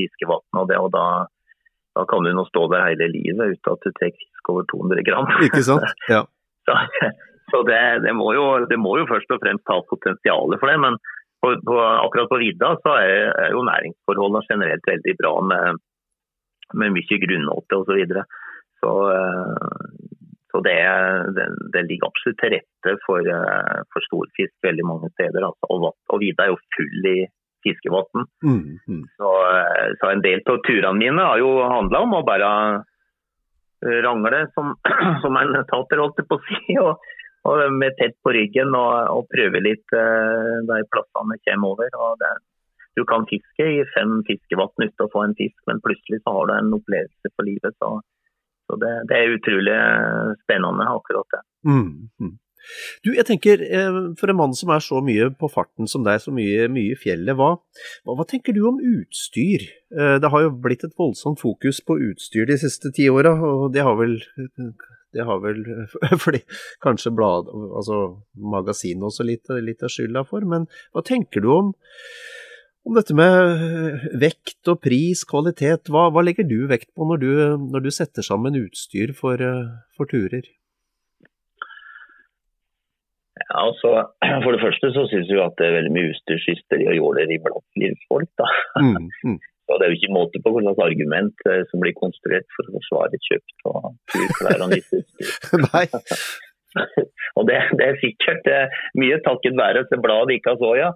fiskevann. 0.00 0.42
Og, 0.58 0.64
det, 0.70 0.80
og 0.82 0.90
da, 0.96 1.04
da, 1.94 2.06
kan 2.10 2.26
du 2.26 2.32
nå 2.34 2.48
stå 2.50 2.66
der 2.74 2.88
hele 2.88 3.12
livet 3.14 3.54
uten 3.54 3.76
at 3.76 3.86
du 3.86 3.94
tar 3.94 4.10
fisk 4.10 4.50
over 4.50 4.66
200 4.74 5.06
gram. 5.06 5.30
Ikke 5.46 5.62
sant? 5.70 5.86
Ja. 6.10 6.24
Så, 6.68 6.76
så 7.52 7.62
det, 7.68 7.80
det, 8.04 8.14
må 8.16 8.32
jo, 8.36 8.48
det, 8.70 8.78
må 8.80 8.98
jo, 9.00 9.08
først 9.10 9.32
og 9.34 9.40
fremst 9.44 9.66
ta 9.68 9.80
potensialet 9.88 10.60
for 10.60 10.70
det. 10.70 10.78
Men 10.84 10.98
på, 11.42 11.54
på, 11.64 11.78
akkurat 11.80 12.30
på 12.30 12.42
vidda 12.42 12.74
så 12.84 12.98
er, 13.00 13.30
er, 13.32 13.54
jo 13.56 13.64
næringsforholdene 13.66 14.46
generelt 14.50 14.92
veldig 14.92 15.16
bra 15.22 15.34
med, 15.52 15.82
med 16.76 16.96
mye 16.98 17.22
grunnåte 17.24 17.80
osv. 17.80 17.90
Så, 17.90 17.98
videre. 18.02 18.26
så 18.82 18.92
så 20.52 20.60
det, 20.64 20.78
det, 21.36 21.46
det, 21.72 21.82
ligger 21.88 22.08
absolutt 22.08 22.38
til 22.40 22.54
rette 22.56 22.94
for, 23.04 23.20
uh, 23.20 23.80
for 23.92 24.04
storfisk 24.08 24.54
veldig 24.64 24.86
mange 24.90 25.10
steder. 25.12 25.44
Altså. 25.44 25.68
Og, 25.68 25.90
og 26.08 26.22
Vida 26.22 26.46
er 26.46 26.54
jo 26.54 26.60
full 26.76 27.08
i 27.10 27.18
fiskevann. 27.66 28.24
Mm, 28.46 28.78
mm. 28.88 29.02
så, 29.20 29.32
uh, 29.52 29.88
så, 30.00 30.10
en 30.10 30.24
del 30.24 30.42
av 30.48 30.62
turene 30.66 30.96
mine 30.96 31.26
har 31.30 31.42
jo 31.42 31.50
handla 31.62 32.02
om 32.06 32.16
å 32.16 32.24
bare 32.26 32.50
rangle 33.86 34.46
som, 34.54 34.74
som 35.22 35.38
en 35.38 35.54
tater, 35.70 36.02
holdt 36.02 36.20
jeg 36.22 36.28
på 36.30 36.38
å 36.38 36.44
si. 36.48 36.76
Og, 36.84 37.08
og 37.48 37.60
med 37.72 37.94
tett 37.96 38.16
på 38.26 38.32
ryggen 38.34 38.74
og, 38.76 38.94
og 39.14 39.28
prøve 39.30 39.60
litt 39.62 39.94
uh, 39.94 40.58
de 40.68 40.78
plassene 40.92 41.36
kommer 41.46 41.70
over. 41.70 41.94
Og 41.96 42.18
det, 42.20 42.32
du 42.98 43.04
kan 43.08 43.24
fiske 43.30 43.68
i 43.78 43.78
fem 43.94 44.18
fiskevann 44.26 44.74
uten 44.82 45.04
å 45.06 45.10
få 45.12 45.22
en 45.24 45.36
fisk, 45.38 45.56
men 45.70 45.80
plutselig 45.84 46.18
så 46.24 46.34
har 46.34 46.50
du 46.50 46.52
en 46.56 46.74
opplevelse 46.76 47.32
for 47.32 47.46
livet. 47.46 47.76
Så, 47.78 47.92
så 48.66 48.78
det, 48.82 48.90
det, 49.08 49.16
er 49.20 49.36
utrolig 49.38 49.78
spennende, 50.42 50.90
akkurat 50.98 51.38
det. 51.38 51.42
Mm, 51.70 52.10
mm. 52.20 52.34
Du, 53.04 53.12
jeg 53.14 53.26
tenker, 53.28 53.62
eh, 53.62 53.98
For 54.20 54.30
en 54.30 54.38
mann 54.40 54.54
som 54.56 54.72
er 54.74 54.82
så 54.84 55.00
mye 55.04 55.30
på 55.38 55.50
farten 55.52 55.88
som 55.90 56.04
deg, 56.06 56.20
så 56.22 56.34
mye, 56.34 56.68
i 56.68 56.86
fjellet, 56.98 57.36
hva, 57.38 57.54
hva, 58.04 58.16
hva, 58.18 58.26
tenker 58.28 58.56
du 58.56 58.64
om 58.68 58.80
utstyr? 58.82 59.66
Eh, 59.94 60.16
det 60.22 60.32
har 60.32 60.44
jo 60.44 60.54
blitt 60.64 60.84
et 60.86 60.96
voldsomt 60.98 61.40
fokus 61.40 61.80
på 61.84 61.98
utstyr 62.10 62.48
de 62.48 62.58
siste 62.60 62.92
ti 62.94 63.08
åra, 63.12 63.34
og 63.38 63.72
det 63.74 63.86
har 63.86 63.98
vel 63.98 64.18
det 65.16 65.24
har 65.24 65.40
vel 65.40 65.62
fordi, 66.24 66.42
kanskje 66.84 67.14
blad, 67.16 67.48
altså 67.48 68.18
magasinet 68.36 69.08
også 69.08 69.26
litt, 69.26 69.48
litt 69.64 69.84
av 69.84 69.92
skylda 69.92 70.26
for, 70.28 70.44
men 70.44 70.68
hva 70.92 71.04
tenker 71.06 71.44
du 71.44 71.48
om, 71.54 71.72
om 72.88 72.96
dette 72.96 73.16
med 73.16 74.04
vekt 74.20 74.68
og 74.70 74.82
pris, 74.84 75.24
kvalitet? 75.28 75.88
Hva, 75.92 76.08
hva 76.12 76.24
legger 76.24 76.46
du 76.48 76.60
vekt 76.70 76.92
på 76.96 77.08
når 77.08 77.24
du, 77.24 77.32
når 77.72 77.88
du 77.88 77.90
setter 77.94 78.24
sammen 78.24 78.56
utstyr 78.60 79.16
for, 79.16 79.40
for 79.96 80.08
turer? 80.12 80.44
Ja, 83.48 83.60
altså, 83.66 83.90
For 84.44 84.54
det 84.54 84.64
første 84.64 84.90
så 84.96 85.06
syns 85.10 85.30
vi 85.32 85.38
at 85.42 85.54
det 85.60 85.68
er 85.68 85.78
veldig 85.78 85.94
mye 85.94 86.10
utstyrshysteri 86.14 86.88
og 86.92 86.98
jåleri 87.00 87.38
blant 87.44 87.80
livsfolk. 87.82 88.30
da. 88.40 88.48
Mm, 88.80 89.08
mm. 89.24 89.38
Og 89.68 89.76
Det 89.76 89.84
er 89.84 89.90
jo 89.92 89.98
ikke 89.98 90.16
måte 90.16 90.40
på 90.40 90.50
hvilket 90.54 90.78
argument 90.80 91.42
eh, 91.50 91.64
som 91.68 91.82
blir 91.82 91.92
konstruert 91.96 92.46
for 92.56 92.64
å 92.64 92.78
forsvare 92.78 93.18
kjøpt 93.26 93.66
og 93.68 93.90
klær 94.38 94.64
og 94.64 94.70
nytt 94.72 94.94
utstyr. 94.96 95.32
og 97.38 97.46
det, 97.48 97.58
det, 97.78 97.84
er 97.84 98.00
sikkert 98.00 98.48
eh, 98.52 98.80
mye 99.00 99.18
takket 99.26 99.56
være 99.58 99.84
til 99.90 100.00
bladet 100.04 100.38
ikke 100.38 100.54
har 100.54 100.62
soya. 100.62 100.88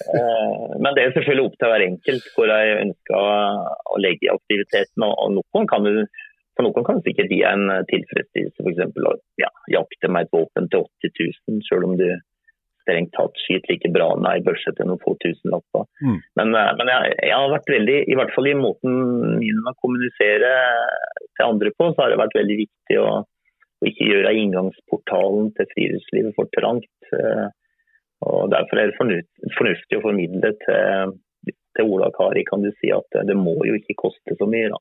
Eh, 0.00 0.66
men 0.80 0.96
det 0.96 1.04
er 1.04 1.14
selvfølgelig 1.16 1.46
opp 1.50 1.60
til 1.60 1.72
hver 1.72 1.86
enkelt 1.86 2.28
hvor 2.36 2.52
jeg 2.52 2.80
ønsker 2.86 3.30
å 3.94 4.00
legge 4.00 4.32
aktiviteten. 4.32 5.06
Og 5.06 5.36
noen 5.38 5.70
kan 5.70 5.84
du 5.84 5.94
for 6.56 6.66
noen 6.66 6.86
kan 6.86 7.04
sikkert 7.06 7.32
gi 7.32 7.42
en 7.46 7.68
eh, 7.72 7.86
tilfredsstillelse 7.90 8.64
f.eks. 8.64 8.98
å 9.06 9.14
ja, 9.40 9.50
jakte 9.76 10.10
med 10.10 10.26
et 10.26 10.34
våpen 10.34 10.68
til 10.72 10.84
80 10.84 11.14
000, 11.48 11.62
selv 11.68 11.88
om 11.88 11.96
du 12.00 12.08
strengt 12.80 13.12
tatt 13.14 13.36
skyter 13.44 13.74
like 13.74 13.90
bra 13.94 14.08
med 14.18 14.30
ei 14.32 14.44
børse 14.44 14.72
til 14.74 14.88
noen 14.88 15.00
få 15.02 15.14
tusenlapper. 15.22 15.86
Mm. 16.02 16.18
Men, 16.40 16.54
eh, 16.58 16.72
men 16.80 16.92
jeg, 16.92 17.14
jeg, 17.18 17.36
har 17.36 17.54
vært 17.54 17.72
veldig, 17.76 17.98
i 18.02 18.18
hvert 18.18 18.34
fall 18.36 18.50
i 18.50 18.56
måten 18.58 18.98
min 19.38 19.70
å 19.70 19.76
kommunisere 19.82 20.52
til 21.36 21.46
andre 21.46 21.72
på, 21.76 21.92
så 21.92 22.04
har 22.04 22.12
det 22.12 22.20
vært 22.22 22.38
veldig 22.40 22.58
viktig 22.64 23.00
å, 23.00 23.08
å 23.22 23.90
ikke 23.90 24.10
gjøre 24.10 24.36
inngangsportalen 24.42 25.50
til 25.56 25.72
friluftslivet 25.74 26.36
for 26.38 26.52
trangt. 26.56 26.92
Eh, 27.16 27.48
og 28.28 28.50
Derfor 28.52 28.80
er 28.80 28.90
det 28.90 29.24
fornuftig 29.56 29.96
å 29.96 30.04
formidle 30.04 30.52
til, 30.60 31.14
til 31.48 31.88
Ola 31.88 32.10
Kari 32.12 32.42
kan 32.44 32.60
du 32.60 32.68
si 32.76 32.90
at 32.92 33.22
det 33.24 33.36
må 33.38 33.54
jo 33.64 33.78
ikke 33.78 33.96
koste 34.02 34.36
så 34.36 34.48
mye. 34.50 34.68
da. 34.74 34.80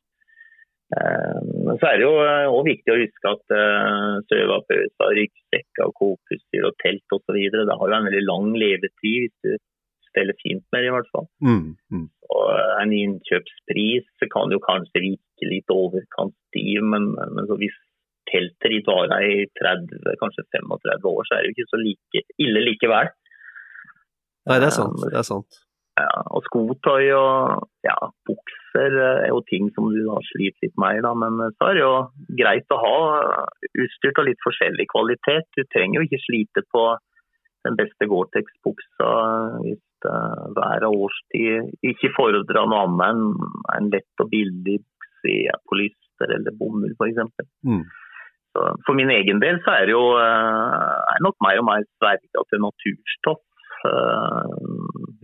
Eh, 0.89 1.39
så 1.79 1.85
er 1.85 1.99
det 1.99 2.05
jo 2.05 2.13
òg 2.17 2.61
eh, 2.63 2.69
viktig 2.71 2.93
å 2.93 2.97
huske 2.97 3.31
at 3.31 3.53
uh, 3.53 4.15
søvapauser, 4.25 5.11
ryggsekker, 5.19 5.91
kokutstyr 5.99 6.65
og 6.65 6.77
telt 6.81 7.13
osv. 7.13 7.37
Det 7.37 7.65
har 7.69 7.91
jo 7.91 7.97
en 7.97 8.07
veldig 8.09 8.23
lang 8.25 8.47
levetid 8.57 9.27
hvis 9.27 9.35
du 9.45 9.51
steller 10.09 10.37
fint 10.41 10.65
med 10.73 10.81
det, 10.81 10.89
i 10.89 10.95
hvert 10.95 11.11
fall. 11.13 11.29
Mm, 11.45 11.75
mm. 11.93 12.07
Og 12.33 12.47
En 12.79 12.95
innkjøpspris 12.95 14.25
kan 14.33 14.53
jo 14.53 14.59
kanskje 14.63 15.03
virke 15.03 15.51
litt 15.51 15.69
overkant 15.73 16.33
stiv, 16.49 16.81
men, 16.89 17.11
men 17.35 17.49
hvis 17.61 17.77
teltet 18.29 18.73
ditt 18.73 18.89
varer 18.89 19.25
i 19.25 19.45
30, 19.61 20.17
kanskje 20.21 20.45
35 20.57 21.09
år, 21.11 21.23
så 21.27 21.35
er 21.35 21.43
det 21.43 21.51
jo 21.51 21.57
ikke 21.57 21.69
så 21.69 21.81
like, 21.81 22.23
ille 22.41 22.65
likevel. 22.65 23.11
Nei, 24.49 24.57
det 24.57 24.69
er 24.71 24.73
sant. 24.73 25.01
Det 25.05 25.17
er 25.21 25.27
sant. 25.27 25.61
Og 26.35 26.45
skotøy 26.47 27.09
og 27.17 27.67
ja, 27.85 27.97
bukser 28.29 28.95
er 29.01 29.27
jo 29.31 29.41
ting 29.49 29.69
som 29.75 29.89
du 29.93 30.01
har 30.09 30.25
slitt 30.31 30.57
litt 30.63 30.75
med. 30.81 31.01
Da. 31.05 31.13
Men 31.17 31.39
så 31.57 31.69
er 31.69 31.77
det 31.77 31.83
jo 31.83 31.93
greit 32.39 32.75
å 32.75 32.81
ha 32.83 32.97
utstyrt 33.69 34.21
av 34.21 34.29
litt 34.29 34.41
forskjellig 34.45 34.87
kvalitet. 34.93 35.49
Du 35.57 35.63
trenger 35.73 35.99
jo 35.99 36.07
ikke 36.07 36.23
slite 36.25 36.65
på 36.73 36.85
den 37.67 37.75
beste 37.79 38.07
Gore-Tex-buksa 38.07 39.13
hvis 39.65 39.83
hver 39.99 40.85
årstid 40.87 41.73
ikke 41.83 42.13
fordrer 42.15 42.67
noe 42.71 42.85
annet 42.85 43.01
enn 43.09 43.23
en 43.75 43.89
lett 43.91 44.23
og 44.23 44.29
billig 44.31 44.77
polyster 45.67 46.35
eller 46.37 46.55
bomull 46.55 46.93
f.eks. 46.95 47.19
Mm. 47.67 47.83
For 48.85 48.95
min 48.97 49.11
egen 49.13 49.41
del 49.43 49.59
så 49.65 49.75
er 49.75 49.89
det 49.89 49.95
jo 49.95 50.05
er 50.19 51.23
nok 51.25 51.37
mer 51.43 51.59
og 51.61 51.67
mer 51.67 51.85
sverga 51.99 52.45
til 52.47 52.63
naturstoff. 52.63 53.43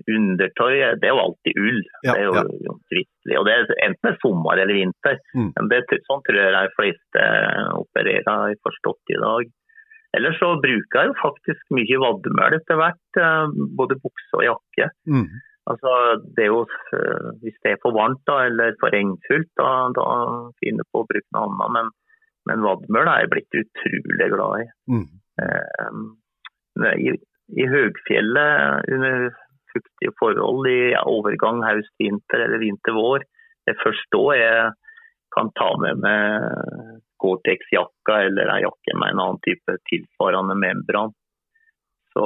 Uh, 0.06 0.16
undertøy, 0.16 0.76
det 1.02 1.08
er 1.08 1.14
jo 1.14 1.22
alltid 1.24 1.60
ull. 1.62 1.82
Ja, 2.06 2.14
det 2.14 2.22
er 2.22 2.28
jo 2.28 2.34
ja. 2.68 2.76
tristelig. 2.92 3.38
Og 3.40 3.48
det 3.48 3.56
er 3.56 3.76
enten 3.88 4.12
er 4.12 4.18
sommer 4.22 4.62
eller 4.62 4.78
vinter. 4.78 5.20
Mm. 5.34 5.52
Men 5.58 5.70
det, 5.72 5.82
sånn 6.08 6.24
tror 6.28 6.42
jeg 6.42 6.56
de 6.56 6.74
fleste 6.78 7.28
opererer, 7.80 8.30
har 8.30 8.60
forstått 8.66 9.16
i 9.16 9.22
dag. 9.24 9.54
Ellers 10.16 10.38
så 10.40 10.54
bruker 10.64 11.02
jeg 11.02 11.10
jo 11.10 11.18
faktisk 11.20 11.76
mye 11.76 12.00
vadmel 12.00 12.56
etter 12.56 12.80
hvert, 12.80 13.20
eh, 13.20 13.56
både 13.76 13.98
bukse 14.00 14.38
og 14.40 14.46
jakke. 14.46 14.88
Mm. 15.12 15.28
Altså, 15.66 15.92
det 16.38 16.46
er 16.46 16.52
jo, 16.54 16.62
eh, 16.96 17.30
Hvis 17.42 17.58
det 17.66 17.74
er 17.74 17.82
for 17.82 17.92
varmt 17.92 18.22
da, 18.30 18.46
eller 18.48 18.78
for 18.80 18.94
regnfullt, 18.96 19.52
da, 19.60 19.70
da 19.98 20.08
finner 20.62 20.86
jeg 20.86 20.92
på 20.94 21.02
å 21.02 21.08
bruke 21.10 21.36
noe 21.36 21.50
annet. 21.50 21.74
Men, 21.76 21.90
men 22.48 22.64
vadmel 22.64 23.10
er 23.12 23.26
jeg 23.26 23.32
blitt 23.34 23.60
utrolig 23.64 24.30
glad 24.36 24.62
i. 24.62 24.68
Mm. 24.94 25.08
Eh, 25.42 26.94
i, 27.02 27.16
I 27.56 27.68
høgfjellet 27.72 28.94
under 28.96 29.28
fuktige 29.76 30.16
forhold 30.20 30.70
i 30.72 30.80
overgang 31.04 31.62
høst-vinter 31.66 32.48
eller 32.48 32.64
vinter-vår. 32.64 33.26
Det 33.66 33.76
er 33.76 33.84
først 33.84 34.10
da 34.16 34.24
jeg 34.40 34.64
kan 35.36 35.52
ta 35.60 35.70
med 35.82 36.02
meg 36.04 37.02
Gore-Tex-jakka 37.22 38.22
eller 38.30 38.52
ei 38.54 38.64
jakke 38.64 38.96
med 38.96 39.14
en 39.14 39.22
annen 39.24 39.44
type 39.46 39.78
tilsvarende 39.90 40.56
membran. 40.60 41.14
Så 42.16 42.26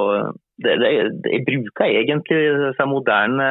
det, 0.62 0.76
det, 0.82 0.90
jeg 1.32 1.44
bruker 1.48 1.88
egentlig 1.88 2.40
disse 2.62 2.86
moderne 2.86 3.48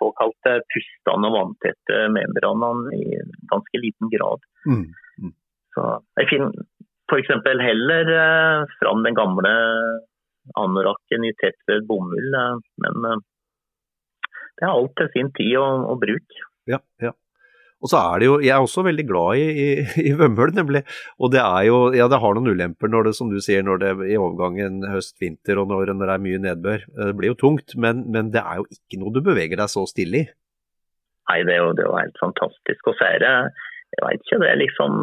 såkalte 0.00 0.58
pustende 0.72 1.30
og 1.30 1.36
vanntette 1.36 2.00
membranene 2.12 2.98
i 2.98 3.20
ganske 3.52 3.80
liten 3.80 4.12
grad. 4.12 4.44
Mm. 4.68 4.84
Mm. 5.22 5.32
Så 5.76 5.86
jeg 6.20 6.30
finner 6.32 6.66
f.eks. 7.08 7.32
heller 7.64 8.12
eh, 8.12 8.66
fram 8.82 9.02
den 9.06 9.16
gamle 9.16 9.52
anorakken 10.60 11.24
i 11.24 11.32
tettved 11.40 11.86
bomull, 11.88 12.34
eh, 12.42 12.60
men 12.84 13.08
eh, 13.08 13.22
det 14.58 14.66
er 14.66 14.74
alt 14.74 14.94
til 14.98 15.10
sin 15.14 15.32
tid 15.36 15.56
og, 15.60 15.88
og 15.92 16.00
bruk. 16.02 16.38
Ja, 16.68 16.82
ja. 17.02 17.14
Og 17.78 17.90
så 17.92 17.98
er 18.00 18.18
det 18.18 18.26
jo, 18.26 18.38
Jeg 18.42 18.50
er 18.56 18.64
også 18.64 18.82
veldig 18.82 19.04
glad 19.06 19.38
i, 19.38 19.46
i, 19.62 19.68
i 20.10 20.14
vømmøl, 20.18 20.50
nemlig. 20.56 20.82
Og 21.22 21.30
det 21.30 21.40
er 21.44 21.68
jo, 21.68 21.76
ja 21.94 22.08
det 22.10 22.18
har 22.18 22.34
noen 22.34 22.50
ulemper 22.50 22.90
når 22.90 23.08
det 23.08 23.14
som 23.18 23.30
du 23.30 23.38
sier, 23.44 23.62
når 23.62 23.82
det 23.84 23.92
i 24.10 24.18
overgangen 24.18 24.82
høst-vinter 24.90 25.62
og 25.62 25.70
når, 25.70 25.94
når, 25.94 26.10
det 26.10 26.16
er 26.16 26.24
mye 26.26 26.42
nedbør. 26.42 26.86
Det 26.98 27.14
blir 27.20 27.32
jo 27.32 27.38
tungt, 27.44 27.76
men, 27.78 28.02
men, 28.10 28.32
det 28.34 28.42
er 28.42 28.58
jo 28.58 28.66
ikke 28.74 28.98
noe 29.02 29.14
du 29.14 29.22
beveger 29.22 29.60
deg 29.60 29.70
så 29.70 29.86
stille 29.86 30.24
i. 30.24 30.28
Nei, 31.28 31.40
det 31.46 31.54
er 31.54 31.62
jo, 31.62 31.72
det 31.76 31.84
er 31.84 31.90
jo 31.92 32.00
helt 32.00 32.18
fantastisk. 32.18 32.90
Og 32.90 32.98
så 32.98 33.12
er 33.12 33.22
det, 33.22 33.32
jeg 33.94 34.04
vet 34.04 34.26
ikke, 34.26 34.40
det 34.42 34.50
er 34.50 34.62
liksom 34.64 34.98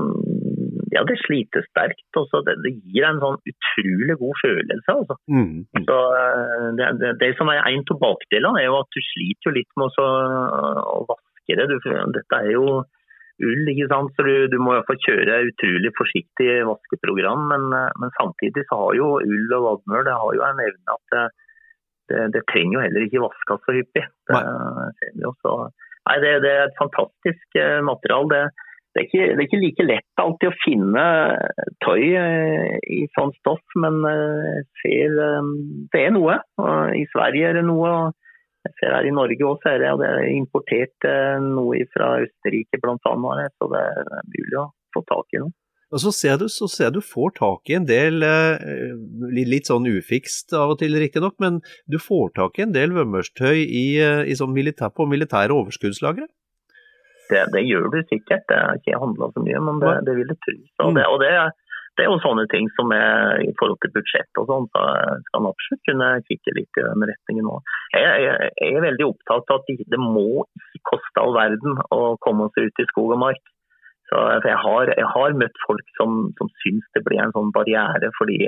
ja, 0.95 1.03
det 1.07 1.17
sliter 1.21 1.65
sterkt. 1.67 2.07
Også. 2.15 2.41
Det, 2.47 2.55
det, 2.63 2.73
gir 2.87 3.05
en 3.07 3.21
sånn 3.23 3.39
utrolig 3.51 4.17
god 4.21 4.41
følelse. 4.41 4.95
Altså. 4.95 5.17
Mm. 5.31 5.63
Så, 5.75 6.01
eh, 6.19 6.67
det, 6.79 6.89
det, 7.01 7.13
det, 7.21 7.31
som 7.39 7.51
er 7.51 7.61
en 7.61 7.85
av 7.93 8.01
bakdelene, 8.01 8.61
er 8.61 8.69
jo 8.69 8.81
at 8.81 8.91
du 8.95 9.01
sliter 9.11 9.49
jo 9.49 9.55
litt 9.59 9.79
med 9.79 10.01
å, 10.01 10.09
å 10.95 10.99
vaske 11.11 11.57
det. 11.59 11.69
Du, 11.71 11.79
dette 12.15 12.41
er 12.41 12.51
jo 12.55 12.65
ull, 13.43 13.63
ikke 13.67 13.89
sant? 13.91 14.13
så 14.15 14.23
du, 14.27 14.35
du 14.51 14.59
må 14.63 14.77
få 14.87 14.95
kjøre 15.03 15.41
utrolig 15.49 15.91
forsiktig 15.99 16.51
vaskeprogram. 16.71 17.47
Men, 17.51 17.71
eh, 17.75 17.89
men, 18.01 18.13
samtidig 18.19 18.67
så 18.69 18.83
har 18.85 18.99
jo 19.01 19.15
ull 19.19 19.57
og 19.59 19.69
vadmøl 19.69 20.05
det 20.07 20.19
har 20.21 20.37
jo 20.39 20.45
en 20.47 20.67
evne 20.69 20.99
at 20.99 21.17
det, 22.05 22.21
det, 22.35 22.45
trenger 22.51 22.77
jo 22.77 22.85
heller 22.85 23.07
ikke 23.07 23.25
vaskes 23.25 23.65
så 23.65 23.75
hyppig. 23.75 24.05
Det, 24.29 24.37
nei. 24.37 24.45
nei, 26.05 26.19
det, 26.21 26.51
er 26.51 26.67
et 26.69 26.79
fantastisk 26.79 27.59
eh, 27.59 27.81
materiale. 27.83 28.45
det 28.45 28.64
det 28.95 29.01
er, 29.01 29.07
ikke, 29.09 29.23
det 29.27 29.41
er 29.41 29.47
ikke 29.49 29.59
like 29.59 29.85
lett 29.85 30.21
alltid 30.23 30.47
å 30.47 30.59
finne 30.61 31.01
tøy 31.83 32.03
eh, 32.15 32.77
i 32.95 33.01
sånn 33.17 33.33
stoff, 33.41 33.63
men 33.83 33.97
jeg 34.07 34.61
ser, 34.79 35.17
eh, 35.25 35.49
det 35.91 36.03
er 36.05 36.13
noe. 36.15 36.37
I 36.95 37.03
Sverige 37.11 37.49
er 37.49 37.59
det 37.59 37.65
noe. 37.67 37.91
Jeg 38.63 38.77
ser 38.79 38.95
her 38.95 39.09
I 39.09 39.11
Norge 39.17 39.49
også 39.49 39.73
er 39.73 39.83
det, 39.83 39.89
og 39.91 39.99
det 39.99 40.13
er 40.13 40.29
importert 40.31 41.07
noe 41.43 41.83
fra 41.91 42.13
Østerrike 42.23 42.79
bl.a. 42.79 42.95
Så 43.59 43.69
det 43.73 43.83
er 43.83 44.31
mulig 44.31 44.61
å 44.63 44.69
få 44.95 45.03
tak 45.11 45.35
i 45.35 45.43
noe. 45.43 45.53
Og 45.93 46.01
så 46.01 46.15
ser 46.15 46.39
du, 46.41 46.47
så 46.49 46.65
ser 46.71 46.95
du 46.95 47.01
får 47.03 47.35
tak 47.35 47.69
i 47.69 47.75
en 47.77 47.85
del, 47.87 48.23
litt 49.35 49.69
sånn 49.69 49.85
ufikst 49.91 50.55
av 50.55 50.73
og 50.73 50.79
til 50.79 50.95
riktignok, 50.97 51.35
men 51.43 51.59
du 51.91 51.99
får 52.01 52.31
tak 52.39 52.57
i 52.57 52.65
en 52.65 52.73
del 52.73 52.95
vømmerstøy 52.95 53.59
i, 53.59 53.85
i 53.99 54.39
sånn 54.39 54.55
militær, 54.55 54.95
på 54.95 55.05
militære 55.11 55.53
overskuddslagre? 55.53 56.31
Det, 57.29 57.43
det, 57.53 57.61
gjør 57.65 57.87
du 57.93 58.01
sikkert. 58.09 58.43
Det 58.49 58.57
har 58.61 58.79
ikke 58.79 59.01
handla 59.01 59.29
så 59.33 59.43
mye, 59.45 59.61
men 59.67 59.79
det, 59.83 59.93
det 60.07 60.17
vil 60.17 60.33
jeg 60.33 60.41
tro. 60.45 60.57
Og 60.87 60.97
det, 60.97 61.05
og 61.11 61.21
det, 61.23 61.31
Det 61.95 62.03
er 62.03 62.11
jo 62.11 62.19
sånne 62.19 62.43
ting 62.51 62.67
som 62.75 62.91
er 62.91 63.39
i 63.45 63.53
forhold 63.55 63.79
til 63.83 63.93
budsjett 63.95 64.39
og 64.41 64.49
sånn, 64.49 64.65
så 64.75 64.81
skal 65.29 65.43
man 65.45 65.53
absolutt 65.53 65.83
kunne 65.87 66.09
kikke 66.27 66.53
litt 66.57 66.79
i 66.81 66.83
den 66.83 67.07
retningen 67.07 67.47
nå. 67.47 67.57
Jeg, 67.95 68.03
jeg, 68.25 68.49
jeg, 68.59 68.73
er 68.75 68.87
veldig 68.89 69.07
opptatt 69.13 69.53
av 69.55 69.63
at 69.63 69.85
det 69.93 70.01
må 70.01 70.43
ikke 70.43 70.83
koste 70.91 71.23
all 71.23 71.35
verden 71.37 71.79
å 71.95 72.01
komme 72.25 72.49
seg 72.51 72.67
ut 72.67 72.83
i 72.83 72.87
skog 72.91 73.15
og 73.15 73.21
mark. 73.23 73.43
Så 74.11 74.21
jeg 74.45 74.59
har, 74.61 74.91
jeg 74.91 75.07
har 75.15 75.39
møtt 75.39 75.63
folk 75.65 75.95
som, 75.97 76.27
som 76.37 76.51
syns 76.61 76.85
det 76.93 77.01
blir 77.07 77.23
en 77.23 77.33
sånn 77.33 77.55
barriere, 77.55 78.11
fordi 78.19 78.43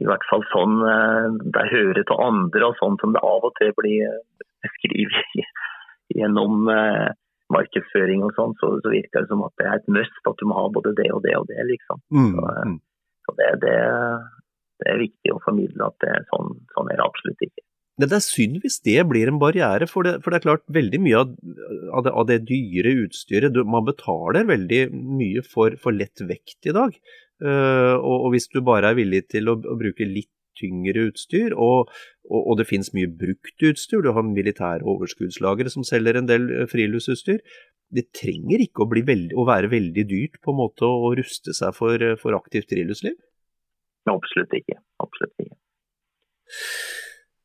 i 0.00 0.06
hvert 0.08 0.24
fall 0.30 0.42
sånn 0.50 0.80
eh, 0.88 1.26
det 1.54 1.68
hører 1.70 2.02
til 2.08 2.24
andre 2.24 2.70
og 2.70 2.78
sånn 2.80 2.96
som 3.02 3.12
det 3.14 3.22
av 3.26 3.44
og 3.46 3.52
til 3.58 3.74
blir 3.78 4.16
beskrevet 4.64 5.42
gjennom 6.16 6.70
eh, 6.72 7.10
markedsføring 7.54 8.24
og 8.26 8.36
sånn, 8.36 8.54
så, 8.60 8.70
så, 8.84 8.92
virker 8.92 9.24
det 9.24 9.30
som 9.32 9.42
at 9.46 9.54
det 9.60 9.68
er 9.68 9.80
et 9.80 9.90
must 9.98 10.30
at 10.30 10.40
du 10.40 10.48
må 10.48 10.58
ha 10.58 10.68
både 10.74 10.94
det 10.98 11.10
og 11.14 11.20
det 11.26 11.34
og 11.38 11.48
det. 11.50 11.60
liksom. 11.70 12.00
Mm. 12.14 12.30
Så, 12.30 12.46
eh, 12.52 12.70
mm. 12.70 12.78
så 13.26 13.36
det, 13.40 13.50
det, 13.64 13.76
det, 14.82 14.88
er 14.92 15.04
viktig 15.04 15.34
å 15.34 15.42
formidle 15.44 15.90
at 15.90 15.98
det 16.04 16.10
er 16.16 16.26
sånn, 16.32 16.56
sånn 16.76 16.90
er 16.92 17.00
det 17.00 17.06
absolutt 17.06 17.46
ikke. 17.48 17.66
Det 18.02 18.08
er 18.08 18.24
synd 18.24 18.62
hvis 18.62 18.78
det 18.86 19.02
blir 19.06 19.28
en 19.28 19.38
barriere, 19.38 19.86
for 19.90 20.08
det, 20.08 20.16
for 20.24 20.32
det 20.32 20.40
er 20.40 20.46
klart 20.46 20.64
veldig 20.72 21.00
mye 21.04 21.18
av, 21.20 21.34
av, 21.92 22.06
det, 22.06 22.12
av 22.22 22.28
det, 22.30 22.38
dyre 22.48 22.94
utstyret 23.04 23.52
du, 23.52 23.60
Man 23.68 23.84
betaler 23.84 24.48
veldig 24.48 24.86
mye 24.92 25.44
for, 25.44 25.76
for 25.80 25.94
lett 25.94 26.24
vekt 26.24 26.70
i 26.70 26.74
dag. 26.74 26.96
Uh, 27.42 27.98
og, 27.98 28.16
og, 28.16 28.28
hvis 28.34 28.48
du 28.52 28.60
bare 28.64 28.92
er 28.92 28.96
villig 28.96 29.24
til 29.34 29.50
å, 29.50 29.56
å 29.58 29.76
bruke 29.78 30.06
litt 30.06 30.30
tyngre 30.58 31.08
utstyr, 31.10 31.56
og, 31.56 31.90
og, 32.28 32.40
og 32.40 32.58
det 32.60 32.68
finnes 32.70 32.92
mye 32.96 33.10
brukt 33.10 33.66
utstyr. 33.68 34.04
Du 34.04 34.12
har 34.16 34.26
militære 34.26 34.86
overskuddslagre 34.88 35.72
som 35.72 35.86
selger 35.86 36.18
en 36.18 36.30
del 36.30 36.48
eh, 36.52 36.68
friluftsutstyr. 36.70 37.42
Det 37.92 38.08
trenger 38.16 38.64
ikke 38.64 38.84
å, 38.84 38.88
veldig, 38.92 39.36
å, 39.36 39.46
være 39.48 39.72
veldig 39.72 40.06
dyrt 40.08 40.40
på 40.44 40.54
en 40.54 40.60
måte 40.62 40.88
å 40.88 41.12
ruste 41.18 41.54
seg 41.56 41.76
for, 41.76 41.96
eh, 42.00 42.18
for 42.20 42.38
aktivt 42.38 42.72
friluftsliv? 42.72 43.18
Absolutt 44.10 44.56
ikke. 44.58 44.80
Absolutt 45.02 45.44
ikke. 45.44 45.56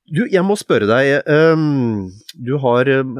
Du, 0.08 0.24
jeg 0.32 0.44
må 0.48 0.56
spørre 0.56 0.88
deg. 0.88 1.28
Um, 1.28 2.08
du 2.40 2.56
har 2.64 2.88
um, 3.02 3.18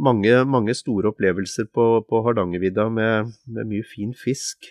mange, 0.00 0.32
mange, 0.48 0.74
store 0.76 1.12
opplevelser 1.12 1.68
på, 1.68 1.86
på 2.08 2.22
Hardangervidda 2.24 2.88
med, 2.92 3.34
med, 3.44 3.68
mye 3.68 3.84
fin 3.84 4.14
fisk. 4.16 4.70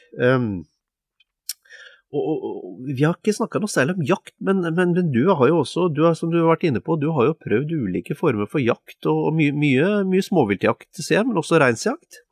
Og, 2.09 2.21
og, 2.25 2.77
Vi 2.87 3.03
har 3.03 3.17
ikke 3.17 3.35
snakka 3.37 3.61
noe 3.61 3.69
særlig 3.69 3.93
om 3.97 4.05
jakt, 4.07 4.33
men, 4.41 4.63
men, 4.65 4.95
men, 4.95 5.11
du 5.13 5.29
har 5.29 5.49
jo 5.51 5.59
også, 5.61 5.89
du 5.93 6.03
har, 6.07 6.15
som 6.17 6.31
du 6.33 6.39
har 6.39 6.49
vært 6.55 6.65
inne 6.69 6.81
på, 6.81 6.97
du 6.97 7.11
har 7.13 7.29
jo 7.29 7.35
prøvd 7.37 7.75
ulike 7.75 8.17
former 8.17 8.49
for 8.49 8.63
jakt, 8.63 8.97
og, 9.05 9.27
og 9.29 9.35
mye, 9.37 9.53
mye, 9.53 9.91
mye 10.09 10.25
småviltjakt, 10.25 10.89
ser 10.97 11.19
jeg, 11.19 11.27
men 11.29 11.37
også 11.41 11.61
reinsjakt. 11.61 12.23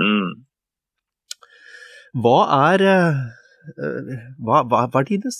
Mm. 0.00 0.46
Hva 2.24 2.38
er 2.72 2.86
eh, 2.88 3.20
eh, 3.76 4.14
hva, 4.40 4.64
hva, 4.64 4.86
hva 4.88 5.02
er 5.02 5.10
dine 5.12 5.32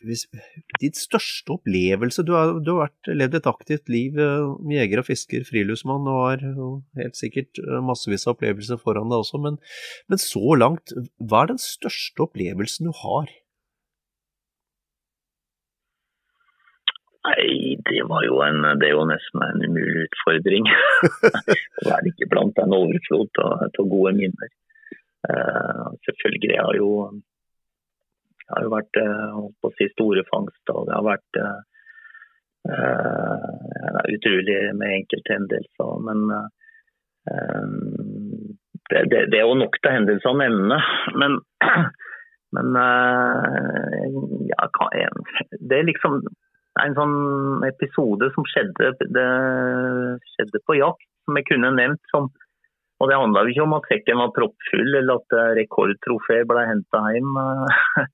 din 0.00 0.96
største 0.96 1.54
opplevelse? 1.56 2.24
Du 2.26 2.32
har, 2.36 2.54
du 2.64 2.72
har 2.72 2.88
vært, 2.88 3.10
levd 3.20 3.36
et 3.40 3.48
aktivt 3.50 3.92
liv 3.92 4.18
eh, 4.20 4.46
jeger 4.74 5.02
og 5.02 5.08
fisker, 5.08 5.44
friluftsmann, 5.48 6.08
og 6.08 6.22
har 6.24 6.44
helt 7.00 7.18
sikkert 7.18 7.60
eh, 7.62 7.78
massevis 7.84 8.26
av 8.26 8.36
opplevelser 8.36 8.80
foran 8.80 9.12
deg 9.12 9.24
også, 9.24 9.42
men, 9.44 9.60
men, 10.08 10.22
så 10.22 10.56
langt, 10.58 10.94
hva 11.20 11.44
er 11.44 11.52
den 11.52 11.62
største 11.62 12.26
opplevelsen 12.26 12.88
du 12.88 12.96
har? 13.02 13.30
Nei, 17.28 17.76
det 17.84 18.00
var 18.08 18.24
jo 18.24 18.40
en, 18.46 18.64
det 18.80 18.88
er 18.88 18.96
jo 18.96 19.04
nesten 19.08 19.42
en 19.44 19.64
umulig 19.68 20.06
utfordring. 20.06 20.70
å 21.84 21.90
være 21.90 22.08
ikke 22.14 22.30
blant 22.32 22.60
en 22.62 22.72
overflod 22.78 23.42
av 23.44 23.82
gode 23.92 24.14
minner. 24.16 24.54
Uh, 25.28 25.92
selvfølgelig, 26.06 26.54
jeg 26.54 26.64
har 26.64 26.78
jo 26.78 26.88
det 28.50 28.56
har 28.58 28.64
jo 28.66 28.70
vært 28.72 28.98
eh, 28.98 29.34
på 29.62 29.68
å 29.68 29.74
si, 29.78 29.86
store 29.92 30.24
fangst, 30.26 30.72
og 30.74 30.88
det 30.88 30.94
har 30.96 31.04
vært 31.06 31.38
uh, 31.38 31.60
utrolig 34.10 34.56
med 34.74 34.94
enkelthendelser. 34.96 35.92
Men 36.08 36.24
uh, 36.34 36.48
det, 38.90 39.04
det, 39.12 39.20
det, 39.30 39.38
er 39.38 39.46
jo 39.46 39.54
nok 39.60 39.78
til 39.78 39.94
hendelser 39.94 40.32
å 40.32 40.40
nevne. 40.40 40.80
Men, 41.22 41.38
men 42.58 42.74
ja, 44.50 44.66
det 45.60 45.78
er 45.78 45.86
liksom 45.86 46.18
en 46.80 46.96
sånn 46.98 47.18
episode 47.68 48.32
som 48.34 48.46
skjedde, 48.50 48.90
skjedde 50.34 50.62
på 50.66 50.80
jakt, 50.80 51.06
som 51.22 51.38
jeg 51.38 51.52
kunne 51.52 51.70
nevnt. 51.78 52.02
som 52.10 52.32
og 53.00 53.08
Det 53.08 53.16
handla 53.16 53.46
ikke 53.48 53.64
om 53.64 53.78
at 53.78 53.86
sekken 53.88 54.18
var 54.20 54.34
proppfull 54.36 54.90
eller 54.98 55.22
at 55.22 55.38
rekordtrofé 55.56 56.42
ble 56.50 56.66
henta 56.68 56.98
hjem. 57.14 57.38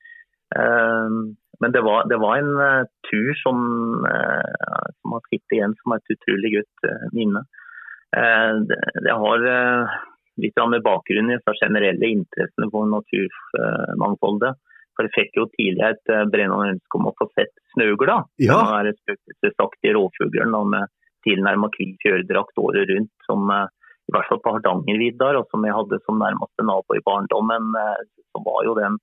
Ehm, 0.55 1.37
men 1.61 1.73
det 1.73 1.81
var, 1.81 2.05
det 2.09 2.19
var 2.21 2.39
en 2.39 2.53
uh, 2.61 2.89
tur 3.11 3.33
som, 3.41 3.63
uh, 4.05 4.87
som 5.01 5.17
har 5.17 5.25
sittet 5.31 5.57
igjen 5.57 5.75
som 5.81 5.95
et 5.97 6.13
utrolig 6.15 6.53
godt 6.59 6.91
uh, 6.91 7.07
minne. 7.17 7.47
Det, 8.17 8.77
det, 9.05 9.13
har 9.13 9.43
litt 10.41 10.61
med 10.71 10.85
bakgrunnen 10.85 11.35
i 11.35 11.41
den 11.43 11.57
generelle 11.59 12.09
interessene 12.15 12.69
for 12.73 12.87
naturmangfoldet. 12.89 14.55
For 14.97 15.09
Jeg 15.09 15.13
fikk 15.13 15.37
jo 15.37 15.45
tidlig 15.53 15.85
et 15.85 16.13
brennende 16.33 16.71
ønske 16.77 16.97
om 16.97 17.11
å 17.11 17.13
få 17.19 17.27
sett 17.35 17.53
snøugla. 17.75 18.23
Ja. 18.41 18.61
Den 18.87 18.97
spøkelsesaktige 19.03 19.97
rovfuglen 19.99 20.55
med 20.71 20.89
tilnærma 21.27 21.69
hvit 21.75 21.99
fjørdrakt 22.07 22.63
året 22.63 22.89
rundt. 22.95 23.13
som 23.27 23.51
i 23.53 24.15
hvert 24.15 24.31
fall 24.31 24.41
på 24.47 24.55
Hardangervidda, 24.55 25.35
som 25.51 25.67
jeg 25.67 25.77
hadde 25.77 26.01
som 26.07 26.23
nærmeste 26.23 26.65
nabo 26.71 26.97
i 26.97 27.05
barndommen, 27.11 27.75
så 28.31 28.45
var 28.47 28.65
jo 28.71 28.79
den 28.79 28.97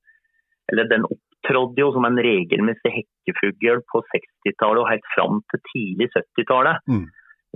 eller 0.72 0.90
den 0.90 1.06
opptrådte 1.44 1.82
jo 1.82 1.92
som 1.92 2.06
en 2.08 2.18
regelmessig 2.18 2.92
hekkefugl 2.94 3.82
på 3.92 4.02
60-tallet 4.14 4.82
og 4.82 4.90
helt 4.90 5.08
fram 5.16 5.42
til 5.52 5.60
tidlig 5.72 6.10
70-tallet. 6.16 6.80
Mm. 6.88 7.08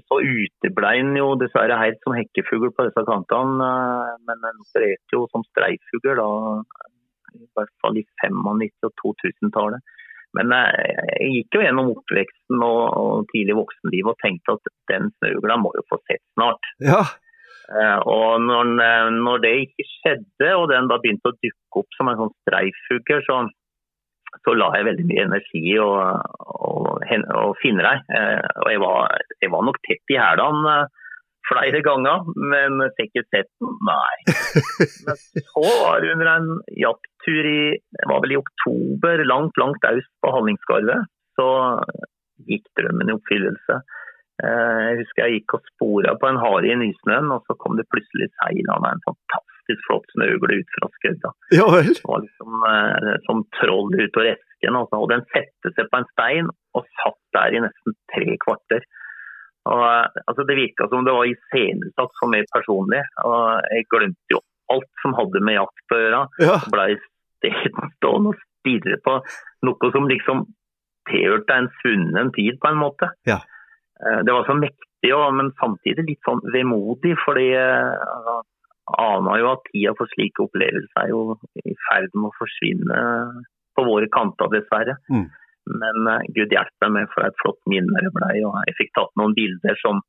Så 0.07 0.19
uteblei 0.21 0.97
den 1.01 1.17
jo 1.17 1.35
dessverre 1.39 1.79
helt 1.79 1.99
som 2.03 2.15
hekkefugl 2.17 2.71
på 2.75 2.85
disse 2.85 3.03
kantene, 3.07 3.67
eh, 3.67 4.17
men 4.27 4.43
den 4.43 4.59
opererte 4.61 5.15
jo 5.15 5.25
som 5.31 5.45
streifugl 5.49 6.21
i 7.37 7.45
hvert 7.55 7.73
fall 7.81 7.97
i 7.97 8.05
95- 8.23 8.87
og 8.87 8.93
2000-tallet. 9.01 9.95
Men 10.37 10.53
eh, 10.53 10.91
jeg 11.17 11.31
gikk 11.37 11.57
jo 11.57 11.63
gjennom 11.65 11.93
oppveksten 11.95 12.61
og, 12.61 12.81
og 13.01 13.31
tidlig 13.31 13.57
voksenliv 13.57 14.11
og 14.11 14.19
tenkte 14.21 14.57
at 14.57 14.73
den 14.91 15.09
snøgla 15.17 15.57
må 15.63 15.73
jo 15.79 15.87
få 15.89 16.01
sett 16.05 16.23
snart. 16.35 16.75
Ja. 16.83 17.05
Uh, 17.67 17.99
og 18.07 18.45
når, 18.47 18.69
når, 19.11 19.41
det 19.43 19.49
ikke 19.65 19.83
skjedde, 19.89 20.51
og 20.55 20.69
den 20.71 20.85
da 20.87 21.01
begynte 21.03 21.33
å 21.33 21.35
dukke 21.35 21.81
opp 21.81 21.97
som 21.97 22.07
en 22.07 22.21
sånn 22.21 22.31
streifugl, 22.45 23.25
så 23.25 23.41
så 24.45 24.53
la 24.55 24.69
jeg 24.75 24.87
veldig 24.87 25.07
mye 25.09 25.25
energi 25.27 25.63
i 25.73 25.77
å, 25.81 25.89
finne 27.07 27.83
deg. 27.83 28.07
Eh, 28.13 28.47
og 28.63 28.71
jeg 28.71 28.81
var, 28.83 29.19
jeg 29.43 29.51
var 29.53 29.67
nok 29.67 29.79
tett 29.87 30.13
i 30.13 30.19
hælene 30.19 30.73
eh, 30.73 31.03
flere 31.47 31.81
ganger, 31.85 32.25
men 32.51 32.81
fikk 32.97 33.13
ikke 33.13 33.27
sett 33.31 33.49
den. 33.61 33.75
Nei. 33.87 34.15
Men 35.07 35.21
så 35.53 35.63
var 35.63 36.01
det 36.03 36.13
under 36.15 36.31
en 36.33 36.49
jakttur 36.75 37.47
i 37.47 37.61
det 37.77 38.09
var 38.11 38.23
vel 38.23 38.35
i 38.35 38.39
oktober, 38.41 39.23
langt, 39.31 39.59
langt 39.61 39.87
øst 39.89 40.11
på 40.23 40.33
Hallingskarvet, 40.35 41.07
så 41.39 41.47
gikk 42.47 42.67
drømmen 42.79 43.09
i 43.11 43.15
oppfyllelse. 43.15 43.79
Eh, 44.43 44.79
jeg 44.89 45.01
husker 45.01 45.25
jeg 45.25 45.39
gikk 45.39 45.57
og 45.57 45.71
spora 45.73 46.17
på 46.19 46.29
en 46.29 46.41
hare 46.43 46.73
i 46.73 46.79
nysnøen, 46.83 47.31
og 47.33 47.47
så 47.47 47.57
kom 47.61 47.79
det 47.79 47.87
plutselig 47.93 48.29
seilende 48.41 48.91
en 48.91 49.05
fantastisk 49.07 49.56
fantastisk 49.67 49.87
flott 49.87 50.05
snøugle 50.15 50.59
ut 50.59 50.69
fra 50.75 50.89
skudda. 50.95 51.31
Ja 51.51 51.65
vel. 51.71 51.93
Var 52.03 52.21
liksom 52.23 52.63
eh, 52.67 53.15
som 53.25 53.43
troll 53.59 53.93
ut 53.95 54.17
og 54.17 54.23
resken. 54.23 54.75
Og, 54.75 54.87
Og 54.91 55.09
den 55.09 55.23
satte 55.33 55.73
seg 55.75 55.89
på 55.91 55.97
en 55.97 56.07
stein 56.13 56.47
og 56.73 56.85
satt 57.01 57.19
der 57.33 57.55
i 57.55 57.61
nesten 57.61 57.95
tre 58.13 58.37
kvarter. 58.43 58.81
Og, 59.67 59.83
eh, 59.83 60.23
altså, 60.27 60.45
det 60.47 60.57
virka 60.57 60.87
som 60.89 61.05
det 61.05 61.13
var 61.13 61.27
iscenesatt 61.27 62.13
for 62.19 62.29
meg 62.29 62.45
personlig. 62.53 63.03
og 63.25 63.61
Jeg 63.71 63.87
glemte 63.89 64.31
jo 64.31 64.41
alt 64.69 64.91
som 65.01 65.13
hadde 65.13 65.43
med 65.43 65.55
jakt 65.59 65.95
å 65.95 66.01
gjøre. 66.01 66.27
Ja. 66.43 66.59
Blei 66.71 66.97
stående 67.37 68.33
og 68.33 68.39
stirre 68.41 68.97
på 69.05 69.19
noe 69.63 69.91
som 69.93 70.07
liksom 70.09 70.47
tilhørte 71.07 71.53
en 71.55 71.69
svunnen 71.79 72.33
tid, 72.35 72.57
på 72.59 72.67
en 72.67 72.81
måte. 72.81 73.11
Ja. 73.27 73.39
Eh, 74.03 74.23
det 74.25 74.33
var 74.33 74.43
så 74.47 74.57
mektig, 74.57 74.83
men 75.07 75.53
samtidig 75.61 76.03
litt 76.03 76.25
sånn 76.25 76.41
vemodig. 76.51 77.13
fordi 77.23 77.53
altså, 77.55 78.41
aner 78.95 79.41
jo 79.41 79.51
at 79.51 79.65
tida 79.71 79.93
for 79.97 80.09
slike 80.13 80.45
opplevelser 80.45 81.03
er 81.03 81.11
jo 81.11 81.35
i 81.63 81.75
ferd 81.87 82.13
med 82.15 82.29
å 82.29 82.37
forsvinne 82.37 83.01
på 83.77 83.85
våre 83.85 84.07
kanter, 84.13 84.49
dessverre. 84.53 84.95
Mm. 85.11 85.27
Men 85.67 86.07
uh, 86.07 86.21
gud 86.35 86.53
hjelpe 86.53 86.91
meg 86.93 87.09
for 87.13 87.27
et 87.27 87.41
flott 87.41 87.59
minne 87.69 88.03
det 88.05 88.13
ble. 88.15 88.29
Og 88.47 88.55
jeg 88.69 88.77
fikk 88.79 88.93
tatt 88.97 89.11
noen 89.19 89.35
bilder 89.37 89.77
som, 89.81 89.99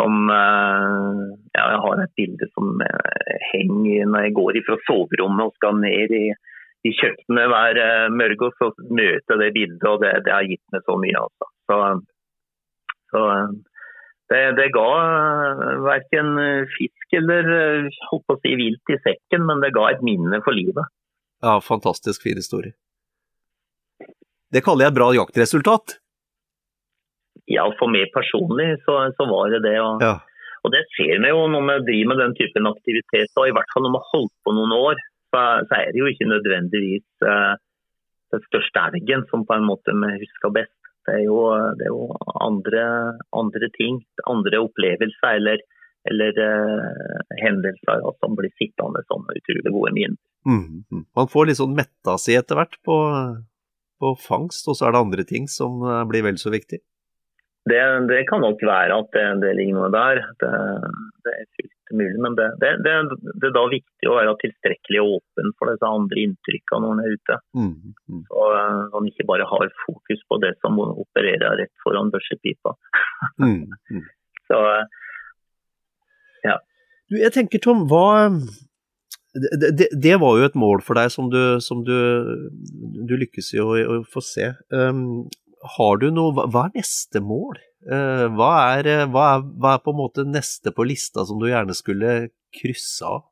som 0.00 0.30
uh, 0.30 1.20
ja, 1.52 1.66
Jeg 1.74 1.82
har 1.84 2.02
et 2.04 2.16
bilde 2.20 2.48
som 2.54 2.80
uh, 2.80 3.36
henger 3.52 4.08
når 4.10 4.28
jeg 4.28 4.36
går 4.40 4.60
fra 4.68 4.80
soverommet 4.88 5.50
og 5.50 5.60
skal 5.60 5.78
ned 5.82 6.16
i, 6.16 6.24
i 6.88 6.94
kjøkkenet 6.96 7.52
hver 7.52 7.82
morgen, 8.16 8.48
og 8.48 8.58
så 8.58 8.72
møter 8.88 9.36
jeg 9.36 9.42
det 9.44 9.52
bildet, 9.58 9.86
og 9.90 10.02
det, 10.02 10.16
det, 10.26 10.34
har 10.34 10.48
gitt 10.48 10.64
meg 10.74 10.88
så 10.88 10.98
mye. 11.00 11.22
Altså. 11.28 11.50
Så, 11.68 11.78
så 13.12 13.22
det, 14.32 14.42
det, 14.58 14.66
ga 14.74 14.88
verken 15.84 16.36
fisk 16.74 17.03
eller 17.18 17.88
holdt 18.10 18.24
på 18.28 18.36
å 18.36 18.40
si 18.42 18.54
vilt 18.58 18.92
i 18.94 18.98
sekken, 19.04 19.44
men 19.48 19.60
det 19.64 19.72
ga 19.76 19.88
et 19.92 20.02
minne 20.06 20.40
for 20.44 20.56
livet. 20.56 20.86
Ja, 21.44 21.58
fantastisk 21.60 22.22
fin 22.24 22.38
historie. 22.40 22.72
Det 24.54 24.62
kaller 24.64 24.86
jeg 24.86 24.92
et 24.94 24.98
bra 24.98 25.08
jaktresultat. 25.16 25.96
Ja, 27.50 27.64
for 27.78 27.90
meg 27.92 28.12
personlig 28.14 28.70
så, 28.86 28.94
så 29.18 29.26
var 29.28 29.50
det 29.52 29.62
det. 29.66 29.74
Og, 29.82 30.00
Ja. 30.04 30.14
og 30.64 30.72
det 30.72 30.84
ser 30.94 31.18
vi 31.20 31.32
jo 31.32 31.42
når 31.50 31.66
vi 31.68 31.74
driver 31.90 32.08
med 32.12 32.22
den 32.22 32.36
typen 32.38 32.70
aktivitet, 32.70 33.32
og 33.36 33.48
i 33.50 33.54
hvert 33.56 33.74
fall 33.74 33.84
når 33.84 33.96
vi 33.96 34.00
har 34.04 34.12
holdt 34.14 34.34
på 34.46 34.54
noen 34.56 34.72
år, 34.78 35.02
så, 35.34 35.42
så 35.68 35.80
er 35.80 35.90
det 35.92 36.00
jo 36.00 36.08
ikke 36.08 36.30
nødvendigvis 36.30 37.26
eh, 37.26 37.54
den 38.32 38.44
største 38.48 38.86
elgen 38.94 39.26
som 39.30 39.44
på 39.48 39.56
en 39.58 39.66
måte 39.68 39.92
vi 39.92 40.14
husker 40.22 40.54
best. 40.54 40.72
Det 41.04 41.18
er 41.18 41.24
jo, 41.26 41.36
det 41.76 41.84
er 41.84 41.92
jo 41.92 42.06
andre, 42.40 42.84
andre 43.36 43.68
ting, 43.76 43.98
andre 44.30 44.62
opplevelser 44.64 45.34
eller, 45.36 45.60
eller 46.10 46.40
eh, 46.44 47.24
hendelser 47.42 48.02
ja, 48.04 48.14
som 48.20 48.36
blir 48.38 48.52
sittende 48.60 49.04
som 49.08 49.24
utrolig 49.24 49.72
gode 49.72 49.92
minner. 49.96 50.20
Mm, 50.44 50.84
mm. 50.92 51.04
Man 51.16 51.30
får 51.32 51.48
litt 51.48 51.60
sånn 51.60 51.76
metta 51.76 52.18
si 52.20 52.36
etter 52.36 52.58
hvert 52.58 52.76
på, 52.84 52.96
på 54.00 54.16
fangst, 54.20 54.68
og 54.68 54.76
så 54.76 54.88
er 54.88 54.96
det 54.96 55.04
andre 55.06 55.24
ting 55.28 55.48
som 55.48 55.80
eh, 55.88 56.02
blir 56.10 56.26
vel 56.26 56.40
så 56.40 56.52
viktig. 56.54 56.82
Det, 57.64 57.80
det 58.10 58.26
kan 58.28 58.42
nok 58.44 58.60
være 58.60 58.96
at 59.00 59.14
det, 59.16 59.24
det 59.40 59.54
ligger 59.56 59.78
noe 59.78 59.92
der. 59.92 60.20
Det, 60.42 60.50
det 61.24 61.32
er 61.32 61.46
fullt 61.56 61.94
mulig. 61.96 62.18
Men 62.20 62.34
det, 62.36 62.48
det, 62.60 62.72
det, 62.84 62.96
det 63.40 63.48
er 63.48 63.54
da 63.56 63.62
viktig 63.72 64.10
å 64.10 64.16
være 64.18 64.34
tilstrekkelig 64.42 65.00
åpen 65.00 65.54
for 65.56 65.72
disse 65.72 65.88
andre 65.88 66.26
inntrykkene 66.26 66.82
når 66.84 66.92
man 66.92 67.00
er 67.00 67.14
ute. 67.16 67.38
Mm, 67.56 67.70
mm. 68.12 68.20
Og 68.28 68.58
eh, 68.58 68.82
man 68.92 69.08
ikke 69.08 69.28
bare 69.32 69.48
har 69.48 69.72
fokus 69.86 70.26
på 70.28 70.40
det 70.44 70.52
som 70.60 70.76
opererer 70.84 71.56
rett 71.62 71.72
foran 71.84 72.12
børsepipa. 72.12 72.76
Mm, 73.40 73.64
mm. 73.72 74.04
Så 74.50 74.60
eh, 74.74 75.00
Du, 77.14 77.20
jeg 77.22 77.30
tenker, 77.30 77.60
Tom, 77.62 77.84
hva 77.86 78.30
det, 79.34 79.70
det, 79.78 79.86
det 80.02 80.14
var 80.22 80.38
jo 80.38 80.46
et 80.48 80.56
mål 80.58 80.82
for 80.82 80.98
deg 80.98 81.10
som 81.14 81.28
du, 81.30 81.38
som 81.62 81.82
du, 81.86 81.94
du 83.06 83.14
lykkes 83.18 83.52
i 83.54 83.60
å, 83.62 83.68
å 83.70 83.98
få 84.10 84.22
se. 84.22 84.48
Um, 84.74 85.28
har 85.76 86.00
du 86.02 86.08
noe, 86.14 86.34
hva- 86.34 86.66
er 86.68 86.74
neste 86.80 87.22
mål? 87.22 87.58
Uh, 87.86 88.26
hva, 88.34 88.50
er, 88.78 88.88
hva, 89.12 89.26
er, 89.36 89.46
hva 89.62 89.76
er 89.76 89.82
på 89.84 89.94
en 89.94 90.00
måte 90.00 90.26
neste 90.26 90.72
på 90.74 90.86
lista 90.86 91.26
som 91.28 91.38
du 91.42 91.46
gjerne 91.50 91.74
skulle 91.76 92.14
krysse 92.54 93.06
av? 93.06 93.24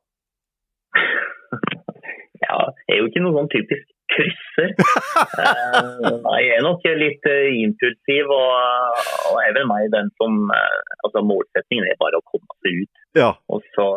ja, 2.45 2.57
det 2.71 2.95
er 2.95 3.01
jo 3.01 3.09
ikke 3.11 3.23
noe 3.23 3.35
sånn 3.41 3.51
typisk 3.51 3.92
krysser. 4.11 4.73
Eh, 4.73 6.17
nei, 6.25 6.39
jeg 6.45 6.57
er 6.57 6.65
nok 6.65 6.85
litt 6.99 7.25
eh, 7.29 7.49
impulsiv, 7.63 8.29
og, 8.33 9.01
og 9.31 9.39
er 9.41 9.55
vel 9.57 9.67
meg 9.69 9.89
den 9.93 10.11
som 10.19 10.51
eh, 10.53 10.77
altså 11.05 11.23
Målsettingen 11.25 11.87
er 11.89 11.99
bare 12.01 12.19
å 12.19 12.25
komme 12.29 12.59
seg 12.61 12.83
ut. 12.83 13.01
Ja. 13.17 13.31
Og 13.53 13.65
så, 13.75 13.87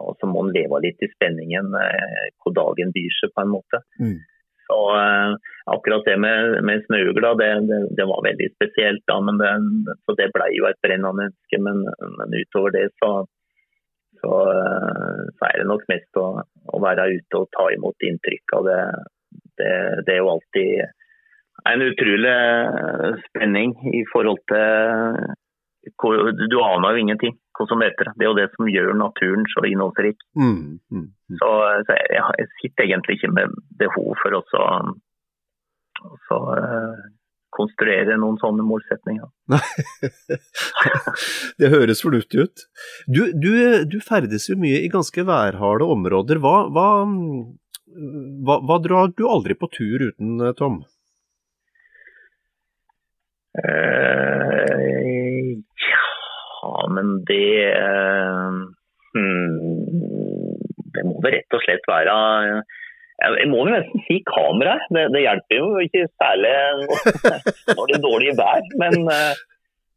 og 0.00 0.14
så 0.20 0.28
må 0.28 0.44
man 0.46 0.54
leve 0.56 0.80
litt 0.80 1.02
i 1.04 1.10
spenningen 1.12 1.74
hvor 1.74 2.54
dagen 2.56 2.94
byr 2.94 3.18
seg, 3.18 3.32
på 3.34 3.44
en 3.44 3.52
måte. 3.52 3.80
Mm. 4.00 4.22
Så 4.64 4.78
akkurat 5.68 6.06
det 6.08 6.14
med, 6.24 6.62
med 6.64 6.86
snøugla, 6.86 7.34
det, 7.36 7.50
det, 7.68 7.80
det 7.98 8.06
var 8.08 8.24
veldig 8.24 8.48
spesielt. 8.54 9.04
da, 9.10 9.18
men 9.20 9.36
det, 9.42 9.52
så 10.06 10.16
det 10.16 10.30
ble 10.32 10.48
jo 10.56 10.64
et 10.70 10.80
brennende 10.84 11.28
ønske. 11.28 11.60
Men, 11.60 11.84
men 12.16 12.38
utover 12.40 12.72
det 12.72 12.86
så, 12.96 13.10
så, 14.22 14.38
så 15.36 15.50
er 15.50 15.60
det 15.60 15.68
nok 15.68 15.84
mest 15.92 16.20
å, 16.20 16.30
å 16.72 16.80
være 16.80 17.10
ute 17.18 17.42
og 17.42 17.52
ta 17.52 17.68
imot 17.76 18.08
inntrykk 18.08 18.56
av 18.56 18.70
det. 18.70 18.80
Det, 19.60 19.72
det 20.06 20.14
er 20.14 20.22
jo 20.22 20.34
alltid 20.34 20.70
en 21.70 21.86
utrolig 21.86 22.34
eh, 22.34 23.08
spenning 23.28 23.74
i 23.94 24.02
forhold 24.12 24.42
til 24.50 24.60
Du 26.50 26.58
aner 26.64 26.94
jo 26.94 27.00
ingenting 27.00 27.34
hva 27.54 27.66
som 27.70 27.82
heter. 27.84 28.10
Det 28.16 28.24
er 28.24 28.30
jo 28.30 28.38
det 28.38 28.48
som 28.56 28.68
gjør 28.68 28.94
naturen 28.98 29.44
så 29.52 29.62
innholdsrik. 29.68 30.18
Mm, 30.34 30.80
mm, 30.90 30.98
mm. 30.98 31.36
Så, 31.38 31.50
så 31.86 31.98
jeg, 31.98 32.22
jeg 32.40 32.48
sitter 32.60 32.88
egentlig 32.88 33.18
ikke 33.18 33.34
med 33.36 33.52
behov 33.78 34.16
for 34.22 34.34
å 34.34 34.40
så, 34.50 34.62
så, 36.26 36.38
uh, 36.58 37.04
konstruere 37.54 38.16
noen 38.18 38.40
sånne 38.42 38.66
målsetninger. 38.66 39.28
det 41.62 41.70
høres 41.70 42.02
fornuftig 42.02 42.48
ut. 42.48 42.64
Du, 43.06 43.22
du, 43.30 43.52
du 43.86 44.00
ferdes 44.02 44.48
jo 44.50 44.58
mye 44.58 44.82
i 44.82 44.90
ganske 44.90 45.22
værharde 45.28 45.86
områder. 45.94 46.42
Hva, 46.42 46.56
hva, 46.74 46.88
hva, 47.94 48.58
hva 48.66 48.78
drar 48.82 49.12
du 49.14 49.24
aldri 49.30 49.54
på 49.58 49.70
tur 49.74 50.08
uten, 50.10 50.42
Tom? 50.58 50.82
Eh, 53.54 54.70
ja, 55.86 56.72
men 56.90 57.12
det 57.28 57.68
eh, 57.70 58.56
hmm, 59.14 59.52
Det 60.90 61.04
må 61.06 61.20
vel 61.22 61.36
rett 61.36 61.54
og 61.54 61.62
slett 61.62 61.86
være 61.86 62.16
jeg, 63.22 63.30
jeg 63.38 63.48
må 63.52 63.62
vel 63.62 63.76
nesten 63.76 64.02
si 64.08 64.18
kamera. 64.26 64.74
Det, 64.90 65.04
det 65.14 65.22
hjelper 65.22 65.60
jo 65.60 65.66
ikke 65.84 66.08
særlig 66.18 66.54
når 67.76 67.84
det 67.86 67.98
er 67.98 68.02
dårlig 68.02 68.32
vær. 68.40 68.66
Men, 68.82 69.06
eh, 69.14 69.42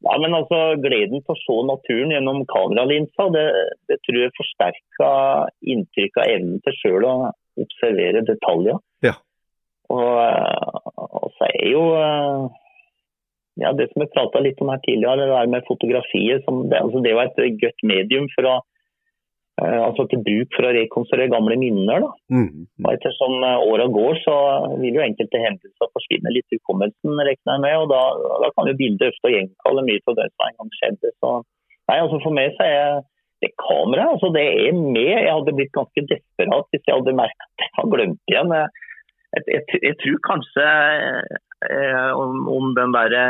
ja, 0.05 0.19
men 0.21 0.37
altså, 0.37 0.59
gleden 0.83 1.23
til 1.23 1.33
å 1.33 1.39
se 1.41 1.57
naturen 1.71 2.13
gjennom 2.13 2.43
kameralinsa, 2.51 3.25
det, 3.33 3.47
det 3.89 3.97
tror 4.05 4.21
jeg 4.21 4.37
forsterker 4.37 5.49
inntrykk 5.73 6.21
av 6.21 6.31
evnen 6.35 6.61
til 6.61 6.77
sjøl 6.77 7.09
å 7.09 7.17
observere 7.63 8.23
detaljer. 8.27 8.79
Ja. 9.05 9.17
Og, 9.93 10.13
eh, 10.21 10.79
og 10.97 11.29
så 11.37 11.49
er 11.49 11.67
jo 11.71 11.83
eh, 11.95 12.47
ja, 13.63 13.73
det 13.73 13.89
som 13.91 14.03
jeg 14.03 14.13
prata 14.13 14.41
litt 14.43 14.59
om 14.61 14.71
her 14.73 14.81
tidligere, 14.85 15.23
det 15.23 15.29
der 15.33 15.53
med 15.53 15.67
fotografiet. 15.69 16.43
Som 16.45 16.67
det, 16.71 16.81
altså 16.81 17.03
det 17.03 17.13
er 17.13 17.17
jo 17.17 17.45
et 17.47 17.61
godt 17.63 17.85
medium 17.89 18.27
for 18.35 18.49
å, 18.51 18.55
eh, 19.63 19.79
altså 19.87 20.05
til 20.11 20.23
bruk 20.27 20.57
for 20.57 20.67
å 20.67 20.73
rekonstruere 20.77 21.31
gamle 21.33 21.57
minner. 21.61 22.05
Da. 22.05 22.11
Mm, 22.35 22.67
Og 22.83 22.89
ettersom 22.93 23.37
åra 23.47 23.89
går, 23.97 24.21
så 24.27 24.37
vil 24.83 24.99
jo 24.99 25.05
enkelte 25.07 25.43
hendelser 25.43 25.93
forsvinne 25.95 26.35
litt 26.35 26.47
i 26.51 26.59
hukommelsen, 26.59 27.17
regner 27.17 27.55
jeg 27.55 27.65
med. 27.65 27.77
Og 27.83 27.93
da, 27.93 28.01
da 28.45 28.53
kan 28.53 28.69
jo 28.69 28.79
bildet 28.79 29.13
ofte 29.15 29.33
gjenkalle 29.33 29.87
mye 29.87 30.03
av 30.05 30.19
det 30.19 30.31
som 30.33 30.49
en 30.49 30.57
gang 30.61 30.73
skjedde. 30.81 31.13
Så, 31.17 31.37
nei, 31.89 32.01
altså 32.03 32.21
for 32.27 32.37
meg 32.37 32.53
så 32.59 32.67
er 32.67 33.05
det 33.43 33.51
kameraet 33.61 34.15
altså 34.15 34.31
det 34.33 34.45
er 34.67 34.77
med. 34.77 35.13
Jeg 35.13 35.33
hadde 35.33 35.55
blitt 35.57 35.75
ganske 35.75 36.03
desperat 36.11 36.71
hvis 36.73 36.87
jeg 36.87 36.95
hadde 36.95 37.17
merket 37.19 37.45
at 37.47 37.65
jeg 37.65 37.75
har 37.77 37.91
glemt 37.93 38.31
igjen. 38.31 38.55
Jeg, 38.57 39.43
jeg, 39.53 39.63
jeg, 39.83 39.95
tror 40.01 40.17
kanskje 40.31 40.65
eh, 41.69 42.09
om, 42.17 42.41
om 42.55 42.73
den 42.77 42.95
derre 42.95 43.25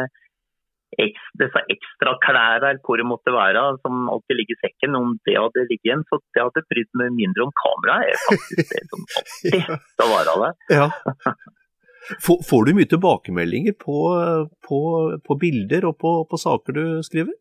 eks, 1.04 1.26
disse 1.42 1.64
ekstra 1.74 2.16
klærne 2.24 2.72
eller 2.72 2.82
hvor 2.86 3.00
det 3.00 3.08
måtte 3.10 3.34
være, 3.36 3.64
som 3.84 4.08
alltid 4.14 4.40
ligger 4.40 4.56
i 4.56 4.62
sekken, 4.64 4.96
om 5.00 5.18
det 5.28 5.36
hadde 5.38 5.68
ligget 5.68 5.90
igjen, 5.90 6.06
så 6.08 6.22
det 6.36 6.46
hadde 6.46 6.66
brydd 6.72 6.92
meg 7.02 7.16
mindre 7.18 7.48
om 7.48 7.54
kameraet. 7.64 8.16
er 8.16 8.24
faktisk 8.30 8.74
det 8.74 8.84
som 8.88 9.06
alltid 9.20 9.88
skal 9.94 10.14
være 10.16 10.38
der. 10.46 10.60
Ja. 10.80 10.90
Får, 12.24 12.38
får 12.50 12.62
du 12.64 12.70
mye 12.78 12.88
tilbakemeldinger 12.88 13.74
på, 13.82 13.98
på, 14.64 14.78
på 15.28 15.36
bilder 15.42 15.90
og 15.90 15.98
på, 16.00 16.12
på 16.32 16.38
saker 16.40 16.78
du 16.78 16.84
skriver? 17.04 17.34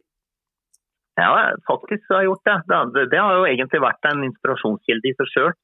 Ja, 1.17 1.31
faktisk 1.69 2.11
har 2.13 2.23
jeg 2.23 2.29
gjort 2.31 2.45
det. 2.49 2.57
det. 2.69 2.81
det- 2.95 3.11
Det 3.11 3.19
har 3.21 3.33
jo 3.39 3.47
egentlig 3.49 3.81
vært 3.81 4.05
en 4.11 4.25
inspirasjonskilde 4.27 5.09
i 5.11 5.15
seg 5.17 5.31
sjøl. 5.33 5.55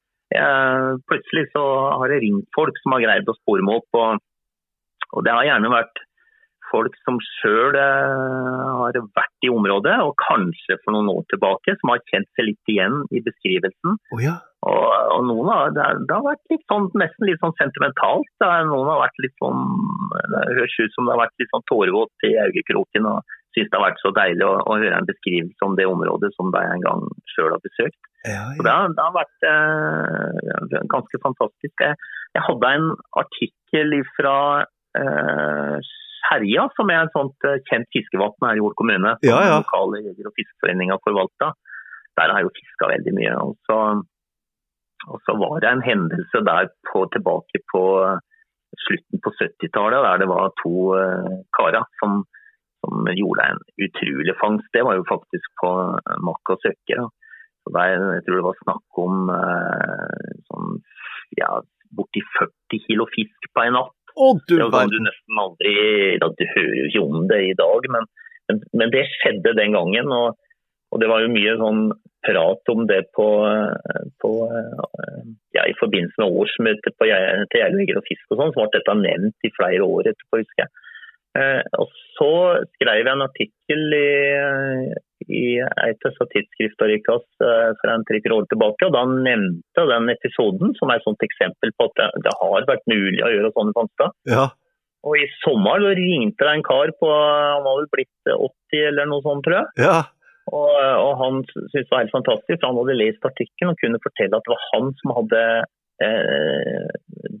Plutselig 1.09 1.45
så 1.53 1.63
har 1.99 2.09
jeg 2.09 2.23
ringt 2.23 2.47
folk 2.55 2.73
som 2.81 2.95
har 2.95 3.03
greid 3.05 3.29
å 3.29 3.35
spore 3.37 3.61
meg 3.61 3.75
opp. 3.81 3.89
Og, 3.93 4.17
og 5.13 5.23
det 5.23 5.31
har 5.35 5.45
gjerne 5.45 5.69
vært 5.69 6.01
folk 6.71 6.95
som 7.05 7.19
sjøl 7.21 7.75
har 7.77 8.97
vært 8.97 9.45
i 9.45 9.51
området, 9.53 9.93
og 10.01 10.15
kanskje 10.17 10.79
for 10.81 10.95
noen 10.95 11.11
år 11.11 11.21
tilbake, 11.29 11.75
som 11.77 11.91
har 11.93 12.01
kjent 12.09 12.25
seg 12.33 12.47
litt 12.49 12.71
igjen 12.73 13.03
i 13.13 13.21
beskrivelsen. 13.21 13.99
Oh, 14.15 14.23
ja. 14.23 14.39
Og, 14.65 14.89
og 15.13 15.21
noen 15.27 15.51
har, 15.51 15.69
det, 15.75 15.83
har, 15.85 16.01
det 16.09 16.19
vært 16.25 16.49
litt 16.49 16.65
sånn, 16.71 16.89
nesten 16.97 17.29
litt 17.29 17.41
sånn 17.43 17.53
sentimentalt. 17.59 18.29
Det 18.41 18.49
noen 18.71 18.89
har 18.89 19.03
vært 19.05 19.21
litt 19.21 19.37
sånn, 19.43 19.61
det 20.33 20.43
høres 20.57 20.79
ut 20.81 20.95
som 20.95 21.05
det 21.05 21.13
har 21.13 21.23
vært 21.27 21.37
litt 21.43 21.53
sånn 21.53 21.67
tårevått 21.69 22.25
i 22.25 22.33
øyekroken 22.47 23.09
og 23.11 23.37
syns 23.53 23.69
det 23.69 23.77
har 23.77 23.85
vært 23.85 24.01
så 24.01 24.11
deilig 24.15 24.45
å, 24.47 24.53
å 24.65 24.77
høre 24.81 24.97
en 24.97 25.09
beskrivelse 25.09 25.65
om 25.67 25.77
det 25.79 25.87
området 25.89 26.31
som 26.35 26.51
de 26.53 26.61
en 26.61 26.85
gang 26.85 27.03
sjøl 27.33 27.53
har 27.53 27.63
besøkt. 27.63 27.99
Ja, 28.25 28.43
ja. 28.55 28.59
det, 28.59 28.71
har, 28.71 28.93
det 28.95 29.05
har 29.05 29.15
vært 29.17 29.47
eh, 29.49 30.85
ganske 30.93 31.19
fantastisk. 31.25 31.73
Jeg, 31.85 31.99
jeg 32.37 32.45
hadde 32.47 32.71
en 32.77 32.87
artikkel 33.21 33.97
fra 34.17 34.37
eh, 34.99 35.91
Herja, 36.29 36.67
som 36.77 36.91
er 36.93 37.05
et 37.05 37.15
sånt 37.15 37.49
eh, 37.49 37.59
kjent 37.69 37.89
fiskevann 37.95 38.47
her 38.47 38.59
i 38.59 38.63
Hol 38.63 38.75
kommune. 38.79 39.15
Som 39.19 39.29
Ja, 39.29 39.41
ja. 39.49 39.61
lokale 39.61 40.03
jeger- 40.05 40.31
og 40.31 40.35
fiskeforeninga 40.39 40.99
forvalta. 41.03 41.53
Der 42.17 42.29
har 42.29 42.41
jeg 42.41 42.49
jo 42.49 42.57
fiska 42.59 42.91
veldig 42.93 43.15
mye. 43.17 43.33
Og 43.43 43.57
så, 43.67 43.79
og 45.09 45.25
så 45.27 45.35
var 45.41 45.57
det 45.63 45.71
en 45.71 45.85
hendelse 45.85 46.45
der 46.47 46.71
på, 46.91 47.07
tilbake 47.15 47.63
på 47.73 47.83
slutten 48.87 49.21
på 49.23 49.33
70-tallet, 49.39 49.99
der 50.05 50.21
det 50.23 50.29
var 50.31 50.53
to 50.61 50.93
eh, 50.97 51.33
karer 51.57 51.85
som, 52.01 52.23
som 52.83 53.07
gjorde 53.15 53.47
en 53.47 53.61
utrolig 53.85 54.35
fangst. 54.41 54.69
Det 54.75 54.83
var 54.83 54.99
jo 54.99 55.05
faktisk 55.07 55.47
på 55.61 55.71
eh, 55.95 56.17
Makk 56.27 56.53
og 56.55 56.63
Søkke. 56.65 56.99
Da. 56.99 57.07
Så 57.63 57.73
der, 57.77 58.05
jeg 58.17 58.25
tror 58.25 58.39
det 58.39 58.47
var 58.49 58.61
snakk 58.61 59.03
om 59.05 59.31
eh, 59.31 60.31
sånn, 60.51 60.79
ja, 61.39 61.51
borti 61.95 62.23
40 62.35 62.85
kilo 62.87 63.07
fisk 63.15 63.51
på 63.55 63.63
en 63.63 63.77
natt. 63.79 63.99
Å, 64.13 64.29
du 64.45 64.57
Det 64.59 64.69
var 64.69 64.91
du 64.91 64.99
nesten 65.01 65.39
aldri 65.41 65.71
ja, 66.19 66.27
Du 66.29 66.43
hører 66.45 66.75
jo 66.77 66.89
ikke 66.91 67.05
om 67.07 67.23
det 67.31 67.39
i 67.47 67.55
dag, 67.57 67.87
men, 67.95 68.03
men, 68.49 68.59
men 68.77 68.91
det 68.93 69.07
skjedde 69.15 69.55
den 69.57 69.77
gangen. 69.77 70.11
Og, 70.13 70.35
og 70.93 71.01
det 71.01 71.09
var 71.09 71.23
jo 71.23 71.31
mye 71.33 71.55
sånn 71.61 71.85
prat 72.23 72.69
om 72.71 72.85
det 72.87 73.01
på, 73.15 73.25
på 74.21 74.29
ja, 75.55 75.65
i 75.65 75.73
forbindelse 75.79 76.21
med 76.21 76.37
årsmøtet 76.43 76.95
på, 76.95 77.07
til 77.07 77.59
Gjerdeveger 77.59 77.99
og 77.99 78.05
Fisk 78.07 78.31
og 78.31 78.39
sånn, 78.39 78.53
så 78.53 78.61
ble 78.61 78.77
dette 78.77 78.95
nevnt 79.01 79.47
i 79.47 79.51
flere 79.57 79.87
år 79.87 80.11
etterpå, 80.13 80.39
husker 80.43 80.65
jeg. 80.65 80.71
Eh, 81.33 81.63
og 81.81 81.89
så 82.13 82.33
skrev 82.75 82.99
jeg 82.99 83.09
en 83.09 83.25
artikkel 83.25 83.95
i, 83.97 84.09
i 85.33 85.45
et 85.57 86.07
av 86.09 86.27
tidsskriftene 86.29 86.99
eh, 86.99 87.69
for 87.79 87.89
en 87.89 88.05
tre-fire 88.05 88.37
år 88.37 88.49
tilbake, 88.51 88.85
og 88.85 88.93
da 88.93 89.03
nevnte 89.09 89.87
den 89.89 90.11
episoden 90.13 90.75
som 90.77 90.91
er 90.93 91.01
et 91.01 91.07
sånt 91.07 91.25
eksempel 91.25 91.73
på 91.73 91.89
at 91.89 91.95
det, 92.01 92.09
det 92.27 92.35
har 92.37 92.67
vært 92.69 92.85
mulig 92.91 93.23
å 93.25 93.31
gjøre 93.33 93.53
sånne 93.55 93.77
fangster. 93.79 94.13
Ja. 94.29 94.49
Og 95.03 95.17
i 95.19 95.25
sommer 95.41 95.83
ringte 95.97 96.45
det 96.45 96.51
en 96.53 96.63
kar 96.63 96.93
på 96.95 97.09
Han 97.11 97.65
var 97.65 97.79
vel 97.81 97.89
blitt 97.91 98.29
80 98.31 98.85
eller 98.87 99.09
noe 99.11 99.25
sånt, 99.25 99.43
tror 99.43 99.57
jeg. 99.57 99.83
Ja. 99.83 99.97
Og, 100.47 100.69
og, 100.75 101.11
han 101.19 101.41
syntes 101.49 101.73
det 101.73 101.91
var 101.91 102.03
helt 102.03 102.13
fantastisk, 102.13 102.59
for 102.59 102.69
han 102.69 102.79
hadde 102.81 102.99
lest 102.99 103.27
artikkelen 103.27 103.73
og 103.73 103.79
kunne 103.81 104.03
fortelle 104.03 104.37
at 104.37 104.45
det 104.45 104.53
var 104.53 104.63
han 104.73 104.89
som 104.99 105.13
hadde 105.17 105.41
eh, 106.03 106.87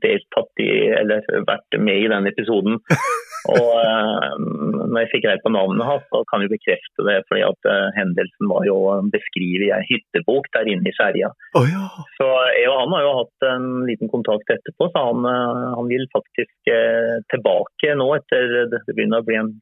deltatt 0.05 0.63
i, 0.63 0.71
eller 1.01 1.43
vært 1.47 1.79
med 1.83 2.05
i 2.05 2.11
den 2.11 2.29
episoden. 2.31 2.79
Og 3.51 3.71
eh, 3.75 4.35
når 4.39 4.99
jeg 5.01 5.09
fikk 5.11 5.23
greie 5.25 5.41
på 5.43 5.51
navnet 5.51 5.87
hans, 5.87 6.05
så 6.13 6.21
kan 6.29 6.43
jeg 6.43 6.53
bekrefte 6.53 7.05
det. 7.07 7.17
fordi 7.27 7.43
at 7.47 7.69
eh, 7.71 7.89
hendelsen 7.97 8.49
var 8.51 8.67
jo 8.67 8.77
beskrevet 9.11 9.67
i 9.67 9.73
en 9.75 9.87
hyttebok 9.89 10.47
der 10.55 10.69
inne 10.71 10.87
i 10.87 10.95
Skjerja. 10.95 11.33
Oh, 11.59 11.67
ja. 11.67 11.89
Så 12.19 12.29
jeg 12.55 12.69
og 12.71 12.79
han 12.79 12.95
har 12.95 13.05
jo 13.07 13.13
hatt 13.19 13.47
en 13.49 13.67
liten 13.89 14.11
kontakt 14.13 14.55
etterpå, 14.55 14.89
så 14.93 15.05
han, 15.09 15.27
eh, 15.27 15.67
han 15.79 15.91
vil 15.91 16.07
faktisk 16.15 16.71
eh, 16.71 17.19
tilbake 17.33 17.97
nå 17.99 18.09
etter 18.19 18.69
det 18.71 18.83
begynner 18.93 19.23
å 19.23 19.27
bli 19.27 19.39
en 19.41 19.53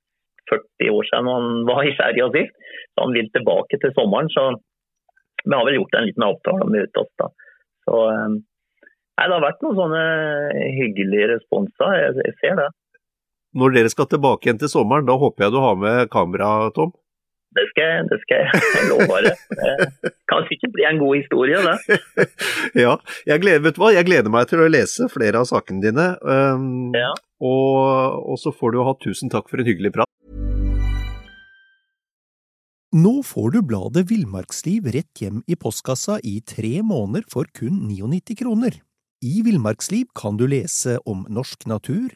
40 0.52 0.92
år 0.92 1.08
siden 1.08 1.32
han 1.32 1.50
var 1.70 1.86
i 1.88 1.96
Sverige 1.96 2.30
sist. 2.36 2.70
Så 2.94 3.06
han 3.06 3.16
vil 3.16 3.32
tilbake 3.34 3.80
til 3.82 3.94
sommeren. 3.98 4.30
Så 4.34 4.52
vi 5.46 5.56
har 5.56 5.66
vel 5.66 5.80
gjort 5.80 5.98
en 5.98 6.08
liten 6.10 6.28
avtale 6.28 6.66
om 6.66 6.70
å 6.70 6.76
møte 6.76 7.04
oss 7.04 7.14
da. 7.22 7.30
Så 7.88 8.02
eh, 8.12 8.30
nei, 8.36 9.26
det 9.26 9.36
har 9.36 9.46
vært 9.46 9.66
noen 9.66 9.80
sånne 9.80 10.06
hyggelige 10.78 11.32
responser. 11.36 11.98
Jeg, 11.98 12.18
jeg, 12.28 12.38
ser 12.44 12.60
det. 12.62 12.70
Når 13.52 13.74
dere 13.76 13.92
skal 13.92 14.08
tilbake 14.08 14.48
igjen 14.48 14.60
til 14.62 14.72
sommeren, 14.72 15.08
da 15.08 15.18
håper 15.20 15.46
jeg 15.46 15.54
du 15.54 15.60
har 15.60 15.80
med 15.80 16.08
kamera, 16.14 16.70
Tom? 16.76 16.94
Det 17.52 17.66
skal 17.74 17.90
jeg, 17.90 18.04
det 18.08 18.20
skal 18.22 18.46
jeg. 18.46 18.62
jeg 18.78 18.86
lover 18.88 19.26
det. 19.26 19.34
Det 20.06 20.12
kan 20.32 20.46
sikkert 20.48 20.72
bli 20.78 20.86
en 20.88 21.02
god 21.02 21.18
historie, 21.20 21.60
det. 21.66 21.98
ja, 22.86 22.94
jeg 23.28 23.44
gleder, 23.44 23.66
vet 23.66 23.76
du 23.76 23.82
hva? 23.84 23.90
jeg 23.92 24.08
gleder 24.08 24.32
meg 24.32 24.48
til 24.48 24.64
å 24.64 24.70
lese 24.72 25.10
flere 25.12 25.42
av 25.44 25.50
sakene 25.50 25.84
dine. 25.84 26.08
Um, 26.24 26.96
ja. 26.96 27.12
og, 27.44 28.24
og 28.24 28.40
så 28.40 28.56
får 28.56 28.72
du 28.72 28.80
ha 28.88 28.96
tusen 29.04 29.34
takk 29.34 29.52
for 29.52 29.60
en 29.60 29.68
hyggelig 29.68 29.92
prat. 30.00 30.08
Nå 32.96 33.14
får 33.24 33.52
du 33.52 33.62
bladet 33.68 34.08
Villmarksliv 34.08 34.88
rett 34.96 35.20
hjem 35.20 35.44
i 35.48 35.60
postkassa 35.60 36.22
i 36.28 36.40
tre 36.48 36.78
måneder 36.84 37.28
for 37.32 37.52
kun 37.56 37.84
99 37.92 38.40
kroner. 38.40 38.80
I 39.24 39.44
Villmarksliv 39.44 40.08
kan 40.16 40.40
du 40.40 40.48
lese 40.48 40.98
om 41.08 41.28
norsk 41.28 41.68
natur, 41.72 42.16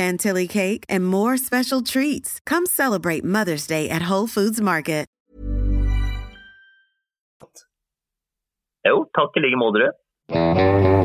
chantilly 0.00 0.48
cake, 0.48 0.84
and 0.88 1.06
more 1.06 1.36
special 1.36 1.82
treats. 1.82 2.40
Come 2.46 2.66
celebrate 2.66 3.24
Mother's 3.24 3.66
Day 3.66 3.88
at 3.90 4.10
Whole 4.10 4.28
Foods 4.28 4.60
Market. 4.60 5.00
Jo, 8.86 9.04
takk 9.12 9.36
i 9.36 9.40
like. 10.32 10.99